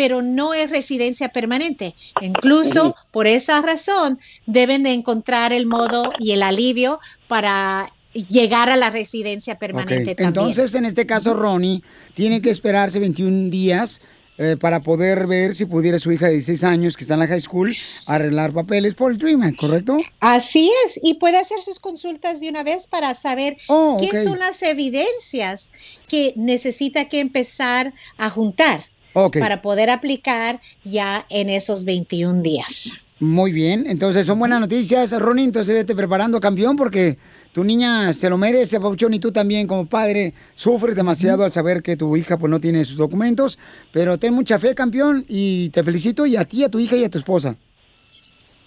[0.00, 1.94] pero no es residencia permanente.
[2.22, 8.76] Incluso por esa razón deben de encontrar el modo y el alivio para llegar a
[8.76, 10.28] la residencia permanente también.
[10.28, 11.82] Entonces, en este caso, Ronnie
[12.14, 14.00] tiene que esperarse 21 días
[14.38, 17.26] eh, para poder ver si pudiera su hija de 16 años, que está en la
[17.26, 19.98] high school, arreglar papeles por el Dream, ¿correcto?
[20.20, 24.38] Así es, y puede hacer sus consultas de una vez para saber Oh, qué son
[24.38, 25.70] las evidencias
[26.08, 33.06] que necesita que empezar a juntar Para poder aplicar ya en esos 21 días.
[33.20, 37.18] Muy bien, entonces son buenas noticias, Ronnie, entonces vete preparando, campeón, porque
[37.52, 41.82] tu niña se lo merece, Pauchón, y tú también como padre sufres demasiado al saber
[41.82, 43.58] que tu hija pues no tiene sus documentos,
[43.92, 47.04] pero ten mucha fe, campeón, y te felicito, y a ti, a tu hija y
[47.04, 47.56] a tu esposa.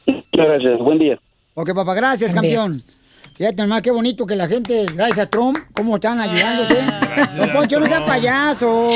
[0.06, 0.80] Muchas gracias.
[0.80, 1.20] Buen día.
[1.56, 2.56] Ok, papá, gracias, También.
[2.58, 2.80] campeón.
[3.44, 6.78] Fíjate nomás qué bonito que la gente, gracias a Trump, cómo están ayudándose.
[7.36, 8.90] Don Poncho, no sea payaso.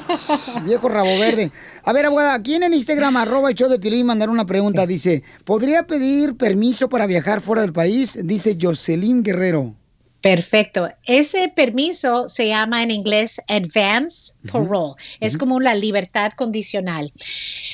[0.64, 1.50] Viejo rabo verde.
[1.84, 4.86] A ver, abogada, aquí en el Instagram, arroba el show de Piolín, mandaron una pregunta.
[4.86, 8.18] Dice, ¿podría pedir permiso para viajar fuera del país?
[8.22, 9.74] Dice Jocelyn Guerrero.
[10.22, 10.88] Perfecto.
[11.04, 14.94] Ese permiso se llama en inglés advance parole.
[15.18, 17.12] Es como la libertad condicional.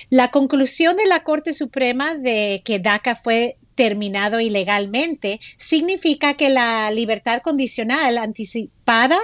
[0.09, 6.91] La conclusión de la Corte Suprema de que DACA fue terminado ilegalmente significa que la
[6.91, 9.17] libertad condicional anticipada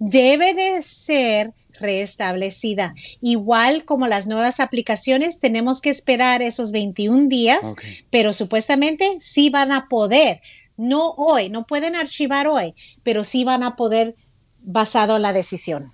[0.00, 2.96] debe de ser restablecida.
[3.22, 7.72] Igual como las nuevas aplicaciones, tenemos que esperar esos 21 días,
[8.10, 10.40] pero supuestamente sí van a poder.
[10.76, 12.74] No hoy, no pueden archivar hoy,
[13.04, 14.16] pero sí van a poder
[14.64, 15.92] basado en la decisión.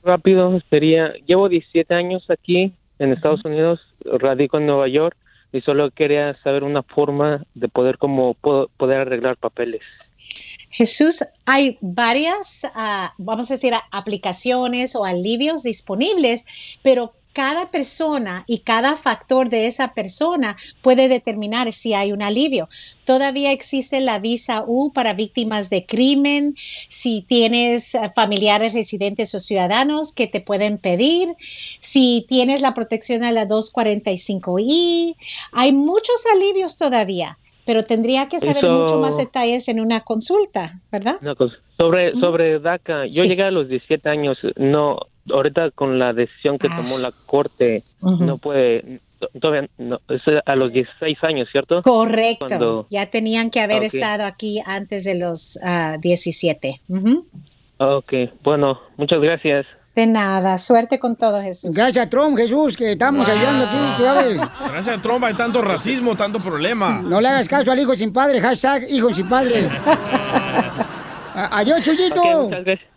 [0.03, 5.17] Rápido sería, llevo 17 años aquí en Estados Unidos, radico en Nueva York
[5.53, 9.83] y solo quería saber una forma de poder como po- poder arreglar papeles.
[10.71, 16.47] Jesús, hay varias, ah, vamos a decir, aplicaciones o alivios disponibles,
[16.83, 22.69] pero cada persona y cada factor de esa persona puede determinar si hay un alivio.
[23.05, 26.55] Todavía existe la visa U para víctimas de crimen,
[26.89, 33.25] si tienes eh, familiares residentes o ciudadanos que te pueden pedir, si tienes la protección
[33.25, 35.15] a la 245I,
[35.53, 37.39] hay muchos alivios todavía.
[37.65, 41.15] Pero tendría que saber Eso- mucho más detalles en una consulta, ¿verdad?
[41.23, 43.29] Una cosa, sobre sobre DACA, yo Sí.
[43.29, 44.99] llegué a los 17 años, no,
[45.31, 46.77] ahorita con la decisión que Ah.
[46.81, 49.01] tomó la corte, no puede,
[49.41, 51.83] todavía no, es a los 16 años, ¿cierto?
[51.83, 52.47] Correcto.
[52.49, 56.81] Cuando- Ya tenían que haber estado aquí antes de los ah, 17.
[56.89, 57.27] Ujú.
[57.79, 58.13] Ok,
[58.43, 59.67] bueno, muchas gracias.
[59.95, 60.57] De nada.
[60.57, 61.77] Suerte con todo, Jesús.
[61.77, 64.41] Gracias a Trump, Jesús, que estamos ayudando aquí, tú sabes.
[64.73, 67.03] Gracias a Trump hay tanto racismo, tanto problema.
[67.05, 69.69] No le hagas caso al hijo sin padre, hashtag hijo sin padre.
[71.35, 72.21] Adiós, Chuyito.
[72.21, 72.92] Ok, muchas gracias.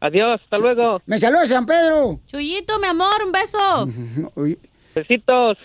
[0.00, 1.00] Adiós, hasta luego.
[1.06, 2.18] Me saluda San Pedro.
[2.26, 3.88] Chuyito, mi amor, un beso.
[4.94, 5.56] Besitos.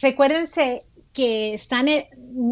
[0.00, 2.04] recuérdense que están, en-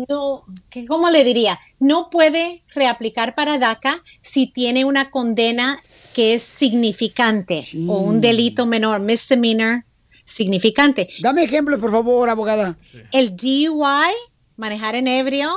[0.08, 1.58] no, que, ¿cómo le diría?
[1.80, 5.80] No puede reaplicar para DACA si tiene una condena
[6.14, 9.84] que es significante o un delito menor, misdemeanor
[10.24, 11.08] significante.
[11.20, 12.76] Dame ejemplos, por favor, abogada.
[13.10, 14.12] El DUI,
[14.56, 15.50] manejar en ebrio,